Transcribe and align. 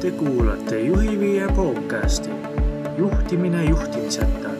Te 0.00 0.10
kuulate 0.10 0.80
Juhiviie 0.80 1.46
podcasti 1.56 2.30
juhtimine 2.98 3.64
juhtimiseta. 3.64 4.50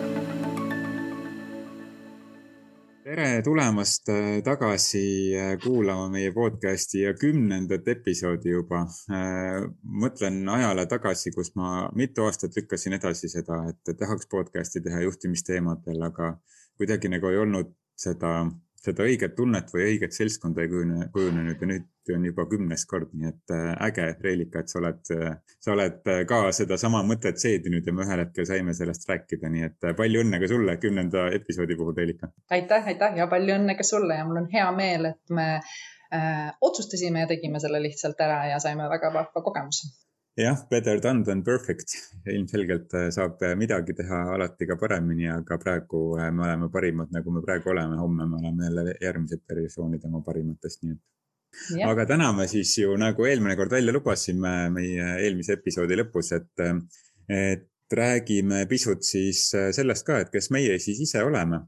tere 3.05 3.42
tulemast 3.42 4.08
äh, 4.08 4.42
tagasi 4.45 5.33
äh, 5.37 5.58
kuulama 5.63 6.08
meie 6.08 6.33
podcasti 6.33 7.00
ja 7.00 7.15
kümnendat 7.15 7.89
episoodi 7.89 8.53
juba. 8.53 8.82
Äh, 9.11 9.64
mõtlen 10.05 10.45
ajale 10.48 10.84
tagasi, 10.87 11.32
kus 11.32 11.54
ma 11.57 11.88
mitu 11.96 12.29
aastat 12.29 12.57
lükkasin 12.57 13.00
edasi 13.00 13.32
seda, 13.32 13.62
et 13.72 13.96
tahaks 13.96 14.29
podcasti 14.29 14.84
teha 14.84 15.00
juhtimisteemadel, 15.09 16.02
aga 16.02 16.34
kuidagi 16.77 17.09
nagu 17.16 17.32
ei 17.32 17.41
olnud 17.41 17.72
seda 17.96 18.45
seda 18.81 19.05
õiget 19.05 19.35
tunnet 19.37 19.69
või 19.75 19.85
õiget 19.93 20.15
seltskonda 20.17 20.65
ei 20.65 20.71
kujune, 20.71 21.09
kujunenud 21.13 21.61
ja 21.61 21.69
nüüd 21.69 22.13
on 22.15 22.25
juba 22.27 22.46
kümnes 22.51 22.87
kord, 22.91 23.13
nii 23.14 23.29
et 23.29 23.53
äh, 23.55 23.69
äge, 23.87 24.07
Reelika, 24.25 24.64
et 24.64 24.73
sa 24.73 24.81
oled, 24.81 25.03
äh, 25.14 25.37
sa 25.63 25.75
oled 25.77 26.11
äh, 26.11 26.23
ka 26.29 26.41
sedasama 26.57 27.03
mõtet 27.07 27.39
seedinud 27.43 27.87
ja 27.87 27.95
me 27.95 28.07
ühel 28.07 28.25
hetkel 28.25 28.49
saime 28.49 28.75
sellest 28.77 29.07
rääkida, 29.11 29.53
nii 29.53 29.68
et 29.68 29.89
palju 30.01 30.25
õnne 30.25 30.40
ka 30.43 30.51
sulle 30.51 30.77
kümnenda 30.82 31.29
episoodi 31.37 31.79
puhul, 31.79 31.95
Reelika. 31.96 32.32
aitäh, 32.56 32.92
aitäh 32.95 33.20
ja 33.20 33.28
palju 33.30 33.56
õnne 33.60 33.77
ka 33.78 33.87
sulle 33.87 34.18
ja 34.18 34.27
mul 34.27 34.42
on 34.42 34.51
hea 34.52 34.66
meel, 34.74 35.12
et 35.12 35.37
me 35.38 35.48
äh, 35.60 36.46
otsustasime 36.60 37.26
ja 37.26 37.30
tegime 37.30 37.62
selle 37.62 37.82
lihtsalt 37.84 38.20
ära 38.26 38.46
ja 38.54 38.62
saime 38.65 38.88
väga 38.90 39.12
vahva 39.20 39.45
kogemuse 39.45 39.92
jah, 40.42 40.66
better 40.70 41.00
done 41.00 41.24
than 41.24 41.42
perfect. 41.42 41.94
ilmselgelt 42.28 42.92
äh, 42.94 43.08
saab 43.14 43.40
äh, 43.42 43.54
midagi 43.56 43.94
teha 43.96 44.18
alati 44.34 44.66
ka 44.68 44.76
paremini, 44.80 45.28
aga 45.32 45.56
praegu 45.58 46.02
äh, 46.20 46.28
me 46.34 46.44
oleme 46.44 46.68
parimad, 46.72 47.08
nagu 47.14 47.32
me 47.32 47.40
praegu 47.44 47.72
oleme. 47.72 47.96
homme 47.96 48.26
me 48.28 48.36
oleme 48.40 48.68
jälle 48.68 48.95
järgmised 49.00 49.42
versioonid 49.48 50.04
oma 50.08 50.20
parimatest, 50.26 50.82
nii 50.84 50.92
et. 50.96 51.02
Aga 51.86 52.04
täna 52.06 52.28
me 52.32 52.46
siis 52.46 52.76
ju 52.78 52.92
nagu 53.00 53.24
eelmine 53.26 53.56
kord 53.58 53.72
välja 53.74 53.92
lubasime 53.92 54.54
meie 54.70 55.06
eelmise 55.24 55.56
episoodi 55.58 55.96
lõpus, 55.98 56.30
et, 56.36 56.62
et 57.26 57.96
räägime 57.96 58.60
pisut 58.70 59.02
siis 59.02 59.48
sellest 59.50 60.06
ka, 60.06 60.20
et 60.22 60.30
kes 60.30 60.52
meie 60.54 60.78
siis 60.78 61.00
ise 61.09 61.24
oleme. 61.26 61.65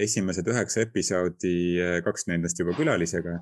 esimesed 0.00 0.46
üheksa 0.48 0.86
episoodi, 0.86 1.56
kaks 2.04 2.30
nendest 2.30 2.62
juba 2.62 2.72
külalisega 2.78 3.34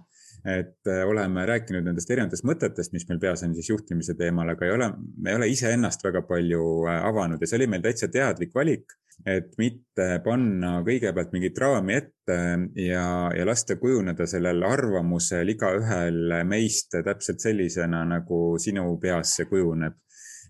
et 0.47 0.87
äh, 0.91 1.03
oleme 1.09 1.43
rääkinud 1.49 1.85
nendest 1.87 2.11
erinevatest 2.11 2.47
mõtetest, 2.47 2.93
mis 2.95 3.07
meil 3.09 3.19
peas 3.23 3.43
on 3.43 3.55
siis 3.57 3.71
juhtimise 3.73 4.15
teemal, 4.19 4.53
aga 4.53 4.67
ei 4.67 4.75
ole, 4.77 4.91
me 5.19 5.33
ei 5.33 5.41
ole 5.41 5.49
iseennast 5.51 6.05
väga 6.07 6.23
palju 6.29 6.63
äh, 6.87 7.01
avanud. 7.09 7.43
Ja 7.43 7.51
see 7.51 7.59
oli 7.59 7.69
meil 7.73 7.83
täitsa 7.83 8.09
teadlik 8.13 8.55
valik, 8.55 8.95
et 9.27 9.57
mitte 9.59 10.09
panna 10.25 10.77
kõigepealt 10.87 11.35
mingit 11.35 11.59
raami 11.59 11.97
ette 11.99 12.39
ja, 12.79 13.07
ja 13.35 13.47
lasta 13.49 13.79
kujuneda 13.81 14.27
sellel 14.29 14.63
arvamusel 14.69 15.51
igaühel 15.57 16.37
meist 16.47 16.95
täpselt 16.95 17.43
sellisena, 17.43 18.05
nagu 18.07 18.43
sinu 18.63 18.91
peas 19.03 19.35
see 19.39 19.49
kujuneb 19.51 19.99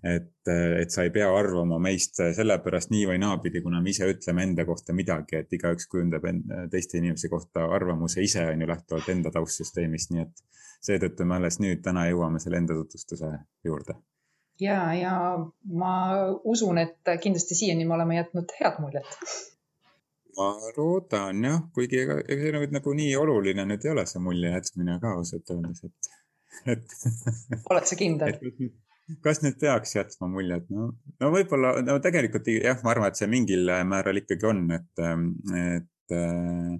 et, 0.04 0.32
et 0.80 0.90
sa 0.92 1.04
ei 1.06 1.12
pea 1.14 1.28
arvama 1.32 1.78
meist 1.82 2.20
sellepärast 2.36 2.92
nii 2.92 3.06
või 3.10 3.20
naapidi, 3.22 3.62
kuna 3.64 3.80
me 3.82 3.92
ise 3.92 4.08
ütleme 4.10 4.44
enda 4.46 4.66
kohta 4.68 4.94
midagi, 4.96 5.40
et 5.42 5.52
igaüks 5.52 5.88
kujundab 5.92 6.26
teiste 6.72 7.00
inimese 7.00 7.30
kohta 7.32 7.66
arvamuse 7.78 8.24
ise 8.24 8.44
on 8.50 8.62
ju 8.62 8.68
lähtuvalt 8.70 9.08
enda 9.14 9.32
taustsüsteemist, 9.34 10.12
nii 10.12 10.26
et 10.26 10.44
seetõttu 10.86 11.26
me 11.26 11.40
alles 11.40 11.60
nüüd 11.62 11.82
täna 11.84 12.06
jõuame 12.10 12.42
selle 12.42 12.60
enda 12.62 12.76
tutvustuse 12.78 13.32
juurde. 13.64 13.98
ja, 14.60 14.80
ja 14.94 15.16
ma 15.82 15.92
usun, 16.44 16.78
et 16.78 17.16
kindlasti 17.20 17.58
siiani 17.58 17.84
me 17.84 17.94
oleme 17.98 18.16
jätnud 18.20 18.56
head 18.60 18.80
muljet 18.84 19.18
ma 20.36 20.52
loodan 20.76 21.44
jah, 21.44 21.60
kuigi 21.74 22.02
ega, 22.04 22.18
ega 22.20 22.42
see 22.42 22.54
nüüd 22.58 22.74
nagu 22.76 22.92
nii 23.00 23.12
oluline 23.16 23.64
nüüd 23.68 23.84
ei 23.86 23.92
ole, 23.94 24.04
see 24.08 24.22
mulje 24.22 24.52
jätmine 24.52 24.98
ka 25.02 25.14
ausalt 25.18 25.52
öeldes, 25.54 25.84
et, 25.88 26.10
et. 26.74 26.98
oled 27.72 27.88
sa 27.88 27.98
kindel? 27.98 28.36
kas 29.22 29.42
nüüd 29.44 29.58
peaks 29.60 29.96
jätma 29.96 30.28
muljet, 30.30 30.66
no, 30.74 30.90
no 31.22 31.30
võib-olla, 31.34 31.76
no 31.86 31.98
tegelikult 32.02 32.48
jah, 32.52 32.80
ma 32.84 32.92
arvan, 32.92 33.12
et 33.12 33.20
see 33.20 33.30
mingil 33.30 33.70
määral 33.88 34.22
ikkagi 34.22 34.48
on, 34.50 34.64
et, 34.76 35.04
et 35.62 36.16
äh, 36.16 36.72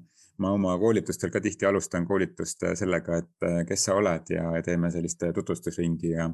ma 0.42 0.52
oma 0.52 0.76
koolitustel 0.80 1.32
ka 1.32 1.40
tihti 1.44 1.68
alustan 1.68 2.06
koolitust 2.08 2.66
sellega, 2.76 3.22
et 3.22 3.68
kes 3.68 3.86
sa 3.88 3.96
oled 3.96 4.32
ja 4.34 4.50
teeme 4.66 4.90
sellist 4.92 5.22
tutvustusringi 5.34 6.16
ja 6.16 6.30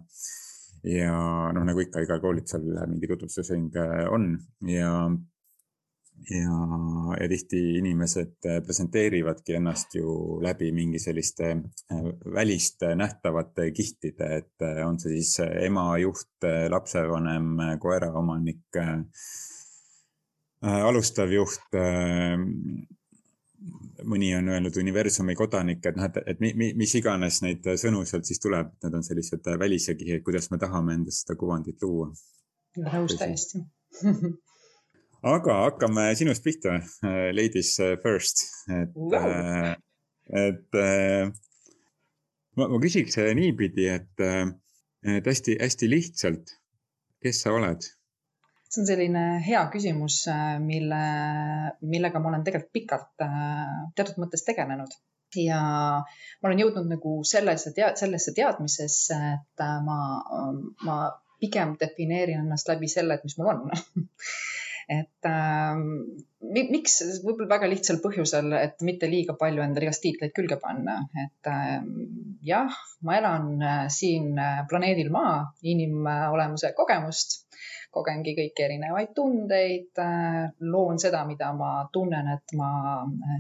ja 0.82 1.12
noh, 1.54 1.62
nagu 1.62 1.78
ikka 1.78 2.02
igal 2.02 2.18
koolitusel 2.22 2.64
mingi 2.90 3.06
tutvustusring 3.06 3.76
on 4.10 4.32
ja 4.66 4.90
ja, 6.30 6.56
ja 7.20 7.28
tihti 7.28 7.60
inimesed 7.78 8.46
äh, 8.46 8.60
presenteerivadki 8.64 9.56
ennast 9.58 9.94
ju 9.94 10.40
läbi 10.42 10.72
mingi 10.72 10.98
selliste 10.98 11.50
äh, 11.50 12.04
väliste 12.34 12.94
nähtavate 12.94 13.70
kihtide, 13.70 14.36
et 14.36 14.62
äh, 14.62 14.82
on 14.86 15.00
see 15.00 15.18
siis 15.18 15.40
ema, 15.66 15.86
juht, 15.98 16.30
lapsevanem, 16.70 17.78
koeraomanik, 17.80 18.80
alustav 20.62 21.30
juht 21.34 21.76
mõni 24.06 24.28
on 24.34 24.48
öelnud 24.50 24.76
universumi 24.78 25.34
kodanik, 25.38 25.84
et 25.86 25.98
noh, 25.98 26.06
et, 26.06 26.18
et 26.26 26.40
mi, 26.42 26.52
mi, 26.58 26.70
mis 26.78 26.94
iganes 26.98 27.40
neid 27.42 27.66
sõnu 27.78 28.04
sealt 28.06 28.26
siis 28.26 28.42
tuleb, 28.42 28.70
need 28.82 28.98
on 28.98 29.04
sellised 29.06 29.50
välise 29.58 29.94
kihid, 29.98 30.22
kuidas 30.26 30.50
me 30.50 30.58
tahame 30.62 30.98
endast 30.98 31.24
seda 31.24 31.38
kuvandit 31.38 31.82
luua. 31.82 32.10
nõus 32.78 33.18
täiesti 33.18 33.62
aga 35.22 35.56
hakkame 35.66 36.08
sinust 36.18 36.44
pihta, 36.44 36.80
äh, 37.06 37.30
ladies 37.38 37.78
äh, 37.80 37.96
first, 38.02 38.44
et 38.70 38.94
wow., 38.96 39.74
et 40.32 40.76
ma, 42.56 42.68
ma 42.68 42.78
küsiks 42.80 43.18
niipidi, 43.36 43.88
et, 43.90 44.22
et 44.22 45.26
hästi-hästi 45.26 45.88
lihtsalt, 45.90 46.54
kes 47.22 47.42
sa 47.44 47.56
oled? 47.58 47.88
see 48.72 48.80
on 48.80 48.86
selline 48.88 49.22
hea 49.44 49.60
küsimus, 49.68 50.22
mille, 50.64 51.00
millega 51.84 52.22
ma 52.22 52.30
olen 52.30 52.44
tegelikult 52.46 52.72
pikalt 52.72 53.10
teatud 53.98 54.22
mõttes 54.22 54.46
tegelenud 54.46 54.94
ja 55.36 55.58
ma 56.00 56.48
olen 56.48 56.62
jõudnud 56.62 56.88
nagu 56.88 57.18
sellesse 57.28 57.74
tea-, 57.76 57.92
sellesse 58.00 58.32
teadmisesse, 58.36 59.18
et 59.34 59.64
ma, 59.84 59.98
ma 60.86 60.96
pigem 61.42 61.76
defineerin 61.80 62.46
ennast 62.46 62.70
läbi 62.70 62.88
selle, 62.88 63.18
et 63.18 63.28
mis 63.28 63.36
mul 63.36 63.52
on 63.52 63.62
et 64.90 65.28
äh, 65.28 65.78
miks, 66.42 66.98
võib-olla 67.22 67.54
väga 67.54 67.70
lihtsal 67.70 68.00
põhjusel, 68.02 68.52
et 68.58 68.82
mitte 68.86 69.08
liiga 69.10 69.36
palju 69.38 69.62
endale 69.64 69.88
igast 69.88 70.02
tiitleid 70.04 70.34
külge 70.36 70.58
panna, 70.62 70.98
et 71.24 71.50
äh, 71.50 71.78
jah, 72.46 72.80
ma 73.06 73.16
elan 73.18 73.48
äh, 73.62 73.86
siin 73.92 74.32
äh, 74.38 74.62
planeedil 74.70 75.10
Maa 75.14 75.38
inimolemuse 75.72 76.72
kogemust, 76.78 77.42
kogengi 77.92 78.34
kõiki 78.38 78.66
erinevaid 78.66 79.12
tundeid, 79.16 79.90
äh, 80.02 80.44
loon 80.74 81.00
seda, 81.02 81.24
mida 81.28 81.52
ma 81.56 81.74
tunnen, 81.92 82.32
et 82.36 82.56
ma 82.58 82.70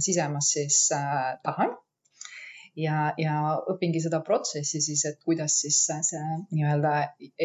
sisemas 0.02 0.52
siis 0.56 0.84
tahan 0.92 1.74
ja, 2.76 3.12
ja 3.20 3.36
õpingi 3.72 4.00
seda 4.04 4.22
protsessi 4.24 4.80
siis, 4.84 5.04
et 5.08 5.20
kuidas 5.24 5.58
siis 5.64 5.78
see 5.88 6.22
nii-öelda 6.54 6.94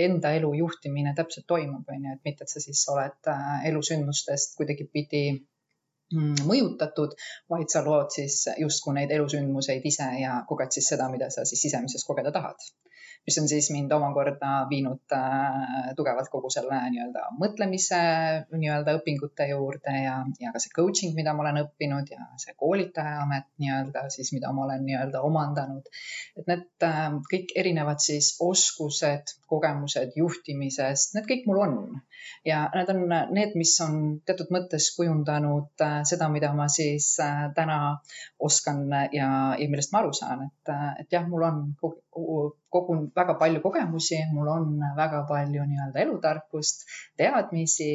enda 0.05 0.33
elu 0.37 0.53
juhtimine 0.61 1.13
täpselt 1.17 1.47
toimub, 1.47 1.87
on 1.91 2.07
ju, 2.07 2.15
et 2.15 2.25
mitte, 2.29 2.47
et 2.47 2.53
sa 2.53 2.63
siis 2.63 2.83
oled 2.93 3.31
äh, 3.33 3.53
elusündmustest 3.71 4.55
kuidagipidi 4.59 5.23
mm, 5.35 6.47
mõjutatud, 6.47 7.15
vaid 7.51 7.71
sa 7.73 7.83
lood 7.85 8.13
siis 8.15 8.43
justkui 8.63 8.95
neid 8.99 9.13
elusündmuseid 9.17 9.85
ise 9.91 10.09
ja 10.21 10.41
koged 10.47 10.75
siis 10.75 10.91
seda, 10.93 11.09
mida 11.13 11.31
sa 11.33 11.45
siis 11.45 11.67
sisemises 11.67 12.07
kogeda 12.07 12.33
tahad 12.35 12.69
mis 13.27 13.37
on 13.41 13.47
siis 13.51 13.67
mind 13.75 13.91
omakorda 13.91 14.51
viinud 14.69 15.15
äh, 15.15 15.89
tugevalt 15.99 16.29
kogu 16.31 16.51
selle 16.53 16.77
nii-öelda 16.93 17.25
mõtlemise 17.41 17.99
nii-öelda 18.53 18.95
õpingute 19.01 19.49
juurde 19.51 19.95
ja, 19.99 20.15
ja 20.39 20.53
ka 20.53 20.61
see 20.63 20.71
coaching, 20.75 21.15
mida 21.17 21.33
ma 21.35 21.43
olen 21.43 21.61
õppinud 21.65 22.07
ja 22.13 22.29
see 22.39 22.55
koolitaja 22.55 23.19
amet 23.25 23.49
nii-öelda 23.59 24.05
siis, 24.13 24.31
mida 24.35 24.53
ma 24.55 24.63
olen 24.67 24.85
nii-öelda 24.87 25.23
omandanud. 25.27 25.91
et 26.39 26.47
need 26.47 26.87
äh, 26.87 27.03
kõik 27.33 27.51
erinevad 27.59 27.99
siis 28.03 28.35
oskused, 28.43 29.35
kogemused 29.49 30.15
juhtimisest, 30.19 31.15
need 31.15 31.27
kõik 31.29 31.45
mul 31.47 31.61
on. 31.63 31.75
Ja 32.47 32.65
need 32.73 32.91
on 32.93 33.03
need, 33.35 33.55
mis 33.59 33.73
on 33.83 33.97
teatud 34.27 34.51
mõttes 34.53 34.89
kujundanud 34.97 35.83
äh, 35.83 35.99
seda, 36.07 36.29
mida 36.33 36.51
ma 36.57 36.67
siis 36.71 37.13
äh, 37.23 37.47
täna 37.55 37.79
oskan 38.43 38.85
ja, 38.91 39.29
ja 39.59 39.69
millest 39.71 39.93
ma 39.93 40.03
aru 40.03 40.13
saan, 40.15 40.47
et, 40.49 40.73
äh, 40.73 40.89
et 41.03 41.17
jah, 41.17 41.27
mul 41.29 41.47
on 41.47 41.63
kogun 42.73 43.07
väga 43.15 43.37
palju 43.39 43.61
kogemusi, 43.63 44.19
mul 44.33 44.49
on 44.51 44.71
väga 44.97 45.23
palju 45.29 45.67
nii-öelda 45.69 46.03
elutarkust, 46.03 46.87
teadmisi, 47.19 47.91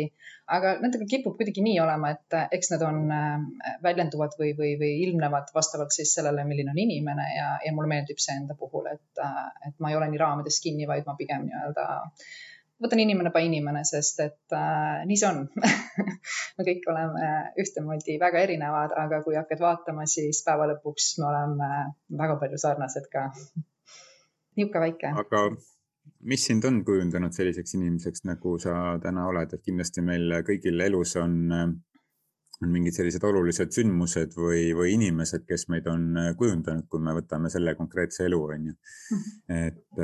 aga 0.56 0.74
nendega 0.82 1.06
kipub 1.08 1.36
kuidagi 1.38 1.64
nii 1.64 1.78
olema, 1.82 2.12
et 2.14 2.36
eks 2.58 2.72
need 2.74 2.84
on, 2.86 3.02
äh, 3.14 3.74
väljenduvad 3.84 4.36
või, 4.40 4.52
või, 4.58 4.74
või 4.80 4.92
ilmnevad 5.06 5.52
vastavalt 5.56 5.94
siis 5.96 6.14
sellele, 6.16 6.44
milline 6.48 6.74
on 6.74 6.80
inimene 6.82 7.26
ja, 7.36 7.48
ja 7.66 7.74
mulle 7.76 7.90
meeldib 7.94 8.20
see 8.22 8.36
enda 8.40 8.56
puhul, 8.58 8.88
et, 8.92 9.22
äh, 9.22 9.44
et 9.68 9.76
ma 9.80 9.92
ei 9.92 9.98
ole 9.98 10.10
nii 10.12 10.22
raamides 10.22 10.60
kinni, 10.64 10.88
vaid 10.90 11.08
ma 11.08 11.16
pigem 11.18 11.46
nii-öelda 11.48 11.86
võtan 12.82 12.98
inimene 12.98 13.30
by 13.30 13.44
inimene, 13.46 13.84
sest 13.86 14.20
et 14.24 14.56
äh, 14.58 15.02
nii 15.08 15.18
see 15.18 15.28
on 15.30 15.44
me 16.58 16.66
kõik 16.66 16.88
oleme 16.92 17.28
ühtemoodi 17.62 18.18
väga 18.22 18.42
erinevad, 18.46 18.96
aga 19.04 19.22
kui 19.26 19.38
hakkad 19.38 19.62
vaatama, 19.62 20.06
siis 20.10 20.42
päeva 20.46 20.68
lõpuks 20.74 21.12
me 21.22 21.28
oleme 21.30 21.70
väga 22.22 22.40
palju 22.42 22.60
sarnased 22.60 23.06
ka 23.12 23.28
niisugune 24.56 24.84
väike. 24.88 25.14
aga, 25.22 25.46
mis 26.22 26.44
sind 26.46 26.64
on 26.64 26.82
kujundanud 26.86 27.34
selliseks 27.34 27.74
inimeseks, 27.78 28.24
nagu 28.28 28.56
sa 28.62 28.98
täna 29.02 29.26
oled, 29.30 29.54
et 29.54 29.64
kindlasti 29.66 30.04
meil 30.06 30.42
kõigil 30.46 30.80
elus 30.86 31.16
on, 31.20 31.36
on 32.62 32.70
mingid 32.72 32.96
sellised 32.96 33.24
olulised 33.26 33.74
sündmused 33.74 34.36
või, 34.38 34.70
või 34.76 34.94
inimesed, 34.96 35.44
kes 35.48 35.68
meid 35.72 35.88
on 35.90 36.14
kujundanud, 36.38 36.86
kui 36.90 37.02
me 37.02 37.16
võtame 37.18 37.50
selle 37.52 37.74
konkreetse 37.78 38.26
elu, 38.28 38.40
on 38.56 38.70
ju. 38.70 38.78
Et 39.52 40.00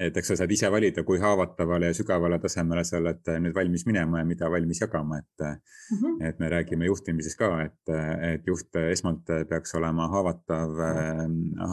et 0.00 0.16
eks 0.16 0.30
sa 0.32 0.36
saad 0.40 0.52
ise 0.54 0.68
valida, 0.72 1.02
kui 1.06 1.18
haavatavale 1.20 1.90
ja 1.90 1.96
sügavale 1.96 2.38
tasemele 2.40 2.84
sa 2.86 2.96
oled 3.00 3.28
nüüd 3.44 3.54
valmis 3.56 3.86
minema 3.88 4.22
ja 4.22 4.28
mida 4.28 4.48
valmis 4.52 4.80
jagama, 4.80 5.18
et 5.20 5.44
mm. 5.44 5.98
-hmm. 5.98 6.28
et 6.28 6.38
me 6.40 6.48
räägime 6.48 6.88
juhtimises 6.88 7.36
ka, 7.36 7.50
et, 7.64 7.92
et 8.32 8.46
juht 8.46 8.76
esmalt 8.90 9.28
peaks 9.48 9.74
olema 9.74 10.08
haavatav 10.08 10.80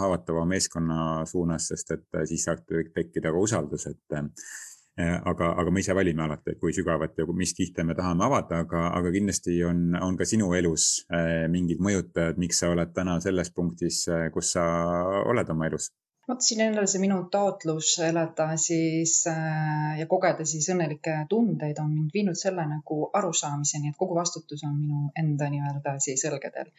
haavatava 0.02 0.46
meeskonna 0.46 1.26
suunas, 1.26 1.68
sest 1.68 1.92
et 1.92 2.22
siis 2.26 2.44
saab 2.44 2.66
tekkida 2.68 3.32
ka 3.32 3.38
usaldus, 3.48 3.88
et 3.88 4.20
aga, 4.98 5.54
aga 5.58 5.72
me 5.74 5.82
ise 5.82 5.96
valime 5.98 6.22
alati, 6.26 6.54
et 6.54 6.60
kui 6.62 6.74
sügavat 6.76 7.18
ja 7.18 7.26
mis 7.34 7.56
kihte 7.58 7.84
me 7.84 7.96
tahame 7.98 8.28
avada, 8.28 8.62
aga, 8.66 8.86
aga 9.00 9.14
kindlasti 9.16 9.58
on, 9.66 9.96
on 9.98 10.18
ka 10.20 10.28
sinu 10.30 10.52
elus 10.54 11.08
mingid 11.50 11.82
mõjutajad, 11.82 12.38
miks 12.42 12.62
sa 12.62 12.70
oled 12.76 12.94
täna 12.94 13.18
selles 13.24 13.50
punktis, 13.56 14.04
kus 14.34 14.54
sa 14.54 14.66
oled 15.26 15.50
oma 15.50 15.72
elus 15.72 15.90
vot 16.28 16.42
siin 16.42 16.62
jälle 16.64 16.86
see 16.88 17.02
minu 17.04 17.18
taotlus 17.32 17.90
elada 18.08 18.46
siis 18.58 19.16
äh, 19.28 20.00
ja 20.00 20.06
kogeda 20.08 20.46
siis 20.48 20.70
õnnelikke 20.72 21.16
tundeid 21.30 21.80
on 21.84 21.90
mind 21.92 22.16
viinud 22.16 22.40
selle 22.40 22.64
nagu 22.70 23.00
arusaamiseni, 23.20 23.92
et 23.92 24.00
kogu 24.00 24.16
vastutus 24.16 24.64
on 24.68 24.78
minu 24.80 25.02
enda 25.20 25.50
nii-öelda 25.52 25.98
siis 26.06 26.24
õlgedel. 26.30 26.72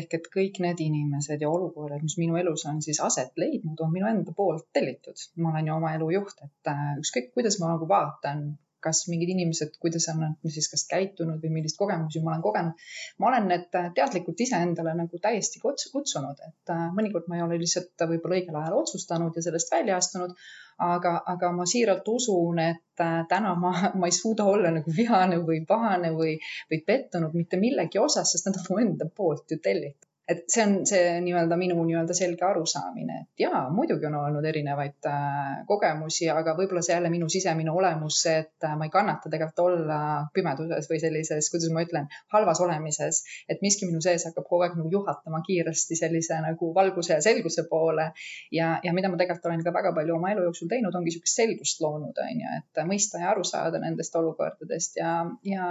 ehk 0.00 0.18
et 0.18 0.28
kõik 0.36 0.60
need 0.66 0.82
inimesed 0.86 1.42
ja 1.42 1.50
olukorrad, 1.50 2.02
mis 2.06 2.18
minu 2.22 2.38
elus 2.42 2.66
on 2.70 2.82
siis 2.86 3.00
aset 3.08 3.34
leidnud, 3.44 3.80
on 3.80 3.92
minu 3.92 4.10
enda 4.10 4.36
poolt 4.36 4.68
tellitud. 4.72 5.26
ma 5.36 5.50
olen 5.50 5.72
ju 5.72 5.78
oma 5.80 5.94
elu 5.98 6.10
juht, 6.18 6.44
et 6.46 6.74
äh, 6.74 6.84
ükskõik, 7.02 7.32
kuidas 7.34 7.58
ma 7.60 7.74
nagu 7.74 7.90
vaatan 7.90 8.46
kas 8.84 9.04
mingid 9.10 9.32
inimesed, 9.34 9.78
kuidas 9.82 10.06
on 10.12 10.20
nad 10.22 10.52
siis 10.56 10.68
kas 10.72 10.84
käitunud 10.90 11.42
või 11.42 11.52
millist 11.58 11.78
kogemusi 11.80 12.22
ma 12.24 12.34
olen 12.34 12.44
kogenud. 12.44 12.84
ma 13.18 13.30
olen 13.30 13.48
need 13.52 13.66
teadlikult 13.98 14.44
iseendale 14.46 14.94
nagu 14.98 15.20
täiesti 15.26 15.62
kutsunud, 15.62 16.44
et 16.48 16.74
äh, 16.74 16.84
mõnikord 16.98 17.30
ma 17.30 17.38
ei 17.38 17.46
ole 17.46 17.58
lihtsalt 17.62 18.06
võib-olla 18.12 18.40
õigel 18.40 18.60
ajal 18.60 18.78
otsustanud 18.82 19.36
ja 19.36 19.46
sellest 19.48 19.74
välja 19.76 19.98
astunud. 20.02 20.36
aga, 20.84 21.10
aga 21.30 21.52
ma 21.54 21.64
siiralt 21.70 22.08
usun, 22.10 22.58
et 22.58 23.02
äh, 23.02 23.20
täna 23.30 23.54
ma, 23.58 23.74
ma 24.00 24.10
ei 24.10 24.16
suuda 24.16 24.48
olla 24.54 24.72
nagu 24.78 24.96
vihane 24.96 25.38
või 25.50 25.60
pahane 25.68 26.10
või, 26.16 26.38
või 26.72 26.80
pettunud 26.86 27.36
mitte 27.40 27.60
millegi 27.66 28.02
osas, 28.02 28.34
sest 28.34 28.50
nad 28.50 28.58
on 28.62 28.66
mu 28.70 28.82
enda 28.86 29.10
poolt 29.20 29.54
ju 29.54 29.62
tellitud 29.68 30.10
et 30.28 30.44
see 30.48 30.62
on 30.64 30.74
see 30.88 31.18
nii-öelda 31.20 31.56
minu 31.60 31.76
nii-öelda 31.84 32.14
selge 32.16 32.46
arusaamine, 32.46 33.16
et 33.22 33.42
jaa, 33.44 33.66
muidugi 33.74 34.06
on 34.08 34.16
olnud 34.22 34.46
erinevaid 34.48 35.08
äh, 35.10 35.64
kogemusi, 35.68 36.30
aga 36.32 36.54
võib-olla 36.56 36.80
see 36.86 36.94
jälle 36.94 37.10
minu 37.12 37.28
sisemine 37.32 37.72
olemus, 37.72 38.22
see, 38.24 38.38
et 38.44 38.66
äh, 38.68 38.76
ma 38.80 38.88
ei 38.88 38.92
kannata 38.94 39.28
tegelikult 39.32 39.64
olla 39.66 39.98
pimeduses 40.34 40.88
või 40.90 41.00
sellises, 41.02 41.50
kuidas 41.52 41.74
ma 41.76 41.84
ütlen, 41.84 42.08
halvas 42.32 42.62
olemises, 42.64 43.20
et 43.52 43.60
miski 43.64 43.88
minu 43.90 44.00
sees 44.04 44.24
hakkab 44.30 44.48
kogu 44.48 44.64
aeg 44.64 44.78
nagu 44.80 44.92
juhatama 44.92 45.42
kiiresti 45.44 45.98
sellise 46.00 46.40
nagu 46.46 46.72
valguse 46.74 47.18
ja 47.18 47.20
selguse 47.24 47.66
poole. 47.68 48.10
ja, 48.52 48.78
ja 48.84 48.96
mida 48.96 49.12
ma 49.12 49.20
tegelikult 49.20 49.50
olen 49.50 49.64
ka 49.66 49.74
väga 49.76 49.92
palju 49.98 50.16
oma 50.16 50.32
elu 50.32 50.48
jooksul 50.48 50.72
teinud, 50.72 50.94
ongi 50.94 51.12
niisugust 51.12 51.42
selgust 51.42 51.84
loonud, 51.84 52.16
on 52.16 52.40
ju, 52.40 52.56
et 52.62 52.84
mõista 52.88 53.20
ja 53.20 53.30
aru 53.34 53.44
saada 53.44 53.80
nendest 53.82 54.16
olukordadest 54.16 54.96
ja, 54.96 55.18
ja 55.44 55.68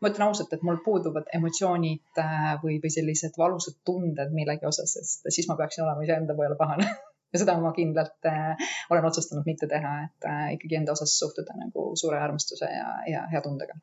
ma 0.00 0.10
ütlen 0.10 0.26
ausalt, 0.26 0.52
et 0.54 0.64
mul 0.66 0.80
puuduvad 0.84 1.30
emotsioonid 1.36 2.20
äh, 2.22 2.50
või, 2.62 2.78
või 2.82 2.92
sellised 2.94 3.38
valusad 3.40 3.78
tunded 3.86 4.34
millegi 4.36 4.68
osas, 4.68 4.96
sest 4.96 5.30
siis 5.34 5.48
ma 5.50 5.56
peaksin 5.60 5.84
olema 5.86 6.04
iseenda 6.06 6.36
peale 6.38 6.58
pahane 6.58 6.88
ja 7.32 7.42
seda 7.42 7.56
ma 7.62 7.72
kindlalt 7.76 8.28
äh, 8.28 8.66
olen 8.90 9.08
otsustanud 9.08 9.48
mitte 9.48 9.68
teha, 9.70 9.94
et 10.08 10.28
äh, 10.28 10.44
ikkagi 10.56 10.80
enda 10.80 10.96
osas 10.96 11.14
suhtuda 11.18 11.56
nagu 11.58 11.92
suure 11.98 12.20
armastuse 12.20 12.68
ja, 12.68 12.90
ja 13.10 13.24
hea 13.32 13.42
tundega. 13.44 13.78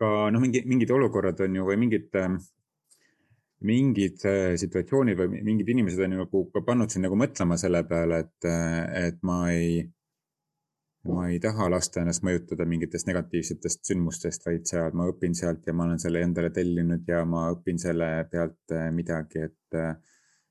aga 0.00 0.30
noh, 0.32 0.42
mingi, 0.42 0.64
mingid 0.68 0.90
olukorrad 0.96 1.44
on 1.44 1.60
ju 1.60 1.68
või 1.68 1.78
mingid 1.84 2.10
mingid 3.68 4.22
situatsioonid 4.56 5.18
või 5.18 5.42
mingid 5.44 5.68
inimesed 5.68 6.00
on 6.06 6.14
ju 6.14 6.22
nagu 6.22 6.40
ka 6.54 6.62
pannud 6.64 6.92
sind 6.92 7.04
nagu 7.04 7.18
mõtlema 7.20 7.58
selle 7.60 7.82
peale, 7.84 8.22
et, 8.24 8.46
et 8.96 9.18
ma 9.26 9.42
ei, 9.52 9.82
ma 11.08 11.28
ei 11.32 11.38
taha 11.40 11.70
lasta 11.72 12.02
ennast 12.02 12.24
mõjutada 12.26 12.66
mingitest 12.68 13.08
negatiivsetest 13.08 13.88
sündmustest, 13.88 14.44
vaid 14.46 14.66
seal 14.68 14.92
ma 14.96 15.08
õpin 15.08 15.36
sealt 15.36 15.66
ja 15.66 15.72
ma 15.76 15.86
olen 15.86 16.02
selle 16.02 16.20
endale 16.26 16.50
tellinud 16.52 17.08
ja 17.08 17.22
ma 17.24 17.46
õpin 17.54 17.80
selle 17.80 18.10
pealt 18.32 18.74
äh, 18.76 18.90
midagi, 18.92 19.46
et 19.48 19.80
äh, 19.80 19.94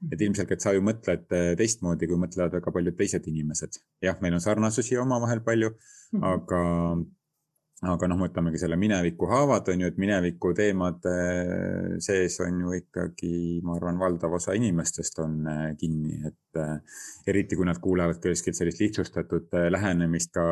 et 0.09 0.21
ilmselgelt 0.23 0.63
sa 0.63 0.71
ju 0.71 0.81
mõtled 0.85 1.25
äh, 1.35 1.51
teistmoodi, 1.59 2.07
kui 2.07 2.17
mõtlevad 2.17 2.55
väga 2.55 2.71
paljud 2.71 2.95
teised 2.97 3.25
inimesed. 3.27 3.81
jah, 4.01 4.17
meil 4.23 4.37
on 4.37 4.43
sarnasusi 4.43 4.97
omavahel 4.97 5.43
palju 5.45 5.69
-hmm. 5.69 6.25
aga 6.33 6.61
aga 7.87 8.09
noh, 8.11 8.17
võtamegi 8.19 8.59
selle 8.59 8.75
mineviku 8.79 9.27
haavad 9.29 9.69
on 9.71 9.83
ju, 9.83 9.89
et 9.89 9.99
mineviku 10.01 10.51
teemade 10.55 11.13
sees 12.03 12.35
on 12.43 12.57
ju 12.65 12.73
ikkagi, 12.75 13.31
ma 13.63 13.77
arvan, 13.77 13.99
valdav 14.01 14.35
osa 14.35 14.55
inimestest 14.57 15.21
on 15.23 15.37
äh, 15.47 15.61
kinni, 15.79 16.17
et 16.27 16.59
äh, 16.59 16.73
eriti 17.31 17.55
kui 17.55 17.67
nad 17.69 17.79
kuulevad 17.79 18.19
kuskilt 18.23 18.57
sellist 18.59 18.83
lihtsustatud 18.83 19.55
äh, 19.55 19.69
lähenemist 19.71 20.33
ka 20.35 20.43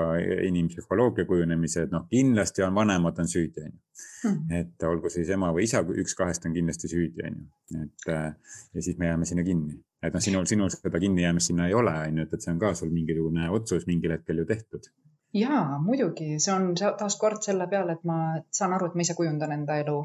inimpsühholoogia 0.47 1.27
kujunemise, 1.27 1.87
et 1.87 1.95
noh, 1.95 2.05
kindlasti 2.11 2.63
on 2.63 2.77
vanemad 2.77 3.19
on 3.19 3.31
süüdi, 3.31 3.65
on 3.65 3.73
ju. 3.73 3.83
Mhm. 4.27 4.53
et 4.53 4.83
olgu 4.85 5.09
siis 5.09 5.29
ema 5.33 5.49
või 5.53 5.65
isa, 5.65 5.81
üks 5.81 6.13
kahest 6.17 6.45
on 6.45 6.53
kindlasti 6.53 6.89
süüdi, 6.91 7.25
on 7.27 7.41
ju, 7.41 7.81
et 7.83 8.07
ja 8.07 8.81
siis 8.85 8.97
me 9.01 9.09
jääme 9.09 9.25
sinna 9.25 9.43
kinni 9.43 9.81
et 10.05 10.13
noh, 10.13 10.21
sinul, 10.21 10.45
sinul 10.45 10.69
seda 10.69 11.01
kinnijäämist 11.01 11.51
sinna 11.51 11.67
ei 11.67 11.73
ole, 11.75 11.91
on 12.07 12.21
ju, 12.21 12.27
et, 12.27 12.33
et 12.37 12.45
see 12.45 12.53
on 12.53 12.61
ka 12.61 12.71
sul 12.77 12.93
mingisugune 12.93 13.49
otsus 13.51 13.87
mingil 13.89 14.13
hetkel 14.13 14.43
ju 14.43 14.45
tehtud 14.47 14.87
jaa, 15.37 15.79
muidugi, 15.83 16.27
see 16.43 16.53
on 16.53 16.69
taaskord 16.77 17.43
selle 17.45 17.67
peale, 17.71 17.97
et 17.97 18.05
ma 18.07 18.19
saan 18.59 18.75
aru, 18.77 18.89
et 18.89 18.95
ma 18.97 19.05
ise 19.05 19.15
kujundan 19.17 19.53
enda 19.55 19.79
elu 19.83 19.97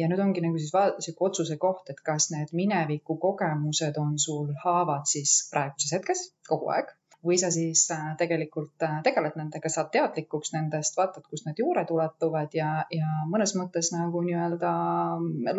ja 0.00 0.08
nüüd 0.10 0.22
ongi 0.24 0.44
nagu 0.44 0.60
siis 0.60 0.72
sihuke 1.06 1.28
otsuse 1.30 1.58
koht, 1.64 1.90
et 1.92 2.00
kas 2.10 2.30
need 2.34 2.54
mineviku 2.60 3.18
kogemused 3.22 3.98
on 4.02 4.16
sul 4.22 4.54
haavad 4.64 5.08
siis 5.10 5.40
praeguses 5.52 5.96
hetkes 5.98 6.24
kogu 6.48 6.72
aeg 6.76 6.94
või 7.24 7.38
sa 7.40 7.50
siis 7.50 7.82
äh, 7.90 8.12
tegelikult 8.18 8.84
äh, 8.86 9.00
tegeled 9.02 9.34
nendega, 9.38 9.70
saad 9.72 9.90
teadlikuks 9.94 10.52
nendest, 10.54 10.94
vaatad, 10.98 11.24
kust 11.26 11.48
need 11.48 11.58
juured 11.58 11.90
ulatuvad 11.90 12.54
ja, 12.54 12.68
ja 12.94 13.08
mõnes 13.30 13.56
mõttes 13.58 13.90
nagu 13.94 14.22
nii-öelda 14.22 14.72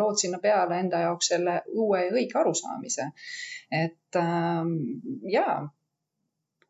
lood 0.00 0.20
sinna 0.22 0.40
peale 0.40 0.80
enda 0.80 1.02
jaoks 1.04 1.28
selle 1.34 1.60
uue 1.74 2.06
ja 2.06 2.14
õige 2.16 2.40
arusaamise. 2.40 3.10
et 3.70 4.16
ähm, 4.16 4.72
jaa 5.28 5.60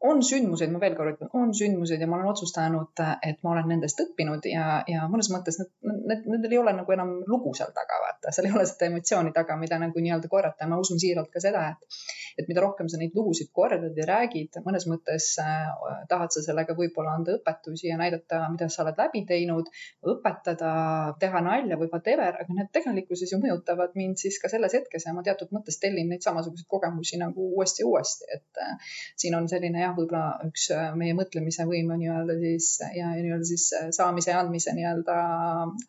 on 0.00 0.22
sündmuseid, 0.24 0.70
ma 0.72 0.80
veel 0.80 0.94
kord 0.96 1.12
ütlen, 1.12 1.28
on 1.36 1.50
sündmuseid 1.56 2.00
ja 2.00 2.06
ma 2.08 2.16
olen 2.16 2.30
otsustanud, 2.30 3.02
et 3.26 3.42
ma 3.44 3.52
olen 3.52 3.66
nendest 3.74 4.00
õppinud 4.00 4.46
ja, 4.48 4.80
ja 4.88 5.04
mõnes 5.12 5.28
mõttes 5.32 5.58
need, 5.60 5.72
need, 6.08 6.22
nendel 6.30 6.54
ei 6.54 6.60
ole 6.60 6.72
nagu 6.78 6.94
enam 6.94 7.12
lugu 7.28 7.52
seal 7.56 7.74
taga, 7.76 7.98
vaata, 8.06 8.32
seal 8.32 8.48
ei 8.48 8.54
ole 8.56 8.64
seda 8.68 8.88
emotsiooni 8.88 9.34
taga, 9.36 9.58
mida 9.60 9.76
nagu 9.80 10.00
nii-öelda 10.00 10.30
korrata. 10.32 10.64
Ja 10.64 10.70
ma 10.72 10.78
usun 10.80 11.00
siiralt 11.02 11.28
ka 11.34 11.42
seda, 11.44 11.66
et, 11.74 12.00
et 12.40 12.48
mida 12.48 12.64
rohkem 12.64 12.88
sa 12.88 13.00
neid 13.00 13.16
lugusid 13.16 13.50
kordad 13.56 13.96
ja 13.96 14.06
räägid, 14.08 14.56
mõnes 14.64 14.86
mõttes 14.88 15.28
äh, 15.42 15.68
tahad 16.08 16.32
sa 16.32 16.44
sellega 16.46 16.76
võib-olla 16.78 17.18
anda 17.18 17.36
õpetusi 17.36 17.90
ja 17.90 18.00
näidata, 18.00 18.46
mida 18.54 18.70
sa 18.72 18.86
oled 18.86 19.00
läbi 19.00 19.26
teinud, 19.28 19.68
õpetada, 20.14 20.72
teha 21.20 21.44
nalja 21.44 21.76
või 21.80 21.90
whatever, 21.92 22.40
aga 22.40 22.56
need 22.56 22.72
tegelikkuses 22.72 23.34
ju 23.34 23.40
mõjutavad 23.42 23.92
mind 24.00 24.20
siis 24.22 24.40
ka 24.40 24.48
selles 24.48 24.78
hetkes 24.78 25.04
ja 25.06 25.14
ma 25.16 25.26
teatud 25.26 25.52
mõttes 25.52 25.76
tellin 25.82 26.08
neid 26.08 26.24
samasuguseid 26.24 26.68
kogemusi 26.72 27.20
nagu 27.20 27.50
uuesti 27.52 27.84
ja 27.84 27.92
uuesti, 27.92 28.32
et 28.32 28.64
äh, 28.64 28.92
siin 29.20 29.36
on 29.36 29.48
selline 29.50 29.84
jah, 29.84 29.89
jah, 29.90 29.98
võib-olla 29.98 30.48
üks 30.48 30.70
äh, 30.74 30.94
meie 30.98 31.16
mõtlemise 31.18 31.66
võime 31.68 31.98
nii-öelda 32.00 32.38
siis 32.40 32.72
ja 32.96 33.12
nii-öelda 33.16 33.50
siis 33.50 33.68
äh, 33.76 33.90
saamise 33.94 34.32
ja 34.32 34.40
andmise 34.44 34.74
nii-öelda 34.76 35.20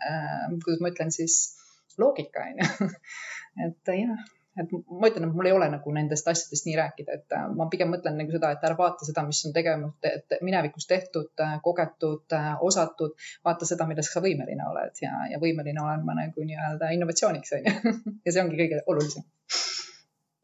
äh,, 0.10 0.46
kuidas 0.65 0.84
ma 0.84 0.91
ütlen 0.93 1.13
siis, 1.13 1.39
loogika 2.01 2.46
on 2.50 2.62
ju. 2.62 2.91
et 3.67 3.91
jah, 3.96 4.22
et 4.60 4.72
ma 4.74 5.10
ütlen, 5.12 5.27
et 5.27 5.36
mul 5.36 5.50
ei 5.50 5.55
ole 5.55 5.67
nagu 5.72 5.93
nendest 5.96 6.27
asjadest 6.27 6.67
nii 6.67 6.77
rääkida, 6.79 7.17
et 7.20 7.38
äh, 7.38 7.48
ma 7.58 7.67
pigem 7.72 7.91
mõtlen 7.93 8.17
nagu 8.20 8.36
seda, 8.36 8.53
et 8.55 8.65
ära 8.67 8.77
vaata 8.79 9.08
seda, 9.08 9.25
mis 9.27 9.43
on 9.48 9.55
tegevus, 9.55 10.12
minevikus 10.46 10.89
tehtud, 10.89 11.46
kogetud, 11.65 12.38
osatud, 12.67 13.17
vaata 13.48 13.70
seda, 13.70 13.88
millest 13.89 14.15
sa 14.15 14.24
võimeline 14.24 14.70
oled 14.72 15.03
ja, 15.03 15.13
ja 15.34 15.41
võimeline 15.41 15.84
olen 15.84 16.08
ma 16.08 16.17
nagu 16.24 16.48
nii-öelda 16.48 16.93
innovatsiooniks 16.98 17.60
on 17.60 17.70
ju 17.70 17.96
ja 18.25 18.34
see 18.34 18.43
ongi 18.43 18.60
kõige 18.63 18.84
olulisem 18.88 19.29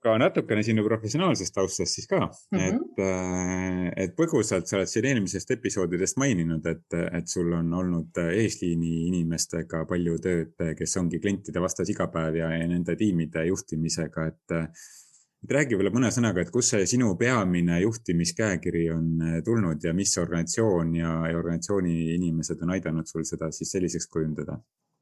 ka 0.08 0.16
natukene 0.22 0.64
sinu 0.66 0.84
professionaalsest 0.86 1.56
taustast 1.56 1.98
siis 1.98 2.08
ka 2.10 2.20
mm, 2.26 2.58
-hmm. 2.58 2.68
et, 2.68 3.02
äh, 3.08 4.04
et 4.04 4.16
põgusalt 4.20 4.70
sa 4.70 4.80
oled 4.80 4.92
siin 4.92 5.10
eelmisest 5.12 5.52
episoodidest 5.58 6.20
maininud, 6.24 6.66
et, 6.66 7.00
et 7.20 7.28
sul 7.28 7.52
on 7.54 7.74
olnud 7.82 8.22
eesliini 8.28 8.94
inimestega 9.08 9.84
palju 9.90 10.20
tööd, 10.24 10.56
kes 10.78 10.98
ongi 11.02 11.20
klientide 11.24 11.64
vastas 11.64 11.92
iga 11.94 12.08
päev 12.14 12.40
ja, 12.42 12.54
ja 12.56 12.70
nende 12.70 12.96
tiimide 13.00 13.46
juhtimisega, 13.52 14.32
et 14.32 14.58
et 15.44 15.52
räägi 15.54 15.76
võib-olla 15.76 15.94
mõne 15.94 16.10
sõnaga, 16.12 16.42
et 16.42 16.50
kust 16.52 16.74
see 16.74 16.88
sinu 16.90 17.12
peamine 17.20 17.78
juhtimiskäekiri 17.84 18.88
on 18.90 19.10
tulnud 19.46 19.84
ja 19.86 19.94
mis 19.94 20.16
organisatsioon 20.18 20.96
ja, 20.98 21.12
ja 21.30 21.38
organisatsiooni 21.38 22.16
inimesed 22.16 22.64
on 22.66 22.74
aidanud 22.74 23.08
sul 23.08 23.24
seda 23.28 23.52
siis 23.54 23.72
selliseks 23.76 24.10
kujundada? 24.14 24.58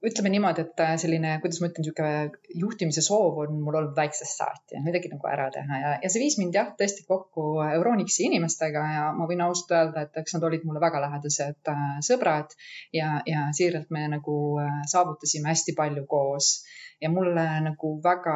Ütleme 0.05 0.31
niimoodi, 0.33 0.65
et 0.65 0.81
äh, 0.83 0.93
selline, 1.01 1.35
kuidas 1.43 1.61
ma 1.61 1.69
ütlen, 1.69 1.85
niisugune 1.85 2.59
juhtimise 2.61 3.03
soov 3.05 3.39
on 3.43 3.59
mul 3.63 3.79
olnud 3.79 3.95
väiksest 3.97 4.39
saati, 4.39 4.79
midagi 4.85 5.11
nagu 5.11 5.29
ära 5.31 5.47
teha 5.53 5.79
ja, 5.81 5.93
ja 6.03 6.11
see 6.11 6.23
viis 6.23 6.37
mind 6.41 6.55
jah, 6.57 6.71
tõesti 6.79 7.05
kokku 7.09 7.47
Euronixi 7.65 8.27
inimestega 8.29 8.85
ja 8.93 9.05
ma 9.17 9.27
võin 9.29 9.43
ausalt 9.45 9.73
öelda, 9.75 10.05
et 10.05 10.21
eks 10.21 10.37
nad 10.37 10.47
olid 10.49 10.65
mulle 10.67 10.83
väga 10.83 11.01
lähedased 11.07 11.73
äh, 11.73 11.85
sõbrad 12.05 12.55
ja, 12.95 13.19
ja 13.29 13.47
siiralt 13.57 13.91
me 13.95 14.05
nagu 14.15 14.39
äh, 14.61 14.81
saavutasime 14.91 15.51
hästi 15.53 15.77
palju 15.77 16.05
koos 16.09 16.55
ja 17.01 17.09
mulle 17.09 17.43
nagu 17.65 17.91
väga, 18.03 18.35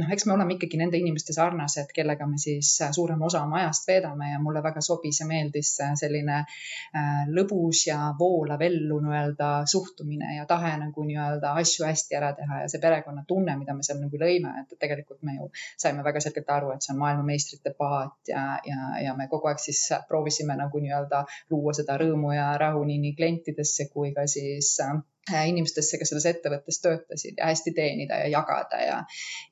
noh, 0.00 0.12
eks 0.12 0.26
me 0.26 0.34
oleme 0.34 0.56
ikkagi 0.56 0.78
nende 0.80 0.98
inimeste 0.98 1.34
sarnased, 1.36 1.92
kellega 1.94 2.26
me 2.26 2.38
siis 2.42 2.72
suurema 2.96 3.26
osa 3.28 3.42
oma 3.46 3.60
ajast 3.60 3.86
veedame 3.88 4.32
ja 4.32 4.40
mulle 4.42 4.62
väga 4.62 4.82
sobis 4.84 5.20
ja 5.22 5.26
meeldis 5.28 5.72
selline 6.00 6.40
äh, 6.40 7.20
lõbus 7.30 7.84
ja 7.86 7.98
voolav 8.18 8.62
ellu 8.66 9.00
nii-öelda 9.04 9.50
suhtumine 9.70 10.34
ja 10.36 10.46
tahe 10.50 10.72
nagu 10.80 11.04
nii-öelda 11.06 11.54
asju 11.62 11.86
hästi 11.86 12.18
ära 12.18 12.32
teha 12.38 12.62
ja 12.64 12.72
see 12.72 12.82
perekonnatunne, 12.82 13.56
mida 13.60 13.76
me 13.76 13.86
seal 13.86 14.02
nagu 14.02 14.22
lõime, 14.22 14.56
et 14.64 14.78
tegelikult 14.80 15.22
me 15.26 15.36
ju 15.38 15.50
saime 15.78 16.04
väga 16.06 16.24
selgelt 16.24 16.50
aru, 16.56 16.74
et 16.74 16.86
see 16.86 16.94
on 16.94 17.00
maailmameistrite 17.04 17.74
paat 17.78 18.32
ja, 18.34 18.44
ja, 18.66 18.90
ja 19.04 19.14
me 19.18 19.30
kogu 19.30 19.52
aeg 19.52 19.62
siis 19.62 19.86
proovisime 20.08 20.58
nagu 20.58 20.82
nii-öelda 20.82 21.24
luua 21.54 21.76
seda 21.76 21.98
rõõmu 22.00 22.34
ja 22.34 22.50
rahu 22.60 22.82
nii 22.90 23.14
klientidesse 23.14 23.86
kui 23.94 24.10
ka 24.16 24.26
siis 24.30 24.74
äh, 24.82 24.98
Äh, 25.19 25.19
inimestesse, 25.28 25.98
kes 26.00 26.10
selles 26.10 26.26
ettevõttes 26.30 26.80
töötasid 26.82 27.38
ja 27.38 27.50
hästi 27.50 27.72
teenida 27.76 28.18
ja 28.22 28.30
jagada 28.32 28.80
ja, 28.82 28.96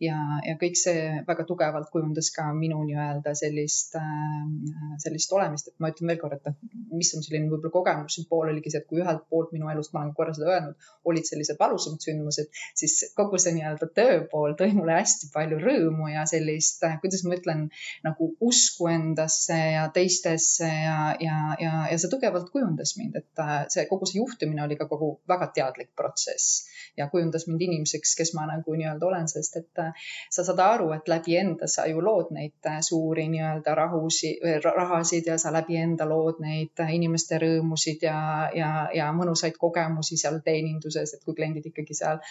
ja, 0.03 0.17
ja 0.47 0.57
kõik 0.61 0.79
see 0.81 1.21
väga 1.27 1.45
tugevalt 1.49 1.91
kujundas 1.93 2.31
ka 2.35 2.49
minu 2.57 2.81
nii-öelda 2.87 3.35
sellist, 3.39 3.95
äh, 4.01 4.95
sellist 5.03 5.33
olemist, 5.37 5.71
et 5.71 5.83
ma 5.83 5.93
ütlen 5.93 6.13
veelkord, 6.13 6.39
et 6.39 6.49
noh, 6.49 6.57
mis 6.97 7.13
on 7.17 7.25
selline 7.25 7.51
võib-olla 7.51 7.75
kogemus 7.75 8.19
pool 8.31 8.53
oligi 8.53 8.73
see, 8.73 8.83
et 8.83 8.89
kui 8.89 9.03
ühelt 9.03 9.27
poolt 9.31 9.53
minu 9.55 9.69
elust, 9.71 9.93
ma 9.95 10.03
olen 10.03 10.15
korra 10.17 10.35
seda 10.37 10.51
öelnud, 10.55 10.89
olid 11.09 11.29
sellised 11.29 11.61
valusamad 11.61 12.03
sündmused, 12.05 12.51
siis 12.79 12.97
kogu 13.19 13.39
see 13.41 13.55
nii-öelda 13.59 13.91
töö 13.95 14.19
pool 14.33 14.57
tõi 14.59 14.73
mulle 14.77 14.97
hästi 14.99 15.31
palju 15.35 15.61
rõõmu 15.63 16.11
ja 16.15 16.25
sellist, 16.31 16.83
äh, 16.89 16.99
kuidas 17.05 17.25
ma 17.29 17.39
ütlen, 17.39 17.69
nagu 18.07 18.33
usku 18.45 18.89
endasse 18.91 19.59
ja 19.77 19.87
teistesse 19.95 20.67
ja, 20.67 20.99
ja, 21.23 21.39
ja, 21.61 21.77
ja 21.93 22.01
see 22.01 22.11
tugevalt 22.11 22.51
kujundas 22.55 22.97
mind, 22.99 23.21
et 23.21 23.47
see 23.73 23.87
kogu 23.91 24.09
see 24.09 24.23
juhtimine 24.23 24.65
oli 24.65 24.79
ka 24.81 24.89
kogu 24.91 25.15
väga 25.29 25.51
teadlik 25.55 25.68
protsess 25.97 26.69
ja 26.99 27.09
kujundas 27.09 27.47
mind 27.47 27.63
inimeseks, 27.63 28.15
kes 28.19 28.33
ma 28.35 28.47
nagu 28.49 28.75
nii-öelda 28.75 29.07
olen, 29.07 29.29
sest 29.31 29.57
et 29.61 29.81
äh, 29.83 30.07
sa 30.35 30.45
saad 30.47 30.61
aru, 30.63 30.91
et 30.97 31.09
läbi 31.11 31.37
enda 31.39 31.69
sa 31.71 31.87
ju 31.91 32.03
lood 32.05 32.33
neid 32.35 32.67
äh, 32.67 32.81
suuri 32.85 33.29
nii-öelda 33.33 33.75
rahusi, 33.79 34.33
rahasid 34.65 35.31
ja 35.31 35.39
sa 35.39 35.53
läbi 35.55 35.79
enda 35.79 36.09
lood 36.11 36.43
neid 36.43 36.83
äh, 36.83 36.95
inimeste 36.97 37.39
rõõmusid 37.43 38.07
ja, 38.09 38.19
ja, 38.55 38.71
ja 38.95 39.11
mõnusaid 39.15 39.59
kogemusi 39.61 40.19
seal 40.21 40.41
teeninduses, 40.45 41.15
et 41.15 41.25
kui 41.25 41.39
kliendid 41.39 41.71
ikkagi 41.71 41.97
seal 41.97 42.23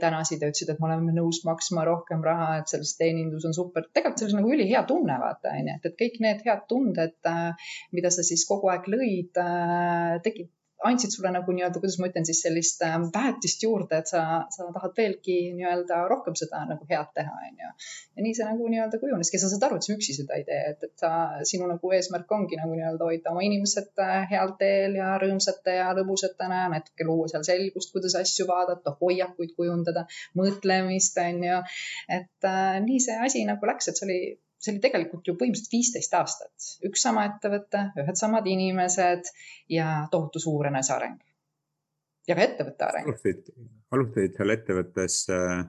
tänasid 0.00 0.42
ja 0.42 0.48
ütlesid, 0.50 0.72
et 0.72 0.80
me 0.80 0.88
oleme 0.88 1.14
nõus 1.16 1.42
maksma 1.46 1.84
rohkem 1.86 2.24
raha, 2.24 2.62
et 2.62 2.72
selles 2.72 2.94
teenindus 2.98 3.44
on 3.48 3.56
super. 3.56 3.86
tegelikult 3.92 4.22
see 4.22 4.30
oli 4.30 4.38
nagu 4.38 4.56
ülihea 4.56 4.82
tunne, 4.88 5.18
vaata 5.20 5.52
onju, 5.58 5.76
et, 5.76 5.90
et 5.90 5.98
kõik 6.00 6.18
need 6.24 6.42
head 6.46 6.64
tunded, 6.70 7.30
mida 7.92 8.10
sa 8.14 8.24
siis 8.26 8.46
kogu 8.48 8.72
aeg 8.72 8.88
lõid, 8.90 9.40
tegid 10.24 10.50
andsid 10.88 11.14
sulle 11.14 11.30
nagu 11.34 11.54
nii-öelda, 11.54 11.80
kuidas 11.82 11.98
ma 12.00 12.08
ütlen 12.10 12.26
siis 12.28 12.40
sellist 12.44 12.82
ähm, 12.86 13.06
väetist 13.14 13.62
juurde, 13.64 14.00
et 14.02 14.10
sa, 14.10 14.22
sa 14.54 14.68
tahad 14.74 14.94
veelgi 14.98 15.36
nii-öelda 15.56 16.02
rohkem 16.10 16.36
seda 16.38 16.62
nagu 16.68 16.86
head 16.90 17.12
teha, 17.18 17.34
onju. 17.48 17.70
ja 18.16 18.26
nii 18.26 18.34
see 18.38 18.48
nagu 18.48 18.68
nii-öelda 18.72 19.00
kujuneski, 19.02 19.40
sa 19.40 19.50
saad 19.52 19.66
aru, 19.68 19.78
et 19.78 19.88
sa 19.88 19.94
üksi 19.96 20.16
seda 20.18 20.38
ei 20.38 20.46
tee, 20.48 20.60
et, 20.74 20.86
et 20.88 21.04
sa, 21.04 21.12
sinu 21.48 21.68
nagu 21.70 21.94
eesmärk 21.98 22.36
ongi 22.38 22.60
nagu 22.60 22.76
nii-öelda 22.76 23.08
hoida 23.08 23.34
oma 23.34 23.44
inimesed 23.48 24.04
äh, 24.04 24.22
heal 24.32 24.54
teel 24.60 24.98
ja 25.00 25.14
rõõmsate 25.22 25.78
ja 25.78 25.90
lõbusatena, 25.98 26.64
natuke 26.76 27.08
luua 27.08 27.30
seal 27.32 27.46
selgust, 27.48 27.92
kuidas 27.94 28.16
asju 28.20 28.48
vaadata, 28.50 28.96
hoiakuid 29.00 29.56
kujundada, 29.58 30.06
mõtlemist, 30.38 31.18
onju. 31.26 31.60
et 32.20 32.48
äh, 32.48 32.78
nii 32.86 33.02
see 33.02 33.20
asi 33.28 33.46
nagu 33.48 33.70
läks, 33.70 33.90
et 33.90 34.00
see 34.00 34.08
oli 34.08 34.22
see 34.62 34.74
oli 34.74 34.82
tegelikult 34.82 35.26
ju 35.26 35.34
põhimõtteliselt 35.38 35.74
viisteist 35.74 36.16
aastat, 36.18 36.70
üks 36.86 37.04
sama 37.06 37.26
ettevõte, 37.30 37.84
ühed 38.02 38.18
samad 38.18 38.48
inimesed 38.50 39.30
ja 39.72 40.06
tohutu 40.12 40.42
suur 40.42 40.70
eneseareng. 40.70 41.18
ja 42.28 42.38
ka 42.38 42.44
ettevõtte 42.46 42.88
areng. 42.88 43.10
alustasid 43.92 44.38
seal 44.38 44.54
ettevõttes 44.54 45.16
äh, 45.34 45.64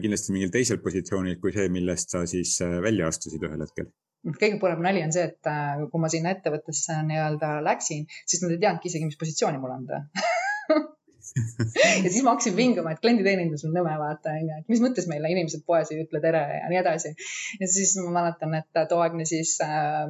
kindlasti 0.00 0.32
mingil 0.32 0.54
teisel 0.54 0.80
positsioonil 0.84 1.36
kui 1.42 1.52
see, 1.52 1.68
millest 1.68 2.16
sa 2.16 2.24
siis 2.30 2.56
äh, 2.64 2.80
välja 2.82 3.12
astusid 3.12 3.44
ühel 3.44 3.66
hetkel 3.66 3.92
kõige 4.24 4.56
põnevam 4.56 4.86
nali 4.86 5.02
on 5.04 5.12
see, 5.12 5.28
et 5.28 5.50
äh, 5.50 5.84
kui 5.92 6.00
ma 6.00 6.08
sinna 6.08 6.32
ettevõttesse 6.32 6.96
nii-öelda 7.10 7.58
läksin, 7.66 8.06
siis 8.24 8.40
nad 8.42 8.54
ei 8.54 8.60
teadnudki 8.62 8.88
isegi, 8.88 9.10
mis 9.10 9.20
positsiooni 9.20 9.60
mul 9.60 9.74
anda 9.76 10.00
ja 12.04 12.10
siis 12.10 12.22
ma 12.24 12.34
hakkasin 12.34 12.56
vinguma, 12.56 12.94
et 12.94 13.00
klienditeenindus 13.02 13.64
on 13.68 13.74
nõme, 13.76 13.92
vaata 14.00 14.34
onju, 14.38 14.58
et 14.60 14.72
mis 14.72 14.82
mõttes 14.82 15.06
meile 15.10 15.30
inimesed 15.32 15.64
poes 15.68 15.90
ei 15.92 16.02
ütle 16.04 16.20
tere 16.24 16.42
ja 16.58 16.70
nii 16.70 16.80
edasi. 16.80 17.14
ja 17.60 17.68
siis 17.70 17.94
ma 18.02 18.12
mäletan, 18.18 18.54
et 18.58 18.82
tooaegne 18.90 19.26
siis 19.28 19.54
äh, 19.64 20.04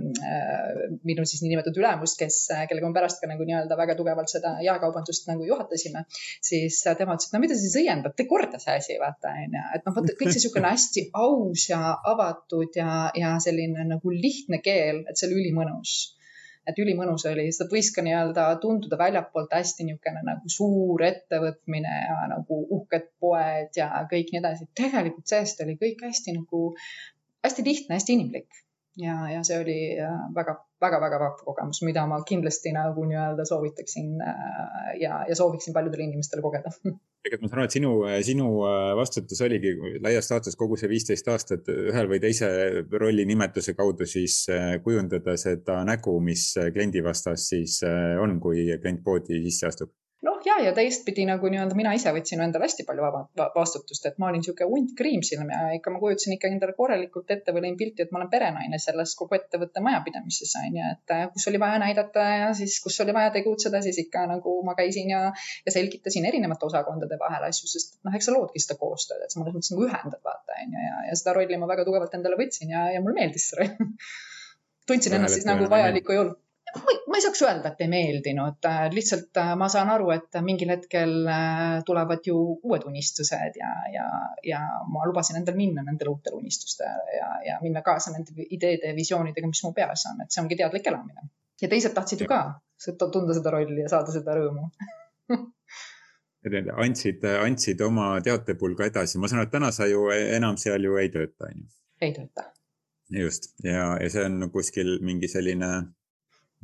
minu 1.06 1.26
siis 1.28 1.44
niinimetatud 1.44 1.80
ülemus, 1.82 2.16
kes, 2.20 2.40
kellega 2.70 2.90
ma 2.90 2.98
pärast 2.98 3.22
ka 3.22 3.30
nagu 3.30 3.46
nii-öelda 3.46 3.78
väga 3.80 3.96
tugevalt 3.98 4.32
seda 4.32 4.56
jaekaubandust 4.64 5.30
nagu 5.30 5.46
juhatasime, 5.48 6.04
siis 6.44 6.80
tema 6.98 7.16
ütles, 7.16 7.30
et 7.30 7.36
no 7.36 7.42
mida 7.44 7.56
sa 7.56 7.64
siis 7.64 7.78
õiendad, 7.82 8.16
tee 8.16 8.28
korda 8.30 8.60
see 8.62 8.78
asi, 8.80 8.98
vaata 9.02 9.34
onju, 9.44 9.64
et 9.78 9.86
noh, 9.86 9.96
vaata 9.98 10.18
kõik 10.18 10.32
see 10.32 10.42
niisugune 10.42 10.74
hästi 10.74 11.06
aus 11.24 11.68
ja 11.70 11.80
avatud 12.14 12.76
ja, 12.80 12.90
ja 13.18 13.36
selline 13.42 13.86
nagu 13.94 14.12
lihtne 14.14 14.60
keel, 14.64 15.04
et 15.08 15.18
see 15.18 15.30
oli 15.30 15.44
ülimõnus 15.44 16.14
et 16.66 16.78
ülimõnus 16.80 17.26
oli, 17.28 17.46
seda 17.52 17.68
võis 17.72 17.90
ka 17.94 18.04
nii-öelda 18.04 18.46
tunduda 18.62 18.98
väljapoolt 19.00 19.52
hästi 19.52 19.86
niisugune 19.88 20.22
nagu 20.26 20.52
suur 20.52 21.04
ettevõtmine 21.04 21.96
ja 22.06 22.18
nagu 22.30 22.60
uhked 22.78 23.10
poed 23.20 23.76
ja 23.76 23.90
kõik 24.10 24.32
nii 24.32 24.42
edasi. 24.42 24.68
tegelikult 24.80 25.28
seest 25.28 25.60
oli 25.64 25.76
kõik 25.80 26.06
hästi 26.08 26.36
nagu 26.38 26.66
hästi 27.44 27.66
lihtne, 27.66 27.98
hästi 27.98 28.16
inimlik 28.16 28.64
ja, 29.00 29.16
ja 29.34 29.42
see 29.46 29.60
oli 29.60 29.78
väga-väga-väga 30.84 31.24
vahva 31.24 31.48
kogemus, 31.48 31.82
mida 31.86 32.04
ma 32.10 32.20
kindlasti 32.28 32.72
nagu 32.74 33.04
nii-öelda 33.08 33.46
soovitaksin 33.48 34.20
äh, 34.20 34.92
ja, 35.00 35.24
ja 35.28 35.36
sooviksin 35.36 35.74
paljudele 35.74 36.06
inimestele 36.08 36.44
kogeda. 36.44 36.72
Tegelikult 37.24 37.46
ma 37.46 37.50
saan 37.50 37.62
aru, 37.62 37.68
et 37.70 37.76
sinu, 37.76 37.92
sinu 38.28 38.48
äh, 38.68 38.92
vastutus 38.98 39.42
oligi 39.46 39.74
laias 40.04 40.30
laastus 40.30 40.58
kogu 40.60 40.78
see 40.80 40.90
viisteist 40.92 41.28
aastat 41.32 41.70
ühel 41.72 42.10
või 42.10 42.20
teise 42.22 42.48
rolli 42.92 43.26
nimetuse 43.28 43.76
kaudu 43.78 44.08
siis 44.08 44.44
äh, 44.52 44.76
kujundada 44.84 45.36
seda 45.40 45.80
nägu, 45.88 46.18
mis 46.24 46.50
kliendi 46.74 47.04
vastas 47.04 47.48
siis 47.52 47.80
on, 47.84 48.38
kui 48.40 48.68
klient 48.80 49.04
poodi 49.04 49.40
sisse 49.48 49.70
astub 49.70 49.94
ja, 50.46 50.56
ja 50.64 50.72
teistpidi 50.76 51.24
nagu 51.28 51.48
nii-öelda 51.50 51.76
mina 51.78 51.92
ise 51.96 52.12
võtsin 52.14 52.42
endale 52.44 52.66
hästi 52.68 52.84
palju 52.88 53.04
vaba, 53.04 53.48
vastutust, 53.54 54.06
et 54.08 54.18
ma 54.22 54.28
olin 54.30 54.42
niisugune 54.42 54.68
hunt 54.70 54.92
kriimsilm 54.98 55.50
ja 55.52 55.60
ikka 55.76 55.92
ma 55.94 56.00
kujutasin 56.02 56.36
ikka 56.36 56.50
endale 56.50 56.74
korralikult 56.76 57.30
ette 57.34 57.54
või 57.54 57.64
lõin 57.66 57.78
pilti, 57.80 58.04
et 58.04 58.12
ma 58.12 58.20
olen 58.20 58.30
perenaine 58.32 58.80
selles 58.82 59.14
kogu 59.18 59.38
ettevõtte 59.38 59.82
majapidamises 59.84 60.54
on 60.60 60.78
ju, 60.78 60.90
et 60.96 61.14
äh, 61.16 61.24
kus 61.32 61.48
oli 61.50 61.60
vaja 61.62 61.80
näidata 61.82 62.26
ja 62.30 62.52
siis, 62.58 62.76
kus 62.84 63.00
oli 63.04 63.16
vaja 63.16 63.32
tegutseda, 63.38 63.82
siis 63.84 64.02
ikka 64.04 64.26
nagu 64.30 64.56
ma 64.66 64.76
käisin 64.78 65.10
ja, 65.14 65.24
ja 65.66 65.74
selgitasin 65.74 66.28
erinevate 66.30 66.68
osakondade 66.68 67.18
vahel 67.20 67.48
asju, 67.48 67.70
sest 67.70 67.98
noh, 68.04 68.14
eks 68.14 68.30
sa 68.30 68.36
loodki 68.36 68.62
seda 68.62 68.78
koostööd, 68.80 69.24
et 69.24 69.34
sa 69.34 69.40
mõnes 69.40 69.56
mõttes 69.56 69.74
nagu 69.74 69.88
ühendad 69.88 70.22
vaata 70.24 70.60
on 70.60 70.78
ju 70.78 70.86
ja, 70.86 71.02
ja 71.10 71.18
seda 71.18 71.36
rolli 71.38 71.58
ma 71.60 71.70
väga 71.70 71.88
tugevalt 71.88 72.14
endale 72.16 72.38
võtsin 72.40 72.72
ja, 72.74 72.88
ja 72.94 73.02
mulle 73.04 73.20
meeldis 73.22 73.50
see 73.50 73.62
roll. 73.62 73.90
Tundsin 74.88 75.14
ennast 75.16 75.38
siis 75.38 75.46
nagu 75.48 75.64
vajaliku 75.72 76.12
jõul 76.12 76.34
ma 77.14 77.18
ei 77.20 77.22
saaks 77.22 77.42
öelda, 77.46 77.70
et 77.70 77.82
ei 77.84 77.90
meeldinud, 77.92 78.66
lihtsalt 78.90 79.38
äh, 79.38 79.52
ma 79.58 79.68
saan 79.70 79.92
aru, 79.94 80.08
et 80.10 80.34
mingil 80.42 80.72
hetkel 80.74 81.12
äh, 81.30 81.76
tulevad 81.86 82.26
ju 82.26 82.34
uued 82.56 82.82
unistused 82.90 83.58
ja, 83.60 83.70
ja, 83.94 84.06
ja 84.42 84.58
ma 84.90 85.06
lubasin 85.06 85.38
endal 85.38 85.54
minna 85.54 85.84
nendele 85.86 86.10
uutele 86.10 86.40
unistustele 86.40 87.14
ja, 87.14 87.30
ja 87.46 87.60
minna 87.62 87.84
kaasa 87.86 88.16
nende 88.16 88.48
ideede 88.50 88.90
ja 88.90 88.98
visioonidega, 88.98 89.46
mis 89.46 89.62
mu 89.62 89.70
peas 89.78 90.02
on, 90.10 90.26
et 90.26 90.34
see 90.34 90.42
ongi 90.42 90.58
teadlik 90.58 90.90
elamine. 90.90 91.30
ja 91.62 91.70
teised 91.70 91.94
tahtsid 91.94 92.26
ju 92.26 92.30
ka 92.34 92.42
tunda 92.98 93.38
seda 93.38 93.54
rolli 93.54 93.78
ja 93.84 93.94
saada 93.94 94.10
seda 94.18 94.34
rõõmu 94.34 94.66
andsid, 96.82 97.22
andsid 97.46 97.80
oma 97.86 98.10
teatepulga 98.26 98.90
edasi, 98.90 99.22
ma 99.22 99.30
saan 99.30 99.44
aru, 99.44 99.52
et 99.52 99.54
täna 99.54 99.70
sa 99.72 99.86
ju 99.86 100.08
enam 100.10 100.58
seal 100.58 100.82
ju 100.82 100.98
ei 100.98 101.14
tööta, 101.14 101.46
on 101.46 101.62
ju? 101.62 101.68
ei 102.02 102.16
tööta. 102.18 102.50
just 103.22 103.52
ja, 103.62 103.92
ja 104.02 104.10
see 104.10 104.26
on 104.26 104.50
kuskil 104.50 104.98
mingi 105.06 105.30
selline 105.30 105.76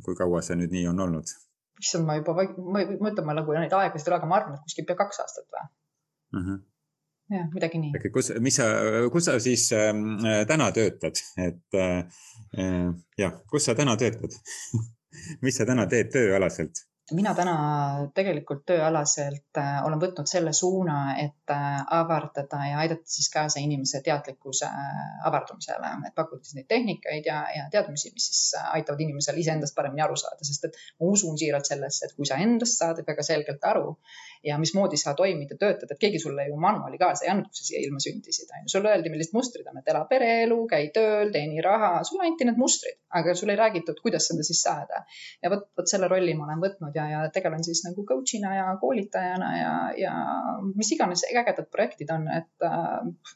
kui 0.04 0.18
kaua 0.18 0.42
see 0.46 0.58
nüüd 0.60 0.74
nii 0.74 0.88
on 0.92 1.06
olnud? 1.06 1.32
issand, 1.80 2.04
ma 2.08 2.18
juba, 2.18 2.34
ma, 2.36 2.82
ütlen, 2.84 3.24
ma 3.26 3.36
nagu 3.36 3.54
neid 3.56 3.72
aegasid 3.72 4.08
ei 4.08 4.12
ole, 4.12 4.18
aga 4.18 4.28
ma 4.28 4.36
arvan, 4.40 4.58
et 4.58 4.66
kuskil 4.68 4.86
pea 4.88 4.98
kaks 4.98 5.22
aastat 5.24 5.46
või 5.48 5.62
uh. 5.64 6.42
-huh. 6.44 6.58
jah, 7.36 7.48
midagi 7.54 7.80
nii. 7.80 8.12
kus, 8.12 8.32
mis 8.44 8.60
sa, 8.60 8.68
kus 9.12 9.30
sa 9.30 9.38
siis 9.40 9.70
äh, 9.76 9.92
täna 10.50 10.70
töötad, 10.76 11.24
et 11.48 11.80
äh, 11.80 11.98
äh 12.60 12.88
jah, 13.18 13.36
kus 13.50 13.68
sa 13.68 13.76
täna 13.78 13.96
töötad 14.00 14.36
mis 15.44 15.56
sa 15.56 15.66
täna 15.68 15.86
teed 15.90 16.12
tööalaselt? 16.14 16.84
Mina 17.16 17.32
täna 17.34 17.54
tegelikult 18.14 18.62
tööalaselt 18.68 19.58
äh, 19.58 19.80
olen 19.86 20.00
võtnud 20.02 20.28
selle 20.30 20.52
suuna, 20.56 21.16
et 21.22 21.52
äh, 21.52 21.80
avardada 21.96 22.60
ja 22.68 22.80
aidata 22.82 23.10
siis 23.10 23.30
kaasa 23.32 23.62
inimese 23.62 24.02
teadlikkuse 24.06 24.68
äh, 24.68 25.02
avardumisele, 25.28 25.92
et 26.08 26.16
pakkuda 26.16 26.44
siis 26.44 26.58
neid 26.58 26.68
tehnikaid 26.70 27.26
ja, 27.26 27.42
ja 27.56 27.68
teadmisi, 27.72 28.12
mis 28.14 28.30
siis 28.30 28.42
aitavad 28.62 29.02
inimesel 29.04 29.38
iseendast 29.42 29.76
paremini 29.76 30.04
aru 30.06 30.18
saada, 30.20 30.46
sest 30.46 30.68
et 30.70 30.80
ma 31.00 31.10
usun 31.14 31.38
siiralt 31.40 31.68
sellesse, 31.68 32.06
et 32.06 32.16
kui 32.16 32.28
sa 32.28 32.40
endast 32.42 32.80
saad 32.80 33.02
väga 33.06 33.26
selgelt 33.26 33.64
aru, 33.72 33.96
ja 34.44 34.58
mismoodi 34.58 34.96
sa 34.96 35.12
toimid 35.14 35.50
ja 35.52 35.56
töötad, 35.60 35.90
et 35.90 36.00
keegi 36.00 36.18
sulle 36.22 36.46
ju 36.48 36.56
manuaali 36.60 36.98
kaasa 36.98 37.26
ei 37.26 37.30
andnud, 37.34 37.50
kui 37.50 37.60
sa 37.60 37.66
siia 37.66 37.82
ilma 37.84 38.00
sündisid, 38.00 38.48
on 38.56 38.64
ju. 38.64 38.72
sulle 38.72 38.92
öeldi, 38.94 39.12
millised 39.12 39.34
mustrid 39.36 39.66
on, 39.68 39.80
et 39.80 39.90
ela 39.92 40.00
pereelu, 40.08 40.56
käi 40.70 40.88
tööl, 40.94 41.32
teeni 41.34 41.60
raha, 41.64 41.90
sulle 42.08 42.24
anti 42.28 42.46
need 42.48 42.60
mustrid, 42.60 42.96
aga 43.20 43.34
sulle 43.36 43.52
ei 43.56 43.60
räägitud, 43.60 44.00
kuidas 44.00 44.30
seda 44.30 44.46
siis 44.46 44.62
saada. 44.64 45.02
ja 45.42 45.50
vot, 45.52 45.66
vot 45.76 45.92
selle 45.92 46.08
rolli 46.08 46.34
ma 46.38 46.46
olen 46.48 46.62
võtnud 46.64 46.96
ja, 46.96 47.06
ja 47.10 47.20
tegelen 47.34 47.64
siis 47.66 47.82
nagu 47.84 48.04
coach'ina 48.08 48.54
ja 48.56 48.66
koolitajana 48.80 49.50
ja, 49.58 49.74
ja 50.00 50.14
mis 50.74 50.92
iganes 50.96 51.26
ägedad 51.28 51.68
projektid 51.72 52.12
on, 52.14 52.24
et 52.32 52.64
äh, 52.64 52.88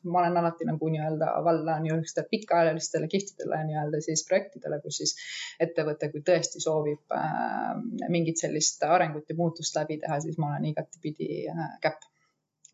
ma 0.08 0.22
olen 0.22 0.40
alati 0.40 0.68
nagu 0.68 0.88
nii-öelda 0.94 1.34
valla 1.44 1.76
niisugustele 1.84 2.30
pikaajalistele 2.32 3.10
kihvtidele 3.12 3.60
nii-öelda 3.68 4.00
siis 4.08 4.24
projektidele, 4.28 4.80
kus 4.80 5.02
siis 5.02 5.14
ettevõte, 5.60 6.08
kui 6.12 6.24
tõesti 6.24 6.64
soovib 6.64 7.12
äh, 7.12 8.08
mingit 8.08 8.40
sellist 8.40 8.82
arengut 8.88 9.28
ja 9.28 9.36
muutust 9.36 9.76
läbi 9.76 10.00
teha, 10.00 10.20
siis 10.24 10.40
ma 10.40 10.54
olen 10.54 10.72
igatipidi 10.72 10.93
äh, 11.50 11.78
käpp. 11.80 12.02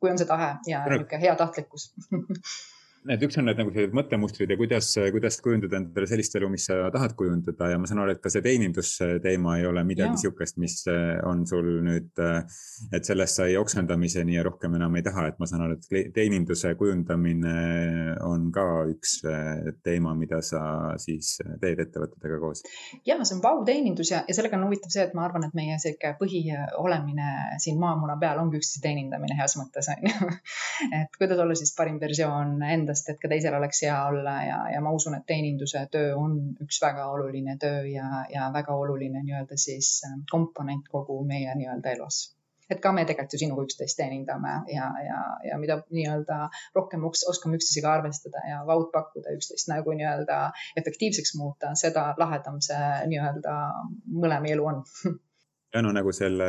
kui 0.01 0.11
on 0.11 0.19
see 0.19 0.27
tahe 0.27 0.55
ja 0.67 0.85
niisugune 0.89 1.21
hea 1.21 1.35
tahtlikkus 1.37 1.91
et 3.09 3.23
üks 3.25 3.39
on 3.41 3.47
need 3.49 3.57
nagu 3.57 3.73
sellised 3.73 3.95
mõttemustrid 3.97 4.51
ja 4.53 4.59
kuidas, 4.61 4.91
kuidas 5.15 5.39
kujundada 5.41 5.79
endale 5.79 6.09
sellist 6.11 6.35
elu, 6.37 6.51
mis 6.53 6.67
sa 6.69 6.91
tahad 6.93 7.15
kujundada. 7.17 7.71
Ja 7.73 7.79
ma 7.81 7.89
saan 7.89 8.03
aru, 8.03 8.13
et 8.13 8.21
ka 8.21 8.33
see 8.33 8.45
teenindusteema 8.45 9.57
ei 9.57 9.65
ole 9.69 9.85
midagi 9.89 10.21
sihukest, 10.21 10.59
mis 10.61 10.77
äh, 10.93 11.17
on 11.27 11.47
sul 11.49 11.69
nüüd, 11.87 12.11
äh, 12.21 12.45
et 12.93 13.09
sellest 13.09 13.41
sai 13.41 13.57
oksendamiseni 13.61 14.37
ja 14.37 14.45
rohkem 14.45 14.77
enam 14.77 14.99
ei 15.01 15.05
taha, 15.07 15.31
et 15.31 15.41
ma 15.41 15.49
saan 15.49 15.65
aru, 15.65 15.79
et 15.79 16.13
teeninduse 16.17 16.75
kujundamine 16.81 17.55
on 18.27 18.51
ka 18.53 18.67
üks 18.93 19.17
äh, 19.25 19.73
teema, 19.87 20.13
mida 20.19 20.43
sa 20.45 20.63
siis 21.01 21.39
teed 21.63 21.81
ettevõtetega 21.87 22.41
koos. 22.43 22.65
ja 23.09 23.17
see 23.23 23.39
on 23.39 23.43
vau-teenindus 23.45 24.13
ja, 24.13 24.23
ja 24.29 24.37
sellega 24.37 24.59
on 24.61 24.69
huvitav 24.69 24.93
see, 24.93 25.07
et 25.09 25.17
ma 25.17 25.25
arvan, 25.25 25.49
et 25.49 25.57
meie 25.57 25.79
sihuke 25.81 26.13
põhiolemine 26.21 27.31
siin 27.63 27.81
maamuna 27.81 28.19
peal 28.21 28.43
ongi 28.45 28.61
üksteise 28.61 28.85
teenindamine 28.85 29.41
heas 29.41 29.57
mõttes 29.61 29.89
on 29.93 30.05
ju. 30.11 30.31
Et 31.01 31.17
kuidas 31.19 31.39
olla 31.43 31.55
siis 31.55 31.71
parim 31.77 31.99
versioon 32.01 32.61
enda 32.65 32.90
endast, 32.91 33.09
et 33.13 33.21
ka 33.23 33.31
teisel 33.31 33.55
oleks 33.55 33.85
hea 33.87 33.99
olla 34.09 34.35
ja, 34.43 34.59
ja 34.75 34.81
ma 34.83 34.91
usun, 34.97 35.15
et 35.19 35.27
teeninduse 35.27 35.87
töö 35.93 36.17
on 36.19 36.37
üks 36.65 36.81
väga 36.83 37.07
oluline 37.15 37.57
töö 37.61 37.87
ja, 37.87 38.27
ja 38.33 38.51
väga 38.55 38.75
oluline 38.75 39.23
nii-öelda 39.23 39.57
siis 39.57 40.01
äh, 40.07 40.19
komponent 40.31 40.91
kogu 40.91 41.23
meie 41.27 41.55
nii-öelda 41.55 41.95
elus. 41.97 42.35
Et 42.71 42.79
ka 42.79 42.93
me 42.95 43.03
tegelikult 43.03 43.35
ju 43.35 43.39
sinuga 43.43 43.63
üksteist 43.67 43.99
teenindame 43.99 44.53
ja, 44.71 44.87
ja, 45.03 45.21
ja 45.43 45.57
mida 45.59 45.81
nii-öelda 45.91 46.37
rohkem 46.77 47.07
oskame 47.07 47.59
üksteisega 47.59 47.97
arvestada 47.99 48.43
ja 48.47 48.61
vaut 48.67 48.93
pakkuda 48.93 49.35
üksteist 49.35 49.71
nagu 49.71 49.95
nii-öelda 49.95 50.43
efektiivseks 50.79 51.35
muuta, 51.39 51.75
seda 51.79 52.13
lahedam 52.19 52.61
see 52.63 52.93
nii-öelda 53.11 53.57
mõlema 54.23 54.55
elu 54.55 54.71
on 54.75 54.85
ja 55.75 55.83
no 55.85 55.93
nagu 55.95 56.13
selle 56.15 56.47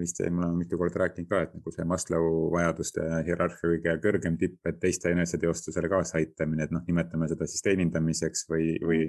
vist 0.00 0.22
me 0.24 0.44
oleme 0.46 0.62
mitu 0.62 0.78
korda 0.80 1.02
rääkinud 1.04 1.28
ka, 1.28 1.42
et 1.44 1.56
nagu 1.56 1.72
see 1.74 1.86
Maslow 1.88 2.28
vajaduste 2.54 3.04
hierarhia 3.26 3.72
kõige 3.72 3.96
kõrgem 4.04 4.38
tipp, 4.40 4.60
et 4.68 4.78
teiste 4.80 5.12
eneseteostusele 5.12 5.90
kaasaaitamine, 5.92 6.64
et 6.64 6.72
noh, 6.74 6.84
nimetame 6.88 7.28
seda 7.32 7.48
siis 7.50 7.64
teenindamiseks 7.66 8.46
või, 8.52 8.70
või, 8.80 9.02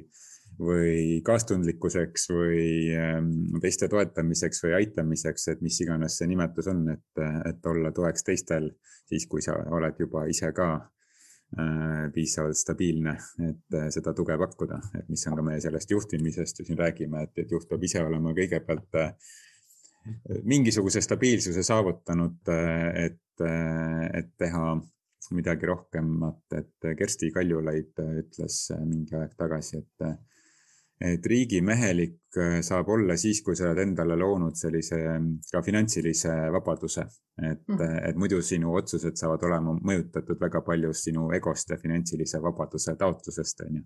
või 0.60 0.98
kaastundlikkuseks 1.28 2.28
või 2.34 2.68
ähm, 3.00 3.32
teiste 3.64 3.88
toetamiseks 3.92 4.66
või 4.66 4.76
aitamiseks, 4.82 5.48
et 5.54 5.64
mis 5.64 5.80
iganes 5.86 6.20
see 6.20 6.28
nimetus 6.34 6.68
on, 6.74 6.84
et, 6.98 7.26
et 7.48 7.72
olla 7.72 7.94
toeks 7.96 8.28
teistel 8.28 8.72
siis, 9.08 9.30
kui 9.32 9.44
sa 9.44 9.56
oled 9.80 10.04
juba 10.04 10.28
ise 10.28 10.52
ka 10.56 10.72
piisavalt 12.14 12.60
stabiilne, 12.60 13.14
et 13.48 13.76
äh, 13.78 13.88
seda 13.94 14.14
tuge 14.16 14.36
pakkuda, 14.40 14.82
et 15.00 15.08
mis 15.12 15.24
on 15.30 15.38
ka 15.38 15.46
meie 15.46 15.62
sellest 15.64 15.92
juhtimisest 15.94 16.60
ju 16.60 16.68
siin 16.68 16.80
räägime, 16.80 17.24
et, 17.24 17.44
et 17.44 17.54
juht 17.54 17.70
peab 17.70 17.84
ise 17.88 18.04
olema 18.04 18.34
kõigepealt 18.36 19.00
äh, 19.00 19.14
mingisuguse 20.48 21.02
stabiilsuse 21.04 21.64
saavutanud, 21.68 22.52
et, 22.96 23.42
et 23.44 24.30
teha 24.40 24.62
midagi 25.36 25.68
rohkemat, 25.68 26.56
et 26.56 26.88
Kersti 26.96 27.28
Kaljulaid 27.36 28.00
ütles 28.22 28.62
mingi 28.86 29.18
aeg 29.20 29.34
tagasi, 29.36 29.82
et 29.82 30.06
et 31.02 31.26
riigimehelik 31.26 32.38
äh, 32.42 32.60
saab 32.66 32.90
olla 32.90 33.18
siis, 33.18 33.44
kui 33.46 33.56
sa 33.56 33.68
oled 33.70 33.84
endale 33.84 34.18
loonud 34.18 34.58
sellise 34.58 34.98
mm, 34.98 35.50
ka 35.52 35.62
finantsilise 35.62 36.34
vabaduse. 36.54 37.06
et 37.38 37.68
mm, 37.68 37.76
-hmm. 37.76 38.10
et 38.10 38.16
muidu 38.16 38.42
sinu 38.42 38.74
otsused 38.74 39.16
saavad 39.16 39.44
olema 39.44 39.74
mõjutatud 39.74 40.40
väga 40.42 40.62
palju 40.62 40.94
sinu 40.94 41.32
egost 41.32 41.70
ja 41.70 41.78
finantsilise 41.78 42.42
vabaduse 42.42 42.96
taotlusest, 42.96 43.62
on 43.62 43.76
ju 43.76 43.84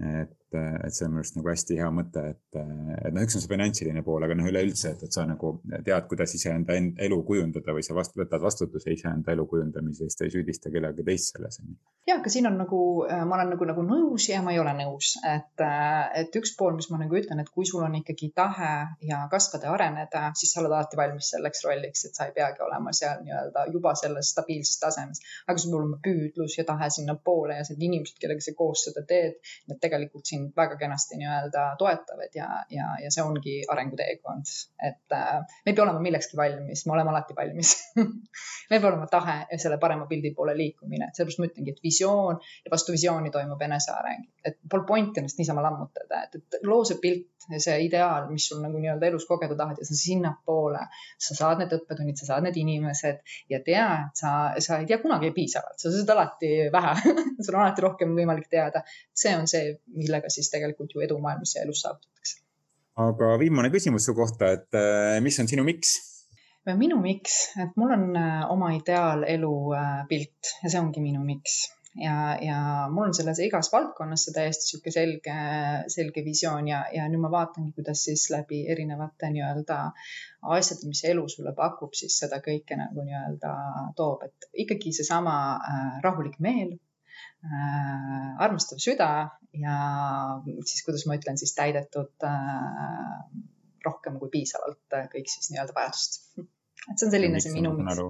et, 0.00 0.36
et 0.56 0.94
see 0.94 1.06
on 1.06 1.14
minu 1.14 1.22
arust 1.22 1.36
nagu 1.38 1.50
hästi 1.50 1.78
hea 1.78 1.88
mõte, 1.94 2.24
et, 2.34 2.58
et 2.58 3.14
noh, 3.14 3.24
üks 3.24 3.36
on 3.38 3.44
see 3.44 3.50
finantsiline 3.50 4.02
pool, 4.06 4.24
aga 4.26 4.36
noh, 4.38 4.48
üleüldse, 4.50 4.94
et, 4.94 5.04
et 5.06 5.14
sa 5.16 5.24
nagu 5.28 5.52
tead, 5.70 6.06
kuidas 6.10 6.34
iseenda 6.38 6.76
elu 7.06 7.20
kujundada 7.26 7.74
või 7.76 7.84
sa 7.86 7.96
vastu, 7.96 8.20
võtad 8.22 8.42
vastutuse 8.42 8.94
iseenda 8.94 9.34
elu 9.34 9.46
kujundamise 9.50 10.08
eest, 10.08 10.24
ei 10.24 10.34
süüdista 10.34 10.72
kellegi 10.72 11.06
teist 11.06 11.34
selles. 11.34 11.60
ja, 12.08 12.16
aga 12.18 12.32
siin 12.32 12.48
on 12.50 12.58
nagu, 12.60 12.80
ma 13.06 13.38
olen 13.38 13.52
nagu, 13.54 13.68
nagu 13.70 13.84
nõus 13.86 14.28
ja 14.30 14.42
ma 14.44 14.54
ei 14.54 14.60
ole 14.62 14.74
nõus, 14.80 15.12
et, 15.28 15.64
et 16.22 16.40
üks 16.40 16.54
pool, 16.58 16.74
mis 16.78 16.90
ma 16.90 17.00
nagu 17.02 17.18
ütlen, 17.20 17.42
et 17.42 17.52
kui 17.54 17.68
sul 17.68 17.84
on 17.86 17.94
ikkagi 18.00 18.32
tahe 18.36 18.72
ja 19.06 19.22
kasvada 19.30 19.68
ja 19.68 19.76
areneda, 19.76 20.24
siis 20.38 20.54
sa 20.54 20.62
oled 20.62 20.74
alati 20.74 20.98
valmis 20.98 21.30
selleks 21.34 21.64
rolliks, 21.66 22.06
et 22.08 22.18
sa 22.18 22.28
ei 22.28 22.34
peagi 22.36 22.64
olema 22.66 22.94
seal 22.96 23.22
nii-öelda 23.24 23.66
juba 23.74 23.94
selles 23.98 24.32
stabiilses 24.34 24.80
tasemes. 24.82 25.22
aga 25.46 25.58
sul 25.58 25.72
peab 25.72 25.82
olema 25.82 26.00
püüdlus 26.04 26.58
ja 26.58 26.66
tahe 26.68 26.90
sinnapoole 26.90 27.58
ja 27.58 27.66
need 27.70 27.86
inimesed, 27.90 28.18
kellega 28.22 28.44
sa 28.44 28.56
koos 28.56 28.86
seda 28.88 29.04
teed, 29.06 29.38
need 29.70 29.80
tegelikult 29.82 30.26
sind 30.26 30.39
väga 30.56 30.76
kenasti 30.80 31.18
nii-öelda 31.20 31.64
toetavad 31.78 32.34
ja, 32.34 32.48
ja, 32.70 32.90
ja 33.04 33.10
see 33.12 33.24
ongi 33.24 33.56
arenguteekond. 33.70 34.52
et 34.88 35.16
äh, 35.16 35.40
me 35.64 35.72
ei 35.72 35.76
pea 35.76 35.84
olema 35.84 36.02
millekski 36.04 36.38
valmis, 36.40 36.84
me 36.86 36.96
oleme 36.96 37.12
alati 37.14 37.36
valmis 37.36 37.74
meil 38.70 38.80
peab 38.80 38.90
olema 38.92 39.08
tahe 39.10 39.36
ja 39.50 39.58
selle 39.58 39.78
parema 39.82 40.06
pildi 40.10 40.32
poole 40.36 40.54
liikumine, 40.56 41.10
et 41.10 41.18
sellepärast 41.18 41.42
ma 41.42 41.50
ütlengi, 41.50 41.74
et 41.74 41.82
visioon 41.84 42.40
ja 42.64 42.72
vastu 42.72 42.94
visiooni 42.96 43.32
toimub 43.34 43.62
eneseareng. 43.66 44.24
et 44.44 44.58
pole 44.70 44.86
pointi 44.88 45.20
ennast 45.20 45.38
niisama 45.40 45.64
lammutada, 45.64 46.24
et, 46.26 46.38
et 46.40 46.66
loo 46.66 46.84
see 46.88 46.98
pilt, 47.02 47.28
see 47.50 47.76
ideaal, 47.86 48.28
mis 48.30 48.46
sul 48.48 48.60
nagu 48.62 48.78
nii-öelda 48.78 49.08
elus 49.10 49.26
kogeda 49.28 49.56
tahad 49.58 49.80
ja 49.80 49.86
sa 49.88 49.96
sinnapoole, 49.96 50.82
sa 51.18 51.36
saad 51.38 51.62
need 51.62 51.74
õppetunnid, 51.74 52.18
sa 52.20 52.28
saad 52.32 52.46
need 52.46 52.58
inimesed 52.60 53.22
ja 53.50 53.60
tea, 53.66 53.86
et 54.06 54.22
sa, 54.22 54.34
sa 54.62 54.80
ei 54.80 54.88
tea 54.88 55.00
kunagi 55.02 55.32
piisavalt, 55.36 55.80
sa 55.80 55.92
saad 55.94 56.14
alati 56.14 56.52
vähe 56.72 56.94
sul 57.44 57.56
on 57.56 57.62
alati 57.64 57.84
rohkem 57.84 58.14
võimalik 58.16 58.48
teada. 58.50 58.84
see 59.20 59.34
on 59.36 59.48
see, 59.50 59.74
millega 59.96 60.29
siis 60.32 60.50
tegelikult 60.52 60.94
ju 60.94 61.02
edu 61.06 61.18
maailmas 61.22 61.56
ja 61.56 61.64
elus 61.66 61.82
saavutatakse. 61.86 62.40
aga 63.00 63.34
viimane 63.40 63.70
küsimus 63.72 64.06
su 64.08 64.14
kohta, 64.14 64.52
et 64.58 64.78
äh, 64.78 65.18
mis 65.24 65.38
on 65.40 65.48
sinu 65.50 65.66
miks? 65.66 65.98
minu 66.78 67.00
miks, 67.02 67.36
et 67.58 67.76
mul 67.80 67.92
on 67.96 68.08
äh, 68.16 68.46
oma 68.52 68.72
ideaalelu 68.76 69.52
äh, 69.74 69.92
pilt 70.08 70.56
ja 70.62 70.72
see 70.72 70.82
ongi 70.82 71.02
minu 71.02 71.22
miks 71.24 71.62
ja, 71.94 72.38
ja 72.42 72.88
mul 72.90 73.08
on 73.08 73.14
selles 73.14 73.40
igas 73.42 73.70
valdkonnas 73.72 74.26
see 74.26 74.34
täiesti 74.34 74.66
niisugune 74.66 74.94
selge, 74.94 75.36
selge 75.94 76.24
visioon 76.26 76.68
ja, 76.70 76.82
ja 76.94 77.06
nüüd 77.10 77.24
ma 77.24 77.30
vaatangi, 77.32 77.72
kuidas 77.76 78.04
siis 78.06 78.28
läbi 78.32 78.62
erinevate 78.70 79.32
nii-öelda 79.34 79.80
asjade, 80.56 80.88
mis 80.90 81.02
elu 81.10 81.26
sulle 81.28 81.54
pakub, 81.56 81.94
siis 81.98 82.18
seda 82.22 82.40
kõike 82.44 82.78
nagu 82.78 83.06
nii-öelda 83.06 83.54
toob, 83.98 84.24
et 84.28 84.50
ikkagi 84.66 84.94
seesama 85.00 85.36
äh, 85.56 85.98
rahulik 86.04 86.38
meel 86.38 86.76
äh, 86.76 88.44
armastav 88.46 88.82
süda 88.82 89.10
ja 89.58 89.76
siis, 90.64 90.84
kuidas 90.86 91.06
ma 91.08 91.16
ütlen, 91.18 91.38
siis 91.40 91.54
täidetud 91.56 92.26
äh, 92.26 93.14
rohkem 93.84 94.18
kui 94.20 94.30
piisavalt 94.32 94.96
äh, 94.96 95.06
kõik 95.12 95.30
siis 95.32 95.50
nii-öelda 95.52 95.74
vajadust. 95.76 96.20
et 96.38 96.96
see 96.96 97.08
on 97.08 97.14
selline 97.14 97.42
see 97.42 97.54
minu 97.54 97.74
miks. 97.78 98.00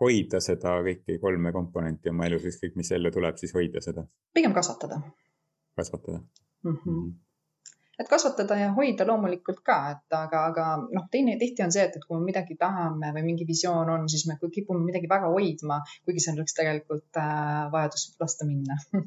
hoida 0.00 0.40
seda 0.44 0.78
kõiki 0.86 1.18
kolme 1.22 1.52
komponenti 1.52 2.12
oma 2.12 2.28
elus, 2.30 2.46
ükskõik 2.50 2.78
mis 2.80 2.92
ellu 2.96 3.12
tuleb, 3.14 3.40
siis 3.40 3.54
hoida 3.54 3.82
seda. 3.84 4.06
pigem 4.34 4.56
kasvatada. 4.56 5.00
kasvatada 5.76 6.20
mm. 6.20 6.76
-hmm. 6.76 7.08
Et 7.98 8.06
kasvatada 8.06 8.54
ja 8.54 8.68
hoida 8.76 9.02
loomulikult 9.08 9.58
ka, 9.66 9.76
et 9.90 10.14
aga, 10.14 10.42
aga 10.52 10.64
noh, 10.84 11.06
teine 11.10 11.32
tihti 11.40 11.64
on 11.64 11.72
see, 11.74 11.82
et, 11.88 11.96
et 11.98 12.04
kui 12.06 12.14
me 12.14 12.28
midagi 12.28 12.54
tahame 12.60 13.10
või 13.16 13.24
mingi 13.26 13.46
visioon 13.48 13.90
on, 13.90 14.04
siis 14.12 14.22
me 14.30 14.36
kipume 14.38 14.84
midagi 14.84 15.10
väga 15.10 15.32
hoidma, 15.32 15.80
kuigi 16.06 16.22
see 16.22 16.36
oleks 16.36 16.54
tegelikult 16.54 17.18
äh, 17.18 17.64
vajadus 17.72 18.04
lasta 18.22 18.46
minna. 18.46 18.78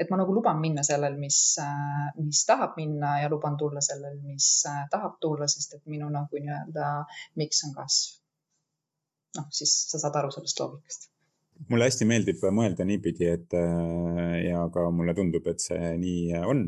Et 0.00 0.12
ma 0.12 0.20
nagu 0.20 0.36
luban 0.36 0.60
minna 0.60 0.84
sellel, 0.84 1.16
mis 1.16 1.38
äh,, 1.64 2.12
mis 2.20 2.42
tahab 2.44 2.76
minna 2.76 3.14
ja 3.22 3.32
luban 3.32 3.56
tulla 3.56 3.80
sellel, 3.80 4.20
mis 4.28 4.50
äh, 4.68 4.84
tahab 4.92 5.16
tulla, 5.24 5.48
sest 5.48 5.78
et 5.78 5.88
minu 5.88 6.12
nagu 6.12 6.36
nii-öelda 6.36 6.92
miks 7.40 7.64
on 7.64 7.72
kasv. 7.80 8.20
noh, 9.40 9.48
siis 9.52 9.72
sa 9.88 10.02
saad 10.04 10.20
aru 10.20 10.36
sellest 10.36 10.60
loogikast. 10.60 11.08
Mulle 11.72 11.88
hästi 11.88 12.04
meeldib 12.04 12.44
mõelda 12.52 12.84
niipidi, 12.84 13.32
et 13.32 13.54
ja 14.44 14.64
ka 14.72 14.90
mulle 14.92 15.16
tundub, 15.16 15.46
et 15.48 15.64
see 15.64 15.94
nii 16.00 16.44
on 16.44 16.66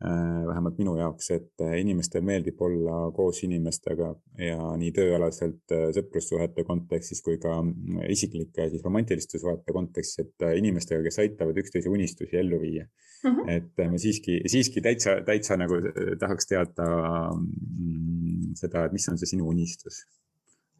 vähemalt 0.00 0.76
minu 0.78 0.96
jaoks, 0.98 1.30
et 1.32 1.62
äh, 1.64 1.78
inimestel 1.80 2.24
meeldib 2.26 2.60
olla 2.60 3.10
koos 3.16 3.40
inimestega 3.46 4.10
ja 4.44 4.72
nii 4.76 4.90
tööalaselt 4.96 5.72
äh, 5.72 5.86
sõprussuhete 5.96 6.66
kontekstis 6.68 7.22
kui 7.24 7.38
ka 7.40 7.54
mm, 7.62 8.02
isiklike 8.12 8.68
siis 8.72 8.84
romantiliste 8.84 9.40
suhete 9.40 9.72
kontekstis, 9.72 10.26
et 10.26 10.46
inimestega, 10.60 11.00
kes 11.06 11.22
aitavad 11.24 11.56
üksteise 11.62 11.88
unistusi 11.88 12.36
ellu 12.36 12.60
viia 12.60 12.84
mm. 12.84 13.30
-hmm. 13.30 13.50
et 13.56 13.90
me 13.92 13.98
siiski, 13.98 14.42
siiski 14.46 14.82
täitsa, 14.84 15.16
täitsa 15.24 15.56
nagu 15.56 15.80
tahaks 16.20 16.52
teada 16.52 16.90
mm, 17.32 18.52
seda, 18.60 18.84
et 18.84 18.92
mis 18.92 19.08
on 19.08 19.18
see 19.18 19.32
sinu 19.32 19.48
unistus 19.48 20.04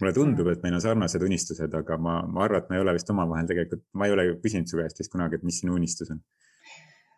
mulle 0.00 0.12
tundub, 0.12 0.50
et 0.52 0.60
meil 0.62 0.74
on 0.76 0.82
sarnased 0.84 1.22
unistused, 1.24 1.72
aga 1.72 1.96
ma, 1.96 2.18
ma 2.28 2.44
arvan, 2.44 2.60
et 2.60 2.68
me 2.68 2.76
ei 2.76 2.82
ole 2.84 2.92
vist 2.98 3.10
omavahel 3.10 3.48
tegelikult, 3.48 3.80
ma 3.96 4.06
ei 4.06 4.12
ole 4.12 4.26
küsinud 4.42 4.68
su 4.68 4.76
käest 4.76 5.00
vist 5.00 5.12
kunagi, 5.12 5.40
et 5.40 5.46
mis 5.48 5.62
sinu 5.62 5.72
unistus 5.72 6.12
on. 6.12 6.20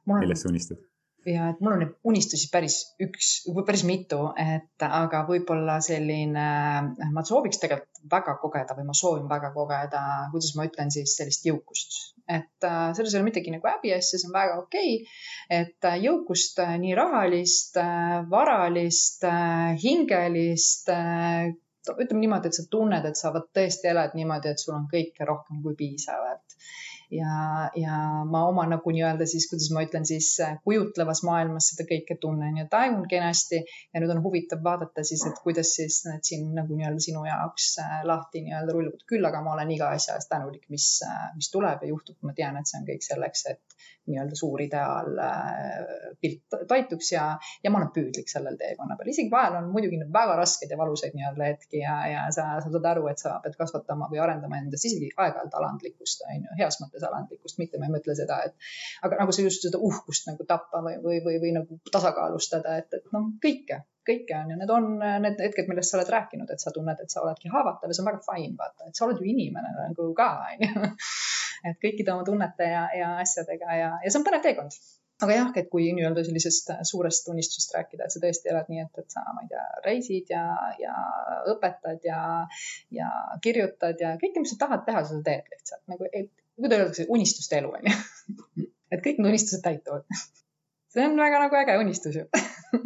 millest 0.07 0.47
sa 0.47 0.53
unistad? 0.53 0.79
Ja 1.27 1.49
et 1.53 1.61
mul 1.61 1.75
on 1.75 1.83
neid 1.83 1.95
unistusi 2.07 2.49
päris 2.53 2.77
üks, 3.03 3.31
päris 3.67 3.85
mitu, 3.89 4.21
et 4.39 4.85
aga 4.87 5.25
võib-olla 5.29 5.79
selline, 5.85 6.47
ma 7.15 7.25
sooviks 7.27 7.61
tegelikult 7.63 8.03
väga 8.11 8.37
kogeda 8.43 8.77
või 8.79 8.87
ma 8.89 8.97
soovin 8.97 9.29
väga 9.31 9.51
kogeda, 9.55 10.03
kuidas 10.33 10.55
ma 10.57 10.67
ütlen 10.69 10.93
siis 10.95 11.17
sellist 11.19 11.47
jõukust, 11.49 11.99
et 12.31 12.67
äh, 12.67 12.91
selles 12.97 13.15
ei 13.15 13.21
ole 13.21 13.29
midagi 13.31 13.53
nagu 13.55 13.69
häbiasja, 13.69 14.21
see 14.21 14.31
on 14.31 14.37
väga 14.37 14.59
okei 14.63 14.93
okay.. 15.01 15.23
et 15.61 15.89
äh, 15.91 15.99
jõukust, 16.07 16.61
äh, 16.65 16.77
nii 16.81 16.95
rahalist, 16.99 17.81
varalist, 18.31 19.27
hingelist 19.83 20.93
ütleme 21.89 22.21
niimoodi, 22.21 22.51
et 22.51 22.57
sa 22.59 22.67
tunned, 22.71 23.07
et 23.09 23.17
sa 23.17 23.33
tõesti 23.33 23.89
elad 23.89 24.17
niimoodi, 24.19 24.53
et 24.53 24.61
sul 24.61 24.77
on 24.77 24.85
kõike 24.91 25.27
rohkem 25.29 25.63
kui 25.65 25.77
piisav, 25.79 26.27
et 26.35 26.59
ja, 27.11 27.71
ja 27.77 27.99
ma 28.31 28.43
oma 28.49 28.65
nagu 28.69 28.93
nii-öelda 28.93 29.27
siis, 29.29 29.47
kuidas 29.51 29.71
ma 29.75 29.85
ütlen 29.87 30.07
siis 30.09 30.31
äh, 30.45 30.57
kujutlevas 30.65 31.23
maailmas 31.27 31.71
seda 31.73 31.87
kõike 31.89 32.19
tunnen 32.21 32.61
ja 32.61 32.67
tajun 32.71 33.07
kenasti. 33.11 33.63
ja 33.95 34.03
nüüd 34.03 34.13
on 34.15 34.23
huvitav 34.25 34.63
vaadata 34.65 35.05
siis, 35.07 35.25
et 35.29 35.41
kuidas 35.45 35.73
siis 35.79 36.03
need 36.09 36.25
siin 36.29 36.51
nagu 36.57 36.77
nii-öelda 36.77 37.05
sinu 37.05 37.25
jaoks 37.29 37.71
äh, 37.85 37.99
lahti 38.09 38.45
nii-öelda 38.45 38.77
rulluvad. 38.77 39.07
küll 39.09 39.31
aga 39.31 39.43
ma 39.45 39.55
olen 39.57 39.73
iga 39.77 39.93
asja 39.97 40.19
eest 40.19 40.31
tänulik, 40.33 40.69
mis, 40.75 40.91
äh, 41.07 41.31
mis 41.37 41.51
tuleb 41.55 41.85
ja 41.85 41.93
juhtub. 41.95 42.19
ma 42.23 42.37
tean, 42.37 42.61
et 42.61 42.71
see 42.71 42.81
on 42.81 42.89
kõik 42.89 43.09
selleks, 43.09 43.47
et 43.55 43.78
nii-öelda 44.09 44.39
suur 44.39 44.63
ideaal 44.65 45.11
pilt 46.21 46.57
toituks 46.69 47.13
ja, 47.13 47.25
ja 47.65 47.73
ma 47.73 47.81
olen 47.83 47.93
püüdlik 47.95 48.31
sellel 48.31 48.57
teekonna 48.61 48.97
peal. 48.99 49.13
isegi 49.13 49.31
vahel 49.33 49.59
on 49.61 49.71
muidugi 49.73 50.01
väga 50.15 50.37
raskeid 50.41 50.73
ja 50.73 50.79
valusaid 50.81 51.17
nii-öelda 51.17 51.51
hetki 51.51 51.83
ja, 51.83 51.97
ja 52.13 52.25
sa, 52.35 52.49
sa 52.63 52.73
saad 52.73 52.89
aru, 52.93 53.07
et 53.13 53.23
sa 53.23 53.37
pead 53.45 53.57
kasvatama 53.59 54.09
või 54.13 54.23
arendama 54.25 54.61
endas 54.63 54.85
isegi 54.89 55.11
aeg-ajalt 55.17 55.55
alandlikkust, 55.61 56.25
on 56.29 56.49
ju, 56.49 56.57
heas 56.63 56.81
mõttes 56.83 57.05
alandlikkust, 57.09 57.61
mitte 57.63 57.81
ma 57.81 57.89
ei 57.89 57.95
mõtle 57.99 58.17
seda, 58.19 58.41
et 58.49 58.71
aga 59.07 59.21
nagu 59.23 59.35
sa 59.35 59.45
just 59.45 59.67
seda 59.67 59.81
uhkust 59.91 60.29
nagu 60.31 60.47
tappa 60.49 60.83
või, 60.85 60.99
või, 61.05 61.23
või, 61.25 61.39
või 61.45 61.55
nagu 61.61 61.79
tasakaalustada, 61.93 62.79
et, 62.83 62.99
et 63.01 63.15
noh, 63.15 63.31
kõike, 63.43 63.83
kõike 64.09 64.37
on 64.39 64.53
ja 64.53 64.59
need 64.59 64.73
on 64.73 64.91
need 64.99 65.41
hetked, 65.43 65.69
millest 65.71 65.93
sa 65.93 65.99
oled 66.01 66.13
rääkinud, 66.13 66.51
et 66.53 66.63
sa 66.63 66.73
tunned, 66.75 67.01
et 67.03 67.13
sa 67.13 67.23
oledki 67.25 67.53
haavatav 67.53 67.91
ja 67.91 67.97
see 67.97 68.05
on 68.05 68.11
väga 68.11 68.25
fine, 68.25 68.57
vaata, 68.59 68.89
et 68.89 68.99
sa 68.99 69.07
oled 69.07 69.21
ju 69.21 69.29
inimene 69.29 69.75
nagu 69.79 70.11
ka, 70.17 70.31
onju. 70.55 70.93
et 71.65 71.81
kõikide 71.83 72.15
oma 72.15 72.25
tunnete 72.27 72.71
ja, 72.71 72.87
ja 72.99 73.11
asjadega 73.25 73.77
ja, 73.81 73.91
ja 74.05 74.11
see 74.13 74.21
on 74.21 74.27
põnev 74.29 74.45
teekond 74.45 74.79
aga 75.25 75.35
jah, 75.35 75.49
et 75.59 75.69
kui 75.73 75.89
nii-öelda 75.97 76.23
sellisest 76.27 76.71
suurest 76.87 77.29
unistusest 77.33 77.73
rääkida, 77.75 78.07
et 78.07 78.15
sa 78.15 78.21
tõesti 78.23 78.53
elad 78.53 78.69
nii, 78.71 78.85
et, 78.85 79.01
et 79.03 79.15
sa, 79.15 79.25
ma 79.35 79.43
ei 79.43 79.51
tea, 79.51 79.65
reisid 79.87 80.31
ja, 80.31 80.45
ja 80.79 80.95
õpetad 81.55 82.07
ja, 82.07 82.21
ja 82.95 83.09
kirjutad 83.45 83.99
ja 84.03 84.15
kõike, 84.21 84.45
mis 84.45 84.55
sa 84.55 84.61
tahad 84.63 84.85
teha, 84.87 85.03
sa 85.09 85.19
teed 85.27 85.51
lihtsalt 85.55 85.83
nagu, 85.91 86.07
et 86.13 86.31
kuidas 86.59 86.79
öeldakse, 86.79 87.09
unistuste 87.15 87.59
elu 87.59 87.73
on 87.81 87.91
ju. 87.91 87.97
et 88.95 89.03
kõik 89.05 89.19
need 89.19 89.33
unistused 89.33 89.65
täituvad. 89.65 90.07
see 90.95 91.05
on 91.05 91.19
väga 91.21 91.43
nagu 91.43 91.59
äge 91.59 91.75
unistus 91.83 92.15
ju 92.17 92.25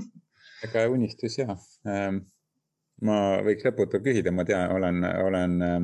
äge 0.67 0.87
unistus 0.91 1.37
ja 1.39 1.53
ähm,. 1.87 2.25
ma 3.03 3.43
võiks 3.45 3.67
lõputult 3.67 4.05
küsida, 4.05 4.33
ma 4.33 4.45
tean, 4.49 4.73
olen, 4.73 5.05
olen 5.27 5.55
äh, 5.67 5.79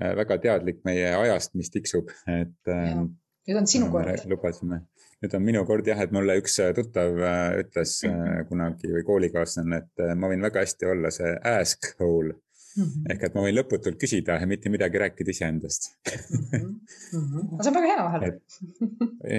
väga 0.00 0.38
teadlik 0.42 0.82
meie 0.84 1.12
ajast, 1.14 1.54
mis 1.58 1.70
tiksub, 1.70 2.10
et 2.26 2.72
ähm,. 2.72 3.14
nüüd 3.48 3.60
on 3.60 3.68
sinu 3.70 3.90
kord. 3.92 4.24
lubasime, 4.30 4.80
nüüd 5.22 5.36
on 5.38 5.44
minu 5.44 5.64
kord 5.68 5.86
jah, 5.86 6.00
et 6.04 6.14
mulle 6.14 6.38
üks 6.40 6.56
tuttav 6.76 7.20
äh, 7.20 7.58
ütles 7.64 8.00
mm 8.06 8.14
-hmm. 8.14 8.48
kunagi 8.48 8.94
või 8.96 9.04
koolikaaslane, 9.10 9.82
et 9.84 10.06
äh, 10.06 10.16
ma 10.16 10.32
võin 10.32 10.42
väga 10.42 10.64
hästi 10.64 10.90
olla 10.94 11.12
see 11.14 11.36
ask 11.56 11.94
hole 12.00 12.34
Mm 12.76 12.84
-hmm. 12.84 13.10
ehk 13.12 13.22
et 13.22 13.34
ma 13.36 13.42
võin 13.44 13.54
lõputult 13.54 13.98
küsida 14.02 14.34
ja 14.40 14.46
mitte 14.50 14.70
midagi 14.72 14.98
rääkida 14.98 15.30
iseendast 15.30 15.84
mm. 16.10 16.40
-hmm. 16.50 16.72
Mm 17.12 17.20
-hmm. 17.20 17.62
see 17.62 17.70
on 17.70 17.76
väga 17.76 17.90
hea 17.90 18.06
vahel. 18.06 18.32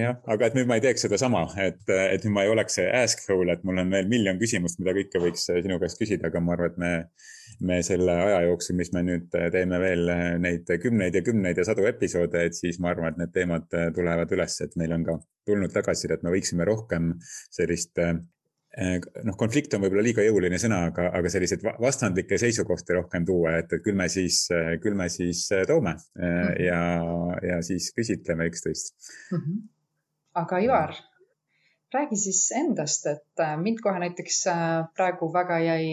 jah, 0.03 0.21
aga 0.35 0.45
et 0.45 0.55
nüüd 0.55 0.69
ma 0.69 0.77
ei 0.79 0.83
teeks 0.85 1.03
sedasama, 1.03 1.41
et, 1.65 1.81
et 1.89 2.23
nüüd 2.23 2.35
ma 2.37 2.45
ei 2.45 2.53
oleks 2.53 2.79
see 2.79 2.85
ask 3.01 3.25
hole, 3.27 3.51
et 3.51 3.65
mul 3.67 3.81
on 3.83 3.91
veel 3.91 4.07
miljon 4.13 4.39
küsimust, 4.39 4.79
mida 4.79 4.95
kõike 4.95 5.23
võiks 5.25 5.43
sinu 5.49 5.79
käest 5.83 5.99
küsida, 5.99 6.31
aga 6.31 6.39
ma 6.39 6.55
arvan, 6.55 6.71
et 6.71 6.77
me, 6.85 6.93
me 7.59 7.81
selle 7.83 8.11
aja 8.11 8.41
jooksul, 8.47 8.75
mis 8.75 8.91
me 8.93 9.03
nüüd 9.05 9.29
teeme 9.31 9.79
veel 9.79 10.11
neid 10.41 10.69
kümneid 10.81 11.15
ja 11.15 11.21
kümneid 11.25 11.57
ja 11.57 11.65
sadu 11.67 11.85
episoode, 11.89 12.45
et 12.45 12.57
siis 12.57 12.79
ma 12.79 12.91
arvan, 12.91 13.13
et 13.13 13.23
need 13.23 13.33
teemad 13.35 13.67
tulevad 13.95 14.31
üles, 14.35 14.59
et 14.61 14.75
meil 14.75 14.95
on 14.97 15.03
ka 15.07 15.19
tulnud 15.45 15.73
tagasisidet, 15.73 16.23
me 16.23 16.33
võiksime 16.33 16.65
rohkem 16.67 17.13
sellist 17.53 17.99
Äh, 18.75 18.97
noh, 19.23 19.37
konflikt 19.39 19.71
on 19.77 19.85
võib-olla 19.85 20.03
liiga 20.03 20.23
jõuline 20.25 20.57
sõna, 20.59 20.81
aga, 20.89 21.07
aga 21.15 21.29
selliseid 21.31 21.61
vastandlikke 21.79 22.35
seisukohti 22.41 22.97
rohkem 22.97 23.23
tuua, 23.27 23.53
et, 23.61 23.71
et 23.71 23.83
küll 23.85 23.95
me 23.95 24.09
siis, 24.11 24.41
küll 24.83 24.97
me 24.99 25.07
siis 25.11 25.45
äh, 25.55 25.63
toome 25.69 25.93
mm 25.95 26.25
-hmm. 26.25 26.57
ja, 26.65 26.81
ja 27.53 27.61
siis 27.63 27.87
küsitleme 27.95 28.49
üksteist 28.51 28.91
mm. 29.31 29.37
-hmm. 29.37 29.61
aga 30.43 30.59
Ivar, 30.59 30.95
räägi 31.95 32.19
siis 32.19 32.45
endast, 32.59 33.07
et 33.11 33.43
äh, 33.43 33.55
mind 33.61 33.81
kohe 33.83 33.99
näiteks 34.03 34.43
praegu 34.97 35.31
väga 35.33 35.59
jäi 35.63 35.91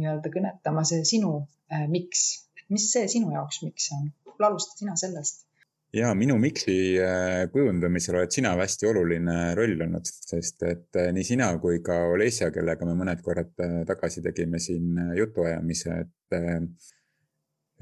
nii-öelda 0.00 0.32
kõnetama 0.36 0.84
see 0.88 1.04
sinu 1.14 1.36
miks, 1.88 2.26
mis 2.72 2.90
see 2.92 3.08
sinu 3.16 3.32
jaoks 3.34 3.62
miks 3.66 3.90
on? 3.96 4.12
võib-olla 4.24 4.52
alusta 4.52 4.78
sina 4.80 4.96
sellest 4.98 5.44
ja 5.94 6.14
minu 6.14 6.36
miksi 6.38 6.96
äh, 6.98 7.44
kujundamisel 7.52 8.18
oled 8.18 8.34
sina 8.34 8.54
hästi 8.58 8.88
oluline 8.90 9.36
roll 9.58 9.84
olnud, 9.86 10.08
sest 10.08 10.64
et 10.66 10.98
äh, 10.98 11.10
nii 11.14 11.26
sina 11.26 11.52
kui 11.62 11.80
ka 11.86 12.00
Olesja, 12.10 12.50
kellega 12.54 12.88
me 12.88 12.96
mõned 12.98 13.22
korrad 13.24 13.52
äh, 13.62 13.76
tagasi 13.88 14.24
tegime 14.24 14.58
siin 14.62 14.98
jutuajamise, 15.18 16.00
et 16.04 16.38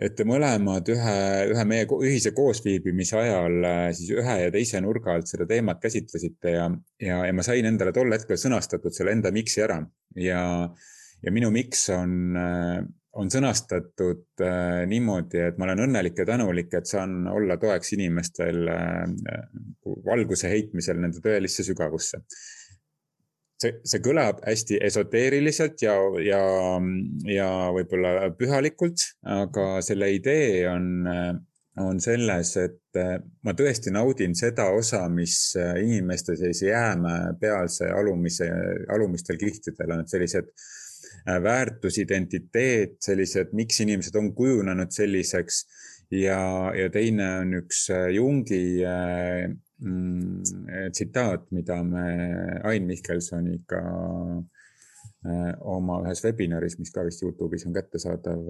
et 0.03 0.23
mõlemad 0.27 0.89
ühe, 0.91 1.19
ühe 1.53 1.65
meie 1.69 1.87
ühise 2.03 2.33
koosviibimise 2.35 3.19
ajal 3.21 3.69
siis 3.97 4.11
ühe 4.17 4.39
ja 4.45 4.55
teise 4.55 4.81
nurga 4.83 5.15
alt 5.17 5.31
seda 5.31 5.47
teemat 5.51 5.83
käsitlesite 5.83 6.57
ja, 6.57 6.65
ja, 7.03 7.21
ja 7.29 7.37
ma 7.37 7.45
sain 7.47 7.69
endale 7.69 7.95
tol 7.95 8.11
hetkel 8.15 8.41
sõnastatud 8.41 8.95
selle 8.95 9.15
enda 9.15 9.31
miksi 9.35 9.63
ära 9.63 9.79
ja, 10.19 10.43
ja 11.23 11.35
minu 11.35 11.53
miks 11.55 11.87
on 11.95 12.35
on 13.21 13.29
sõnastatud 13.33 14.41
äh, 14.41 14.83
niimoodi, 14.89 15.41
et 15.49 15.59
ma 15.61 15.67
olen 15.69 15.85
õnnelik 15.87 16.23
ja 16.23 16.27
tänulik, 16.29 16.73
et 16.75 16.89
saan 16.89 17.27
olla 17.29 17.59
toeks 17.61 17.93
inimestel 17.97 18.69
äh, 18.73 19.05
valguse 20.07 20.51
heitmisel 20.53 21.01
nende 21.03 21.21
tõelisse 21.25 21.67
sügavusse. 21.67 22.23
See, 23.63 23.79
see 23.87 24.03
kõlab 24.05 24.43
hästi 24.47 24.81
esoteeriliselt 24.89 25.85
ja, 25.85 25.95
ja, 26.25 26.43
ja 27.31 27.49
võib-olla 27.77 28.31
pühalikult, 28.39 29.07
aga 29.23 29.81
selle 29.87 30.11
idee 30.17 30.67
on, 30.71 31.07
on 31.81 32.03
selles, 32.03 32.53
et 32.61 33.01
äh, 33.01 33.17
ma 33.47 33.57
tõesti 33.57 33.95
naudin 33.95 34.37
seda 34.39 34.69
osa, 34.77 35.07
mis 35.09 35.55
äh, 35.61 35.79
inimeste 35.85 36.37
sellise 36.37 36.69
jäämäepealse 36.73 37.91
alumise, 37.95 38.51
alumistel 38.93 39.41
kihtidel 39.41 39.97
on, 39.97 40.05
et 40.05 40.13
sellised 40.13 40.51
äh, 40.51 40.71
Äh, 41.29 41.39
väärtus, 41.43 41.99
identiteet, 42.03 42.97
sellised, 43.05 43.53
miks 43.55 43.79
inimesed 43.85 44.17
on 44.19 44.33
kujunenud 44.35 44.91
selliseks. 44.91 45.67
ja, 46.11 46.73
ja 46.77 46.91
teine 46.93 47.27
on 47.41 47.55
üks 47.63 47.87
Jungi 48.13 48.83
tsitaat, 49.83 51.49
mida 51.51 51.83
me 51.87 52.05
Ain 52.69 52.87
Mihkelsoniga 52.87 53.83
oma 55.71 56.01
ühes 56.03 56.23
webinaris, 56.25 56.79
mis 56.81 56.91
ka 56.95 57.05
vist 57.07 57.23
Youtube'is 57.23 57.67
on 57.69 57.75
kättesaadav, 57.77 58.41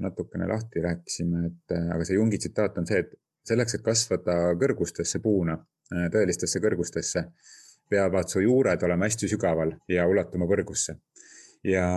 natukene 0.00 0.48
lahti 0.48 0.80
rääkisime, 0.84 1.46
et 1.50 1.74
aga 1.78 2.04
see 2.04 2.16
Jungi 2.16 2.40
tsitaat 2.40 2.78
on 2.80 2.86
see, 2.88 3.02
et 3.04 3.12
selleks, 3.48 3.76
et 3.76 3.84
kasvada 3.84 4.36
kõrgustesse 4.60 5.20
puuna, 5.24 5.58
tõelistesse 5.88 6.60
kõrgustesse, 6.64 7.24
peavad 7.88 8.28
su 8.28 8.40
juured 8.44 8.82
olema 8.84 9.08
hästi 9.08 9.28
sügaval 9.32 9.72
ja 9.88 10.06
ulatuma 10.08 10.48
kõrgusse. 10.48 10.98
Ja, 11.64 11.88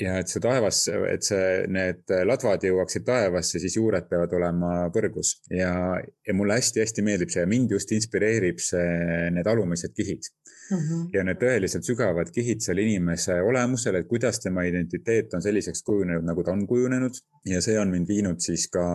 ja 0.00 0.16
et 0.20 0.32
see 0.32 0.42
taevas, 0.42 0.82
et 1.10 1.26
see, 1.26 1.46
need 1.72 2.12
ladvad 2.26 2.64
jõuaksid 2.64 3.04
taevasse, 3.06 3.60
siis 3.62 3.76
juured 3.76 4.08
peavad 4.10 4.32
olema 4.38 4.72
põrgus 4.94 5.36
ja, 5.52 5.72
ja 6.00 6.36
mulle 6.36 6.56
hästi-hästi 6.58 7.04
meeldib 7.04 7.32
see 7.32 7.44
ja 7.44 7.50
mind 7.50 7.74
just 7.76 7.92
inspireerib 7.96 8.62
see, 8.64 9.30
need 9.34 9.50
alumised 9.50 9.94
kihid 9.96 10.28
mm. 10.70 10.76
-hmm. 10.76 11.06
ja 11.14 11.24
need 11.26 11.40
tõeliselt 11.42 11.86
sügavad 11.86 12.32
kihid 12.34 12.64
selle 12.64 12.84
inimese 12.86 13.40
olemusel, 13.44 14.00
et 14.00 14.08
kuidas 14.08 14.40
tema 14.40 14.64
identiteet 14.68 15.34
on 15.34 15.42
selliseks 15.44 15.82
kujunenud, 15.86 16.24
nagu 16.24 16.44
ta 16.44 16.56
on 16.56 16.66
kujunenud 16.66 17.20
ja 17.52 17.60
see 17.64 17.78
on 17.80 17.92
mind 17.92 18.08
viinud 18.08 18.40
siis 18.40 18.68
ka 18.72 18.86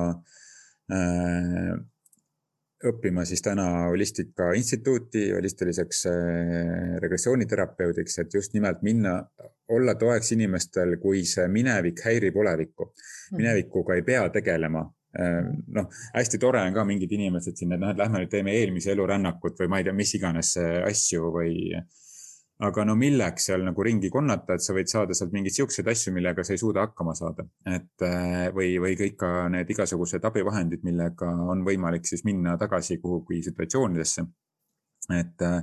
äh, 0.91 1.75
õppima 2.83 3.23
siis 3.25 3.41
täna 3.41 3.65
Holistika 3.89 4.51
Instituuti 4.57 5.29
holistiliseks 5.31 6.05
äh, 6.11 6.97
regressiooniterapeudiks, 7.01 8.19
et 8.19 8.33
just 8.33 8.53
nimelt 8.53 8.81
minna, 8.83 9.17
olla 9.71 9.95
toeks 9.95 10.31
inimestel, 10.35 10.97
kui 11.01 11.23
see 11.25 11.47
minevik 11.51 12.03
häirib 12.05 12.35
olevikku. 12.37 12.91
Mhm. 12.91 13.37
minevikuga 13.37 13.95
ei 13.95 14.03
pea 14.03 14.29
tegelema. 14.29 14.85
Äh, 15.19 15.41
noh, 15.77 15.89
hästi 16.13 16.37
tore 16.37 16.61
on 16.61 16.73
ka 16.73 16.85
mingid 16.85 17.11
inimesed 17.11 17.55
siin, 17.55 17.71
et 17.73 17.79
noh, 17.79 17.93
et 17.93 18.01
lähme 18.01 18.23
nüüd 18.23 18.31
teeme 18.31 18.55
eelmise 18.59 18.91
elu 18.91 19.07
rännakut 19.13 19.59
või 19.61 19.71
ma 19.71 19.79
ei 19.79 19.87
tea, 19.87 19.93
mis 19.95 20.13
iganes 20.19 20.57
asju 20.59 21.31
või 21.37 21.55
aga 22.63 22.85
no 22.87 22.95
milleks 22.95 23.49
seal 23.49 23.65
nagu 23.67 23.83
ringi 23.83 24.09
konnata, 24.11 24.55
et 24.55 24.63
sa 24.63 24.73
võid 24.75 24.87
saada 24.87 25.15
sealt 25.17 25.33
mingeid 25.35 25.57
siukseid 25.57 25.87
asju, 25.91 26.13
millega 26.15 26.43
sa 26.43 26.55
ei 26.55 26.61
suuda 26.61 26.85
hakkama 26.85 27.15
saada. 27.17 27.43
et 27.67 28.05
äh, 28.07 28.47
või, 28.55 28.77
või 28.79 28.95
kõik 28.99 29.17
ka 29.19 29.31
need 29.51 29.71
igasugused 29.75 30.23
abivahendid, 30.23 30.83
millega 30.87 31.27
on 31.27 31.65
võimalik 31.67 32.07
siis 32.07 32.23
minna 32.23 32.55
tagasi 32.57 32.97
kuhugi 33.03 33.41
situatsioonidesse. 33.49 34.25
et 35.19 35.41
äh, 35.43 35.59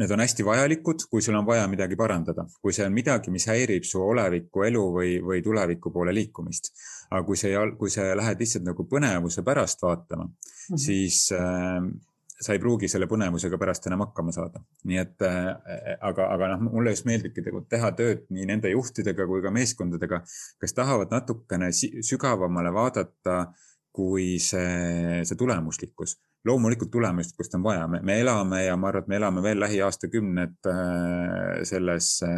need 0.00 0.10
on 0.10 0.20
hästi 0.24 0.46
vajalikud, 0.46 1.04
kui 1.10 1.22
sul 1.22 1.36
on 1.38 1.46
vaja 1.46 1.66
midagi 1.70 1.96
parandada, 1.96 2.46
kui 2.62 2.72
see 2.72 2.86
on 2.86 2.96
midagi, 2.96 3.30
mis 3.30 3.46
häirib 3.50 3.84
su 3.86 4.00
oleviku 4.02 4.64
elu 4.66 4.82
või, 4.96 5.12
või 5.22 5.42
tuleviku 5.44 5.92
poole 5.92 6.14
liikumist. 6.16 6.72
aga 7.10 7.22
kui 7.26 7.36
see, 7.36 7.52
kui 7.78 7.92
sa 7.92 8.08
lähed 8.16 8.40
lihtsalt 8.40 8.64
nagu 8.64 8.88
põnevuse 8.88 9.44
pärast 9.44 9.82
vaatama 9.84 10.24
mm, 10.24 10.32
-hmm. 10.32 10.80
siis 10.88 11.28
äh, 11.36 11.84
sa 12.40 12.54
ei 12.54 12.60
pruugi 12.62 12.88
selle 12.90 13.06
põnevusega 13.10 13.58
pärast 13.60 13.86
enam 13.88 14.02
hakkama 14.06 14.32
saada. 14.34 14.62
nii 14.90 14.98
et 15.00 15.22
äh, 15.26 15.50
aga, 16.00 16.28
aga 16.34 16.50
noh, 16.54 16.66
mulle 16.74 16.94
just 16.94 17.06
meeldibki 17.08 17.42
tegelikult 17.42 17.70
teha 17.70 17.92
tööd 17.98 18.26
nii 18.34 18.48
nende 18.50 18.72
juhtidega 18.72 19.26
kui 19.30 19.42
ka 19.44 19.52
meeskondadega, 19.54 20.20
kes 20.60 20.76
tahavad 20.76 21.14
natukene 21.14 21.70
sügavamale 21.74 22.74
vaadata 22.74 23.38
kui 23.94 24.38
see, 24.42 25.22
see 25.22 25.38
tulemuslikkus 25.38 26.16
loomulikult 26.44 26.90
tulemuslikkust 26.92 27.54
on 27.56 27.62
vaja, 27.64 27.86
me 27.88 28.18
elame 28.20 28.58
ja 28.64 28.76
ma 28.76 28.88
arvan, 28.90 29.02
et 29.02 29.08
me 29.08 29.16
elame 29.16 29.42
veel 29.44 29.60
lähiaastakümned 29.62 30.56
äh, 30.70 30.74
selles 31.68 32.22
äh, 32.26 32.30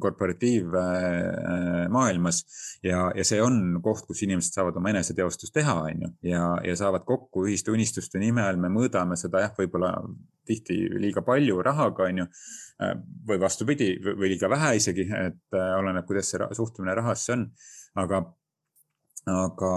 korporatiivmaailmas 0.00 2.38
ja, 2.82 3.12
ja 3.14 3.24
see 3.24 3.42
on 3.42 3.80
koht, 3.84 4.06
kus 4.08 4.22
inimesed 4.26 4.52
saavad 4.58 4.76
oma 4.80 4.90
eneseteostust 4.94 5.54
teha, 5.54 5.74
on 5.90 5.98
ju, 6.06 6.10
ja, 6.32 6.42
ja 6.66 6.74
saavad 6.78 7.02
kokku 7.08 7.38
ühiste 7.46 7.70
unistuste 7.74 8.16
nimel, 8.22 8.54
me 8.60 8.68
mõõdame 8.74 9.16
seda 9.20 9.36
jah, 9.46 9.52
võib-olla 9.58 9.90
tihti 10.48 10.74
liiga 10.98 11.20
palju 11.26 11.56
rahaga, 11.62 12.02
on 12.10 12.16
ju, 12.24 12.26
äh, 12.82 12.92
või 13.28 13.38
vastupidi, 13.44 13.88
või 14.08 14.28
liiga 14.34 14.46
vähe 14.50 14.70
isegi, 14.80 15.04
et 15.28 15.46
oleneb, 15.58 16.04
kuidas 16.08 16.26
see 16.32 16.38
suhtumine 16.58 16.92
rahasse 16.98 17.28
on, 17.36 17.42
aga 17.98 18.16
aga, 19.28 19.72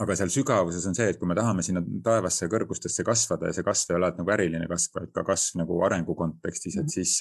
aga 0.00 0.16
seal 0.16 0.32
sügavuses 0.32 0.86
on 0.88 0.96
see, 0.96 1.10
et 1.12 1.18
kui 1.20 1.28
me 1.28 1.36
tahame 1.36 1.64
sinna 1.64 1.82
taevasse 2.04 2.46
ja 2.46 2.52
kõrgustesse 2.52 3.04
kasvada 3.06 3.50
ja 3.50 3.56
see 3.56 3.66
kasv 3.66 3.92
ei 3.92 3.98
ole 3.98 4.12
nagu 4.16 4.32
äriline 4.36 4.68
kasv, 4.70 4.96
vaid 4.96 5.12
ka 5.16 5.24
kasv 5.28 5.60
nagu 5.60 5.76
arengu 5.86 6.16
kontekstis, 6.16 6.78
et 6.78 6.86
mhm. 6.86 6.94
siis, 6.94 7.18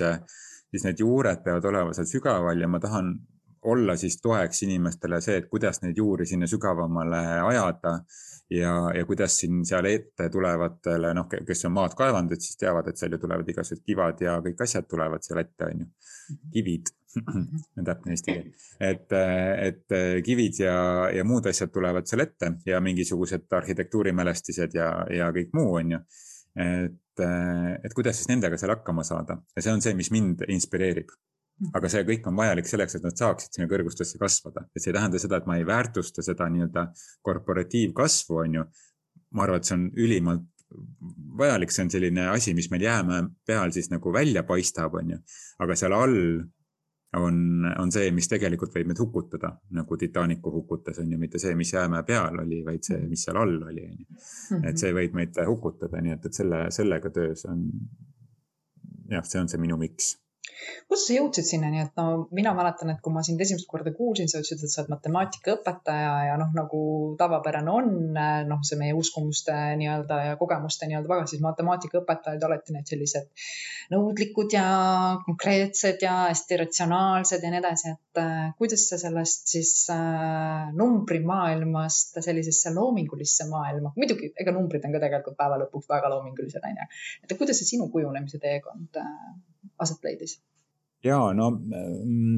siis 0.71 0.87
need 0.87 1.03
juured 1.03 1.43
peavad 1.45 1.67
olema 1.71 1.97
seal 1.97 2.07
sügaval 2.09 2.63
ja 2.63 2.71
ma 2.71 2.81
tahan 2.83 3.13
olla 3.69 3.97
siis 3.99 4.21
toeks 4.23 4.63
inimestele 4.63 5.19
see, 5.21 5.41
et 5.41 5.49
kuidas 5.51 5.81
neid 5.83 5.97
juuri 5.99 6.25
sinna 6.29 6.47
sügavamale 6.47 7.19
ajada 7.49 7.97
ja, 8.49 8.75
ja 8.95 9.05
kuidas 9.05 9.35
siin 9.41 9.65
seal 9.67 9.89
ette 9.89 10.29
tulevatele, 10.31 11.11
noh, 11.17 11.27
kes 11.27 11.65
on 11.67 11.75
maad 11.75 11.97
kaevanud, 11.99 12.31
et 12.31 12.45
siis 12.45 12.55
teavad, 12.61 12.87
et 12.87 13.01
seal 13.01 13.17
ju 13.17 13.19
tulevad 13.19 13.51
igasugused 13.51 13.83
kivad 13.83 14.23
ja 14.23 14.37
kõik 14.45 14.63
asjad 14.63 14.87
tulevad 14.87 15.25
seal 15.25 15.43
ette, 15.43 15.67
on 15.67 15.83
ju, 15.83 15.89
mhm. 15.89 16.53
kivid 16.55 16.93
täpne 17.89 18.13
eesti 18.13 18.33
keel, 18.35 18.49
et, 18.83 19.13
et 19.65 19.95
kivid 20.25 20.59
ja, 20.61 20.75
ja 21.13 21.25
muud 21.27 21.47
asjad 21.49 21.71
tulevad 21.73 22.09
seal 22.09 22.25
ette 22.25 22.53
ja 22.69 22.81
mingisugused 22.83 23.47
arhitektuurimälestised 23.59 24.75
ja, 24.77 24.91
ja 25.13 25.31
kõik 25.35 25.55
muu, 25.57 25.73
on 25.81 25.95
ju. 25.95 26.01
et, 26.59 27.23
et 27.83 27.95
kuidas 27.97 28.19
siis 28.19 28.29
nendega 28.31 28.59
seal 28.59 28.75
hakkama 28.75 29.05
saada 29.07 29.39
ja 29.55 29.65
see 29.65 29.73
on 29.73 29.83
see, 29.85 29.95
mis 29.97 30.11
mind 30.13 30.45
inspireerib. 30.49 31.09
aga 31.75 31.89
see 31.91 32.05
kõik 32.07 32.29
on 32.29 32.37
vajalik 32.39 32.69
selleks, 32.69 32.95
et 32.95 33.03
nad 33.03 33.17
saaksid 33.19 33.57
sinna 33.57 33.67
kõrgustesse 33.71 34.21
kasvada, 34.21 34.63
et 34.71 34.83
see 34.83 34.93
ei 34.93 34.99
tähenda 34.99 35.19
seda, 35.19 35.41
et 35.41 35.49
ma 35.49 35.57
ei 35.59 35.65
väärtusta 35.67 36.23
seda 36.23 36.47
nii-öelda 36.53 36.85
korporatiivkasvu, 37.25 38.37
on 38.45 38.61
ju. 38.61 38.69
ma 39.35 39.43
arvan, 39.43 39.59
et 39.59 39.67
see 39.67 39.75
on 39.75 39.89
ülimalt 39.97 40.47
vajalik, 41.39 41.73
see 41.73 41.83
on 41.85 41.91
selline 41.91 42.29
asi, 42.29 42.53
mis 42.57 42.69
meil 42.71 42.85
jäämäe 42.85 43.25
peal 43.47 43.73
siis 43.75 43.89
nagu 43.91 44.13
välja 44.13 44.43
paistab, 44.47 44.95
on 44.99 45.15
ju, 45.15 45.19
aga 45.65 45.77
seal 45.79 45.95
all 45.97 46.17
on, 47.17 47.65
on 47.79 47.91
see, 47.91 48.11
mis 48.13 48.29
tegelikult 48.29 48.75
võib 48.75 48.91
meid 48.91 49.01
hukutada, 49.01 49.51
nagu 49.73 49.97
Titanicu 49.97 50.51
hukutas, 50.53 50.99
on 51.01 51.11
ju, 51.11 51.17
mitte 51.21 51.41
see, 51.41 51.55
mis 51.57 51.73
jäämäe 51.73 52.05
peal 52.05 52.37
oli, 52.43 52.61
vaid 52.65 52.85
see, 52.85 52.99
mis 53.09 53.23
seal 53.25 53.39
all 53.41 53.55
oli, 53.71 53.85
on 53.87 53.97
ju. 53.97 54.61
et 54.69 54.81
see 54.81 54.93
võib 54.93 55.17
meid 55.17 55.39
hukutada, 55.47 56.01
nii 56.05 56.17
et, 56.17 56.29
et 56.29 56.41
selle, 56.41 56.65
sellega 56.75 57.11
töös 57.13 57.45
on, 57.49 57.65
jah, 59.09 59.25
see 59.25 59.41
on 59.41 59.49
see 59.49 59.61
minu 59.61 59.79
miks 59.81 60.13
kuidas 60.87 61.05
sa 61.07 61.15
jõudsid 61.15 61.47
sinnani, 61.47 61.83
et 61.83 61.99
no 61.99 62.27
mina 62.35 62.53
mäletan, 62.57 62.91
et 62.93 63.01
kui 63.05 63.13
ma 63.13 63.23
sind 63.25 63.41
esimest 63.41 63.67
korda 63.69 63.93
kuulsin, 63.95 64.29
sa 64.31 64.41
ütlesid, 64.41 64.65
et 64.65 64.73
sa 64.73 64.81
oled 64.83 64.93
matemaatikaõpetaja 64.95 66.13
ja 66.29 66.37
noh, 66.41 66.51
nagu 66.57 66.81
tavapärane 67.19 67.73
on, 67.73 67.91
noh, 68.49 68.63
see 68.65 68.79
meie 68.79 68.95
uskumuste 68.97 69.55
nii-öelda 69.79 70.21
ja 70.31 70.37
kogemuste 70.39 70.89
nii-öelda 70.89 71.13
taga, 71.13 71.27
siis 71.29 71.43
matemaatikaõpetajad 71.45 72.47
alati 72.47 72.75
need 72.75 72.89
sellised 72.89 73.29
nõudlikud 73.93 74.53
ja 74.53 74.65
konkreetsed 75.25 76.03
ja 76.05 76.15
hästi 76.27 76.59
ratsionaalsed 76.63 77.45
ja 77.45 77.51
nii 77.53 77.61
edasi, 77.61 77.93
et 77.95 78.21
äh, 78.21 78.49
kuidas 78.59 78.85
sa 78.89 78.99
sellest 79.01 79.49
siis 79.53 79.73
äh, 79.93 80.69
numbrimaailmast 80.77 82.19
sellisesse 82.25 82.73
loomingulisse 82.75 83.49
maailma, 83.49 83.93
muidugi 83.97 84.33
ega 84.39 84.53
numbrid 84.55 84.85
on 84.85 84.95
ka 84.95 85.03
tegelikult 85.05 85.37
päeva 85.39 85.57
lõpuks 85.63 85.89
väga 85.89 86.11
loomingulised, 86.13 86.65
onju. 86.71 86.89
et 87.23 87.37
kuidas 87.37 87.61
see 87.61 87.75
sinu 87.75 87.89
kujunemise 87.93 88.41
teekond 88.41 89.01
äh, 89.01 89.15
aset 89.79 90.03
leidis? 90.03 90.39
ja 91.03 91.19
no 91.33 91.51
mm, 91.51 92.37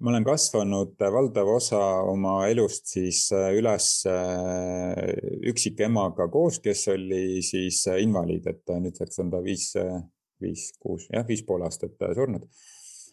ma 0.00 0.10
olen 0.10 0.26
kasvanud 0.26 0.98
valdava 0.98 1.56
osa 1.58 1.80
oma 2.10 2.34
elust 2.50 2.90
siis 2.90 3.26
äh, 3.34 3.52
üles 3.58 3.88
äh, 4.10 5.14
üksikemaga 5.50 6.26
koos, 6.32 6.58
kes 6.64 6.86
oli 6.94 7.42
siis 7.46 7.84
äh, 7.90 8.00
invaliid, 8.02 8.48
et 8.50 8.74
nüüdseks 8.74 9.22
on 9.22 9.30
ta 9.34 9.42
viis, 9.44 9.70
viis, 10.42 10.70
kuus, 10.82 11.06
jah, 11.12 11.26
viis 11.28 11.44
pool 11.46 11.66
aastat 11.66 12.08
surnud. 12.14 12.48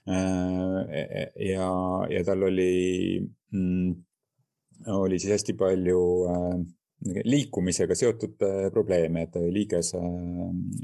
ja, 0.01 1.67
ja 2.09 2.21
tal 2.25 2.47
oli, 2.47 3.21
mm, 3.53 3.91
oli 4.97 5.19
siis 5.21 5.35
hästi 5.35 5.53
palju 5.53 5.99
liikumisega 7.01 7.95
seotud 7.97 8.43
äh, 8.45 8.67
probleeme, 8.73 9.25
et 9.25 9.37
liigese, 9.53 10.01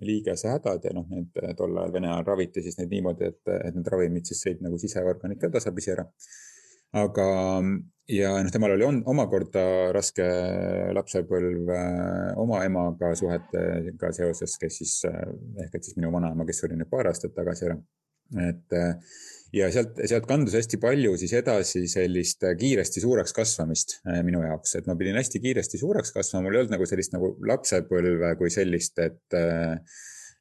liigese-hädad 0.02 0.88
ja 0.90 0.94
noh, 0.96 1.06
need 1.12 1.38
tol 1.58 1.78
ajal 1.78 1.94
Vene 1.94 2.10
ajal 2.12 2.26
raviti 2.32 2.64
siis 2.66 2.80
neid 2.80 2.94
niimoodi, 2.94 3.30
et, 3.30 3.42
et 3.54 3.78
need 3.78 3.90
ravimid 3.94 4.26
siis 4.30 4.42
sõid 4.46 4.64
nagu 4.66 4.80
siseorganid 4.82 5.40
ka 5.42 5.52
tasapisi 5.54 5.94
ära. 5.94 6.08
aga, 6.98 7.28
ja 8.10 8.32
noh, 8.42 8.52
temal 8.52 8.74
oli 8.74 8.88
on, 8.88 9.02
omakorda 9.14 9.92
raske 9.94 10.26
lapsepõlv 10.98 11.72
äh, 11.76 12.34
oma 12.42 12.64
emaga 12.66 13.14
suhetega 13.20 14.12
seoses, 14.16 14.58
kes 14.58 14.82
siis 14.82 14.98
äh, 15.10 15.22
ehk 15.66 15.78
et 15.78 15.84
siis 15.84 16.00
minu 16.00 16.12
vanaema, 16.16 16.48
kes 16.50 16.64
suri 16.64 16.80
nüüd 16.80 16.90
paar 16.90 17.12
aastat 17.12 17.36
tagasi 17.38 17.70
ära. 17.70 17.78
et 18.48 18.74
ja 19.56 19.70
sealt, 19.72 20.00
sealt 20.10 20.28
kandus 20.28 20.56
hästi 20.58 20.80
palju 20.82 21.16
siis 21.20 21.34
edasi 21.40 21.86
sellist 21.92 22.44
äh, 22.48 22.56
kiiresti 22.60 23.04
suureks 23.04 23.36
kasvamist 23.36 24.00
äh, 24.08 24.20
minu 24.28 24.42
jaoks, 24.44 24.76
et 24.80 24.90
ma 24.90 24.98
pidin 25.00 25.18
hästi 25.20 25.42
kiiresti 25.44 25.80
suureks 25.82 26.14
kasvama, 26.16 26.48
mul 26.48 26.58
ei 26.58 26.64
olnud 26.64 26.76
nagu 26.76 26.88
sellist 26.90 27.16
nagu 27.16 27.34
lapsepõlve 27.48 28.34
kui 28.40 28.54
sellist, 28.54 29.00
et 29.04 29.38
äh, 29.38 29.78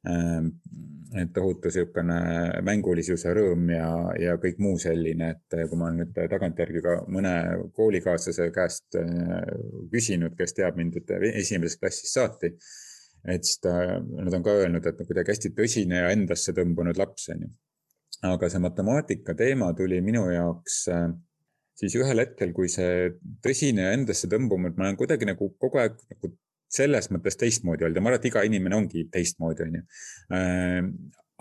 et 0.07 1.31
tohutu 1.35 1.67
niisugune 1.67 2.17
mängulisus 2.63 3.25
ja 3.25 3.33
rõõm 3.35 3.65
ja, 3.73 3.87
ja 4.21 4.35
kõik 4.39 4.59
muu 4.63 4.77
selline, 4.79 5.33
et 5.33 5.55
kui 5.67 5.79
ma 5.79 5.89
nüüd 5.91 6.13
tagantjärgi 6.31 6.83
ka 6.85 6.93
mõne 7.11 7.33
koolikaaslase 7.75 8.47
käest 8.55 8.95
küsinud, 9.91 10.37
kes 10.37 10.55
teab 10.55 10.79
mind, 10.79 11.01
esimesest 11.33 11.81
klassist 11.81 12.13
saati, 12.13 12.53
et 13.27 13.43
siis 13.49 13.59
ta, 13.65 13.73
nad 13.99 14.37
on 14.37 14.45
ka 14.45 14.55
öelnud, 14.61 14.87
et 14.87 15.03
kuidagi 15.09 15.33
hästi 15.33 15.51
tõsine 15.57 16.05
ja 16.05 16.13
endasse 16.15 16.55
tõmbunud 16.55 17.01
laps, 17.01 17.27
on 17.33 17.47
ju 17.47 17.51
aga 18.25 18.49
see 18.49 18.61
matemaatika 18.63 19.35
teema 19.37 19.69
tuli 19.77 19.99
minu 20.01 20.25
jaoks 20.31 20.87
äh, 20.93 21.07
siis 21.77 21.95
ühel 21.99 22.23
hetkel, 22.23 22.53
kui 22.57 22.69
see 22.71 23.11
tõsine 23.45 23.85
ja 23.87 23.93
endasse 23.97 24.29
tõmbumine, 24.31 24.75
ma 24.77 24.87
olen 24.87 24.99
kuidagi 24.99 25.29
nagu 25.29 25.51
kogu 25.61 25.83
aeg 25.83 25.99
nagu 26.15 26.33
selles 26.73 27.11
mõttes 27.13 27.37
teistmoodi 27.39 27.85
olnud 27.85 27.99
ja 27.99 28.03
ma 28.03 28.11
arvan, 28.11 28.21
et 28.21 28.27
iga 28.31 28.43
inimene 28.43 28.75
ongi 28.75 29.05
teistmoodi, 29.13 29.67
onju. 29.67 29.85
Äh, 30.35 30.81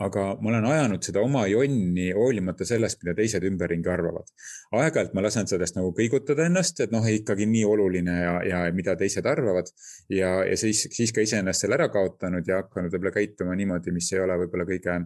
aga 0.07 0.25
ma 0.45 0.51
olen 0.51 0.67
ajanud 0.69 1.07
seda 1.09 1.23
oma 1.25 1.47
jonni 1.49 2.11
hoolimata 2.13 2.67
sellest, 2.69 3.01
mida 3.01 3.15
teised 3.17 3.45
ümberringi 3.49 3.89
arvavad. 3.89 4.29
aeg-ajalt 4.77 5.15
ma 5.17 5.25
lasen 5.25 5.49
sellest 5.49 5.79
nagu 5.79 5.95
kõigutada 5.97 6.45
ennast, 6.51 6.83
et 6.85 6.93
noh, 6.93 7.07
ikkagi 7.09 7.47
nii 7.49 7.65
oluline 7.65 8.17
ja, 8.21 8.35
ja 8.45 8.59
mida 8.77 8.93
teised 9.01 9.27
arvavad 9.27 9.73
ja, 10.13 10.43
ja 10.45 10.57
siis, 10.61 10.85
siis 10.93 11.17
ka 11.17 11.25
iseennast 11.25 11.65
selle 11.65 11.79
ära 11.81 11.89
kaotanud 11.95 12.45
ja 12.49 12.61
hakanud 12.61 12.93
võib-olla 12.93 13.15
käituma 13.17 13.57
niimoodi, 13.57 13.97
mis 13.97 14.13
ei 14.13 14.21
ole 14.21 14.37
võib-olla 14.45 14.69
kõige 14.69 14.99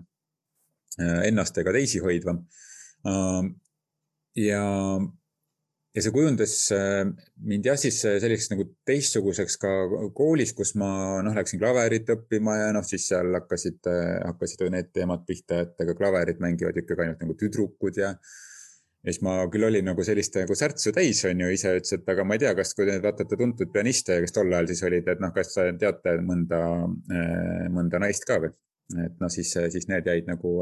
ennast 0.99 1.59
ega 1.63 1.73
teisi 1.77 2.03
hoidvam. 2.03 2.43
Ähm, 3.09 3.55
ja, 4.37 4.63
ja 5.95 6.05
see 6.05 6.13
kujundas 6.15 6.55
äh, 6.77 7.07
mind 7.47 7.71
jah, 7.71 7.79
siis 7.81 8.03
selliseks 8.03 8.51
nagu 8.53 8.67
teistsuguseks 8.89 9.59
ka 9.63 9.73
koolis, 10.17 10.53
kus 10.57 10.75
ma 10.81 10.91
noh, 11.25 11.37
läksin 11.37 11.63
klaverit 11.63 12.11
õppima 12.17 12.59
ja 12.61 12.71
noh, 12.77 12.87
siis 12.87 13.09
seal 13.13 13.33
hakkasid, 13.39 13.91
hakkasid 14.27 14.69
need 14.75 14.93
teemad 14.95 15.27
pihta, 15.29 15.65
et 15.65 15.85
ega 15.87 15.97
klaverit 15.99 16.43
mängivad 16.43 16.79
ikkagi 16.83 17.07
ainult 17.07 17.25
nagu 17.27 17.39
tüdrukud 17.39 18.01
ja 18.03 18.15
ja 19.01 19.13
siis 19.15 19.23
ma 19.25 19.39
küll 19.53 19.65
olin 19.65 19.87
nagu 19.89 20.05
sellist 20.05 20.35
nagu 20.37 20.57
särtsu 20.57 20.93
täis, 20.93 21.23
on 21.29 21.41
ju, 21.41 21.49
ise 21.55 21.73
ütles, 21.79 21.95
et 21.97 22.11
aga 22.13 22.25
ma 22.27 22.37
ei 22.37 22.43
tea, 22.43 22.53
kas, 22.59 22.75
kui 22.77 22.85
te 22.89 22.99
vaatate 23.01 23.39
tuntud 23.41 23.71
pianiste, 23.73 24.19
kes 24.21 24.35
tol 24.37 24.53
ajal 24.53 24.69
siis 24.69 24.83
olid, 24.89 25.09
et 25.09 25.23
noh, 25.25 25.33
kas 25.33 25.55
teate 25.81 26.17
mõnda, 26.27 26.59
äh, 27.15 27.71
mõnda 27.73 28.03
naist 28.03 28.29
ka 28.29 28.41
või 28.43 28.53
et 28.99 29.17
noh, 29.23 29.31
siis, 29.33 29.51
siis 29.73 29.87
need 29.91 30.07
jäid 30.09 30.29
nagu, 30.29 30.53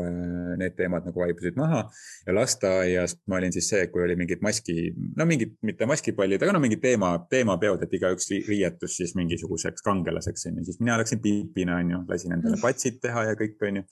need 0.60 0.74
teemad 0.78 1.06
nagu 1.08 1.22
vaibusid 1.22 1.58
maha 1.58 1.84
ja 2.26 2.34
lasteaias 2.36 3.16
ma 3.30 3.38
olin 3.40 3.54
siis 3.54 3.68
see, 3.72 3.86
kui 3.92 4.04
oli 4.04 4.16
mingid 4.20 4.42
maski, 4.44 4.90
no 5.16 5.26
mingid, 5.28 5.54
mitte 5.66 5.88
maskipallid, 5.88 6.42
aga 6.42 6.56
no 6.56 6.62
mingid 6.62 6.82
teema, 6.84 7.14
teemapeod, 7.30 7.84
et 7.84 7.98
igaüks 7.98 8.30
riietus 8.48 8.98
siis 9.00 9.14
mingisuguseks 9.18 9.84
kangelaseks 9.86 10.48
on 10.50 10.60
ju, 10.60 10.68
siis 10.68 10.80
mina 10.82 10.98
läksin 11.00 11.22
Piipina 11.24 11.78
on 11.82 11.94
ju, 11.94 12.02
lasin 12.10 12.36
endale 12.36 12.58
mm. 12.58 12.64
patsid 12.64 13.00
teha 13.04 13.28
ja 13.30 13.36
kõik 13.38 13.68
on 13.68 13.80
ju. 13.80 13.84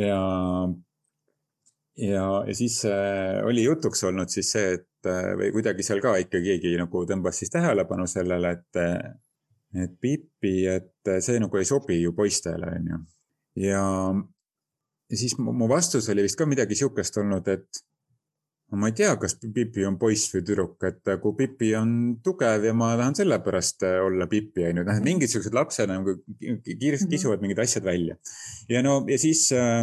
ja, 0.00 0.20
ja, 2.08 2.28
ja 2.48 2.54
siis 2.56 2.82
äh, 2.88 3.40
oli 3.46 3.66
jutuks 3.66 4.04
olnud 4.08 4.32
siis 4.32 4.52
see, 4.56 4.76
et 4.78 5.10
äh, 5.10 5.32
või 5.40 5.52
kuidagi 5.56 5.86
seal 5.86 6.02
ka 6.04 6.16
ikka 6.22 6.42
keegi 6.44 6.76
nagu 6.80 7.04
tõmbas 7.08 7.42
siis 7.42 7.52
tähelepanu 7.52 8.08
sellele, 8.10 8.56
et 8.58 8.84
et 9.78 9.92
Pipi, 10.00 10.64
et 10.66 11.12
see 11.22 11.38
nagu 11.42 11.60
ei 11.60 11.68
sobi 11.68 12.00
ju 12.00 12.14
poistele, 12.16 12.72
on 12.78 12.90
ju. 12.90 12.98
ja, 13.66 13.84
siis 15.14 15.36
mu 15.38 15.68
vastus 15.70 16.08
oli 16.10 16.26
vist 16.26 16.38
ka 16.38 16.48
midagi 16.48 16.78
sihukest 16.78 17.20
olnud, 17.22 17.46
et 17.52 17.84
ma 18.78 18.90
ei 18.90 18.94
tea, 18.94 19.14
kas 19.18 19.36
Pipi 19.40 19.84
on 19.86 19.96
poiss 19.98 20.30
või 20.34 20.44
tüdruk, 20.46 20.76
et 20.86 21.14
kui 21.22 21.34
Pipi 21.38 21.72
on 21.78 21.94
tugev 22.22 22.66
ja 22.68 22.74
ma 22.76 22.92
tahan 22.98 23.18
sellepärast 23.18 23.86
olla 24.06 24.28
Pipi, 24.30 24.68
on 24.68 24.82
ju, 24.82 24.86
noh, 24.86 25.00
mingid 25.06 25.32
siuksed 25.32 25.56
lapsed 25.56 25.90
nagu 25.90 26.14
kiiresti 26.38 27.06
mhm. 27.06 27.14
kisuvad 27.14 27.42
mingid 27.42 27.62
asjad 27.62 27.86
välja. 27.86 28.18
ja 28.70 28.82
no 28.86 29.00
ja 29.10 29.18
siis 29.18 29.48
äh, 29.56 29.82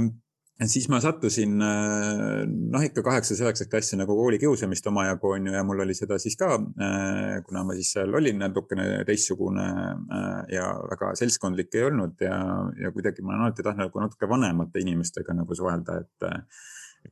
et 0.57 0.71
siis 0.71 0.87
ma 0.89 0.97
sattusin 1.03 1.61
äh, 1.61 2.45
noh, 2.47 2.85
ikka 2.85 3.03
kaheksas-üheksas 3.05 3.69
klassi 3.69 3.99
nagu 3.99 4.15
koolikiusamist 4.17 4.87
omajagu 4.89 5.33
on 5.35 5.49
ju 5.49 5.53
ja 5.53 5.63
mul 5.67 5.83
oli 5.85 5.95
seda 5.97 6.17
siis 6.21 6.37
ka, 6.39 6.55
äh, 6.57 7.35
kuna 7.45 7.63
ma 7.67 7.75
siis 7.77 7.91
seal 7.93 8.15
olin 8.17 8.41
natukene 8.41 8.87
teistsugune 9.07 9.67
äh, 9.67 10.39
ja 10.55 10.71
väga 10.89 11.13
seltskondlik 11.19 11.77
ei 11.77 11.85
olnud 11.91 12.25
ja, 12.25 12.39
ja 12.81 12.91
kuidagi 12.95 13.25
ma 13.25 13.35
olen 13.35 13.45
alati 13.47 13.65
tahtnud 13.67 13.85
nagu 13.85 14.05
natuke 14.05 14.29
vanemate 14.29 14.81
inimestega 14.85 15.37
nagu 15.37 15.57
suhelda, 15.57 16.01
et. 16.01 16.31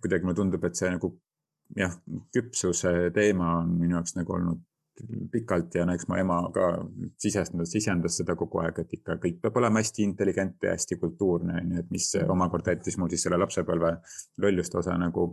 kuidagi 0.02 0.26
mulle 0.26 0.36
tundub, 0.36 0.64
et 0.66 0.76
see 0.76 0.90
nagu 0.92 1.12
jah, 1.78 1.94
küpsuse 2.36 3.12
teema 3.16 3.60
on 3.62 3.78
minu 3.80 3.96
jaoks 3.96 4.18
nagu 4.18 4.34
olnud 4.36 4.64
pikalt 5.32 5.76
ja 5.76 5.86
no 5.88 5.96
eks 5.96 6.08
mu 6.08 6.18
ema 6.20 6.38
ka 6.56 6.68
sisendas, 7.22 7.72
sisendas 7.72 8.20
seda 8.22 8.36
kogu 8.40 8.62
aeg, 8.64 8.80
et 8.84 8.94
ikka 9.00 9.18
kõik 9.24 9.42
peab 9.44 9.58
olema 9.60 9.82
hästi 9.84 10.06
intelligentne 10.08 10.70
ja 10.70 10.76
hästi 10.76 11.00
kultuurne, 11.02 11.58
on 11.62 11.74
ju, 11.76 11.84
et 11.84 11.92
mis 11.92 12.08
omakorda 12.24 12.76
jättis 12.76 12.98
mul 13.02 13.12
siis 13.12 13.26
selle 13.28 13.40
lapsepõlve 13.42 13.92
lolluste 14.44 14.80
osa 14.80 14.96
nagu 15.02 15.28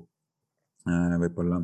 äh, 0.88 1.14
võib-olla 1.22 1.62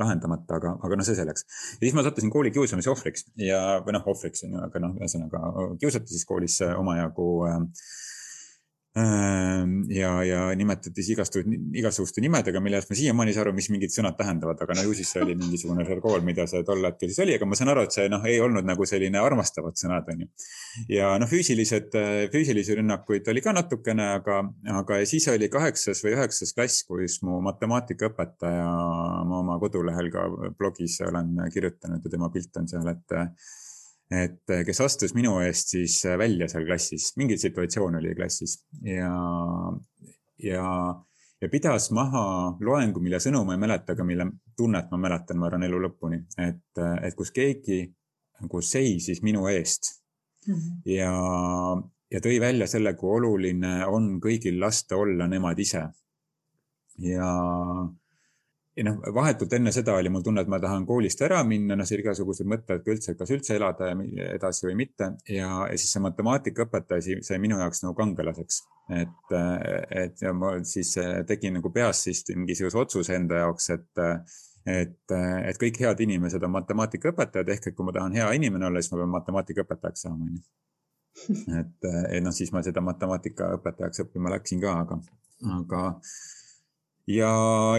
lahendamata, 0.00 0.56
aga, 0.58 0.72
aga 0.82 0.96
noh, 0.98 1.06
see 1.06 1.18
selleks. 1.18 1.44
ja 1.76 1.84
siis 1.84 1.94
ma 1.94 2.02
sattusin 2.06 2.32
kooli 2.32 2.50
kiusamise 2.54 2.90
ohvriks 2.90 3.28
ja, 3.38 3.60
või 3.84 3.94
noh, 3.98 4.08
ohvriks 4.10 4.46
on 4.46 4.56
ju, 4.56 4.64
aga 4.64 4.82
noh, 4.82 4.96
ühesõnaga 4.98 5.44
kiusati 5.82 6.16
siis 6.16 6.26
koolis 6.28 6.58
omajagu 6.72 7.28
äh, 7.50 7.60
ja, 8.94 10.10
ja 10.22 10.40
nimetati 10.54 11.02
igasuguste, 11.12 11.56
igasuguste 11.74 12.22
nimedega, 12.22 12.60
millest 12.62 12.92
ma 12.92 12.98
siiamaani 12.98 13.32
ei 13.32 13.34
saa 13.34 13.42
aru, 13.42 13.54
mis 13.56 13.66
mingid 13.74 13.90
sõnad 13.90 14.14
tähendavad, 14.18 14.60
aga 14.62 14.76
no 14.78 14.84
ju 14.86 14.94
siis 14.94 15.10
see 15.10 15.22
oli 15.24 15.34
mingisugune 15.38 15.86
žargoon, 15.88 16.22
mida 16.26 16.46
see 16.50 16.62
tol 16.66 16.86
hetkel 16.86 17.10
siis 17.10 17.18
oli, 17.24 17.34
aga 17.34 17.48
ma 17.50 17.58
saan 17.58 17.72
aru, 17.72 17.82
et 17.88 17.96
see 17.96 18.06
noh, 18.12 18.22
ei 18.30 18.38
olnud 18.44 18.68
nagu 18.68 18.86
selline 18.86 19.18
armastavad 19.18 19.74
sõnad, 19.80 20.06
on 20.14 20.22
ju. 20.22 20.28
ja 20.94 21.10
noh, 21.18 21.30
füüsilised, 21.30 21.98
füüsilisi 22.36 22.78
rünnakuid 22.78 23.32
oli 23.34 23.42
ka 23.42 23.56
natukene, 23.56 24.06
aga, 24.20 24.38
aga 24.78 25.00
siis 25.10 25.26
oli 25.34 25.50
kaheksas 25.50 26.04
või 26.06 26.14
üheksas 26.14 26.54
klass, 26.54 26.86
kus 26.86 27.18
mu 27.26 27.40
matemaatikaõpetaja, 27.48 28.70
ma 29.26 29.42
oma 29.42 29.58
kodulehel 29.62 30.12
ka 30.14 30.28
blogis 30.54 31.00
olen 31.02 31.34
kirjutanud 31.50 31.98
ja 31.98 32.14
tema 32.14 32.30
pilt 32.30 32.62
on 32.62 32.70
seal, 32.70 32.94
et 32.94 33.18
et 34.14 34.52
eh, 34.52 34.62
kes 34.66 34.80
astus 34.84 35.14
minu 35.16 35.38
eest 35.44 35.74
siis 35.74 35.96
eh, 36.08 36.18
välja 36.20 36.48
seal 36.50 36.66
klassis, 36.68 37.12
mingi 37.20 37.38
situatsioon 37.40 37.98
oli 38.00 38.14
klassis 38.16 38.58
ja, 38.84 39.10
ja, 40.42 40.66
ja 41.40 41.50
pidas 41.52 41.90
maha 41.96 42.24
loengu, 42.64 43.02
mille 43.04 43.20
sõnu 43.22 43.44
ma 43.46 43.56
ei 43.56 43.62
mäleta, 43.64 43.94
aga 43.94 44.06
mille 44.06 44.28
tunnet 44.56 44.92
ma 44.92 45.00
mäletan, 45.06 45.40
ma 45.40 45.48
arvan, 45.48 45.66
elu 45.68 45.82
lõpuni, 45.86 46.20
et, 46.36 46.66
eh, 46.78 46.94
et 47.08 47.18
kus 47.18 47.32
keegi 47.34 47.82
nagu 48.42 48.62
seisis 48.62 49.22
minu 49.22 49.46
eest 49.50 49.94
mm 50.46 50.54
-hmm. 50.54 50.80
ja, 50.94 51.12
ja 52.10 52.20
tõi 52.20 52.40
välja 52.40 52.66
selle, 52.70 52.94
kui 52.94 53.16
oluline 53.18 53.76
on 53.86 54.16
kõigil 54.20 54.60
lasta 54.60 54.96
olla 54.96 55.28
nemad 55.28 55.58
ise. 55.58 55.88
ja 56.98 57.30
ja 58.76 58.84
noh, 58.86 58.98
vahetult 59.14 59.52
enne 59.54 59.72
seda 59.74 59.94
oli 59.98 60.10
mul 60.10 60.24
tunne, 60.26 60.42
et 60.42 60.50
ma 60.50 60.58
tahan 60.62 60.86
koolist 60.88 61.20
ära 61.22 61.40
minna, 61.46 61.76
noh, 61.78 61.86
see 61.86 62.00
igasugused 62.02 62.48
mõtted 62.50 62.82
ka 62.84 62.94
üldse, 62.94 63.14
kas 63.18 63.30
üldse 63.34 63.54
elada 63.58 63.92
edasi 64.34 64.66
või 64.66 64.78
mitte 64.82 65.10
ja, 65.30 65.50
ja 65.70 65.76
siis 65.78 65.94
see 65.94 66.02
matemaatikaõpetaja 66.02 67.20
sai 67.26 67.38
minu 67.42 67.60
jaoks 67.62 67.84
nagu 67.84 67.94
kangelaseks. 67.98 68.62
et, 69.02 69.36
et 70.02 70.24
ja 70.26 70.34
ma 70.36 70.56
siis 70.66 70.94
tegin 71.28 71.58
nagu 71.60 71.70
peas 71.72 72.02
siis 72.08 72.24
mingisuguse 72.34 72.82
otsuse 72.82 73.14
enda 73.16 73.44
jaoks, 73.44 73.70
et, 73.76 74.02
et, 74.66 75.14
et 75.14 75.62
kõik 75.62 75.80
head 75.86 76.04
inimesed 76.08 76.42
on 76.42 76.56
matemaatikaõpetajad 76.58 77.54
ehk 77.54 77.70
et 77.70 77.78
kui 77.78 77.86
ma 77.86 77.94
tahan 77.94 78.18
hea 78.18 78.28
inimene 78.40 78.68
olla, 78.68 78.82
siis 78.82 78.92
ma 78.92 79.04
pean 79.04 79.14
matemaatikaõpetajaks 79.14 80.06
saama, 80.08 80.30
onju. 80.30 80.44
et, 81.60 81.90
et 82.10 82.22
noh, 82.24 82.34
siis 82.34 82.50
ma 82.50 82.64
seda 82.66 82.82
matemaatikaõpetajaks 82.82 84.02
õppima 84.08 84.34
läksin 84.34 84.58
ka, 84.64 84.80
aga, 84.82 84.98
aga 85.60 85.84
ja, 87.10 87.30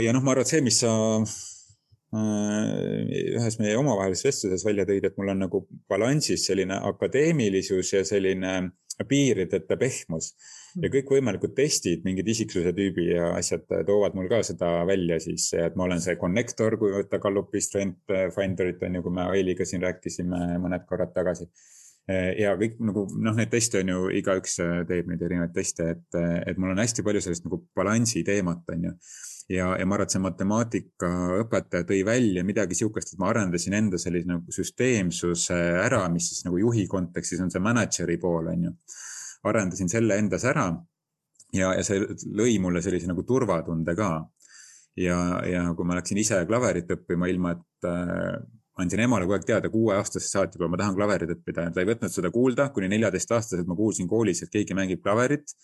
ja 0.01 0.13
noh, 0.15 0.23
ma 0.23 0.33
arvan, 0.35 0.45
et 0.45 0.53
see, 0.53 0.63
mis 0.65 0.79
sa 0.83 0.93
äh, 1.21 3.01
ühes 3.35 3.59
meie 3.61 3.77
omavahelises 3.79 4.29
vestluses 4.29 4.65
välja 4.67 4.87
tõid, 4.89 5.07
et 5.07 5.19
mul 5.19 5.33
on 5.33 5.45
nagu 5.45 5.65
balansis 5.91 6.47
selline 6.49 6.79
akadeemilisus 6.91 7.93
ja 7.93 8.03
selline 8.07 8.57
piirideta 9.09 9.75
pehmus 9.75 10.29
ja 10.79 10.89
kõikvõimalikud 10.91 11.51
testid, 11.55 12.03
mingid 12.07 12.27
isiksuse 12.31 12.71
tüübi 12.75 13.09
ja 13.09 13.33
asjad 13.35 13.65
toovad 13.87 14.15
mul 14.15 14.29
ka 14.31 14.39
seda 14.47 14.69
välja 14.87 15.19
siis, 15.23 15.49
et 15.59 15.75
ma 15.75 15.87
olen 15.87 16.03
see 16.03 16.15
connector, 16.19 16.77
kui 16.79 16.93
võtta 16.95 17.19
Gallupi 17.23 17.61
Strength 17.63 18.15
Finderit 18.35 18.83
on 18.87 18.95
ju, 18.95 19.03
kui 19.05 19.15
me 19.17 19.27
Ailiga 19.33 19.67
siin 19.67 19.83
rääkisime 19.83 20.59
mõned 20.63 20.87
korrad 20.87 21.11
tagasi 21.15 21.49
ja 22.13 22.53
kõik 22.59 22.77
nagu 22.85 23.05
noh, 23.17 23.35
neid 23.37 23.49
teste 23.53 23.81
on 23.81 23.89
ju, 23.89 24.01
igaüks 24.19 24.59
äh, 24.63 24.81
teeb 24.89 25.07
neid 25.09 25.23
erinevaid 25.25 25.53
teste, 25.55 25.87
et, 25.95 26.17
äh, 26.19 26.41
et 26.51 26.59
mul 26.61 26.75
on 26.75 26.81
hästi 26.81 27.05
palju 27.05 27.23
sellist 27.25 27.47
nagu 27.47 27.63
balansi 27.77 28.21
teemat, 28.27 28.61
on 28.73 28.89
ju. 28.89 28.93
ja, 29.55 29.71
ja 29.79 29.85
ma 29.85 29.97
arvan, 29.97 30.05
et 30.05 30.13
see 30.13 30.23
matemaatikaõpetaja 30.25 31.87
tõi 31.89 32.01
välja 32.05 32.45
midagi 32.45 32.77
sihukest, 32.77 33.13
et 33.13 33.21
ma 33.21 33.31
arendasin 33.33 33.77
enda 33.77 34.01
sellise 34.01 34.29
nagu 34.29 34.53
süsteemsuse 34.53 35.57
ära, 35.81 36.03
mis 36.13 36.29
siis 36.31 36.45
nagu 36.45 36.61
juhi 36.61 36.85
kontekstis 36.91 37.41
on 37.41 37.53
see 37.53 37.63
mänedžeri 37.63 38.19
pool, 38.21 38.51
on 38.53 38.69
ju. 38.69 38.75
arendasin 39.45 39.89
selle 39.89 40.17
endas 40.17 40.45
ära 40.49 40.69
ja, 41.53 41.73
ja 41.73 41.83
see 41.85 42.01
lõi 42.37 42.59
mulle 42.61 42.81
sellise 42.85 43.09
nagu 43.09 43.25
turvatunde 43.25 43.93
ka 43.97 44.11
ja, 44.97 45.17
ja 45.45 45.65
kui 45.75 45.87
ma 45.87 45.97
läksin 45.99 46.21
ise 46.21 46.39
klaverit 46.47 46.91
õppima, 46.95 47.29
ilma 47.31 47.55
et 47.57 47.89
äh, 47.89 48.37
andsin 48.81 49.05
emale 49.05 49.25
kogu 49.25 49.37
aeg 49.37 49.47
teada 49.47 49.71
kuueaastasest 49.71 50.35
saati, 50.35 50.59
kui 50.59 50.69
ma 50.71 50.79
tahan 50.79 50.97
klaverit 50.97 51.31
õppida. 51.37 51.69
ta 51.71 51.83
ei 51.83 51.89
võtnud 51.89 52.11
seda 52.11 52.31
kuulda, 52.31 52.69
kuni 52.75 52.91
neljateistaastaselt 52.91 53.67
ma 53.69 53.77
kuulsin 53.77 54.09
koolis, 54.11 54.43
et 54.43 54.51
keegi 54.51 54.75
mängib 54.77 55.03
klaverit. 55.03 55.55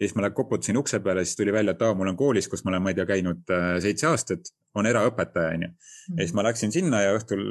ja 0.00 0.06
siis 0.06 0.14
ma 0.16 0.30
koputasin 0.32 0.78
ukse 0.80 1.02
peale, 1.04 1.26
siis 1.26 1.36
tuli 1.36 1.52
välja, 1.52 1.74
et 1.76 1.82
aa, 1.84 1.92
mul 1.94 2.08
on 2.08 2.16
koolis, 2.16 2.48
kus 2.48 2.64
ma 2.64 2.72
olen, 2.72 2.82
ma 2.82 2.92
ei 2.92 2.96
tea, 2.96 3.04
käinud 3.10 3.52
äh, 3.52 3.74
seitse 3.84 4.06
aastat, 4.08 4.48
on 4.80 4.88
eraõpetaja, 4.88 5.50
onju. 5.58 5.68
ja 6.14 6.22
siis 6.22 6.32
ma 6.38 6.46
läksin 6.46 6.72
sinna 6.72 7.02
ja 7.02 7.12
õhtul, 7.18 7.44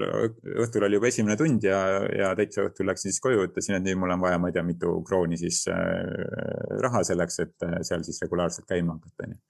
õhtul 0.66 0.88
oli 0.88 0.98
juba 0.98 1.12
esimene 1.12 1.38
tund 1.38 1.70
ja, 1.70 1.84
ja 2.10 2.34
täitsa 2.40 2.66
õhtul 2.66 2.90
läksin 2.90 3.14
siis 3.14 3.22
koju, 3.22 3.46
ütlesin, 3.46 3.78
et 3.78 3.86
nüüd 3.86 4.02
mul 4.02 4.16
on 4.16 4.26
vaja, 4.26 4.42
ma 4.42 4.50
ei 4.50 4.58
tea, 4.58 4.66
mitu 4.66 4.96
krooni 5.06 5.38
siis 5.38 5.62
äh, 5.70 5.78
raha 6.82 7.06
selleks, 7.06 7.40
et 7.46 7.70
äh, 7.70 7.78
seal 7.86 8.02
siis 8.08 8.18
regulaarselt 8.26 8.66
käima 8.66 8.98
hakata, 8.98 9.30
onju. 9.30 9.42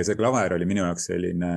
ja 0.00 0.08
see 0.08 0.16
klaver 0.16 0.56
oli 0.56 0.72
minu 0.72 0.86
jaoks 0.86 1.10
selline 1.12 1.52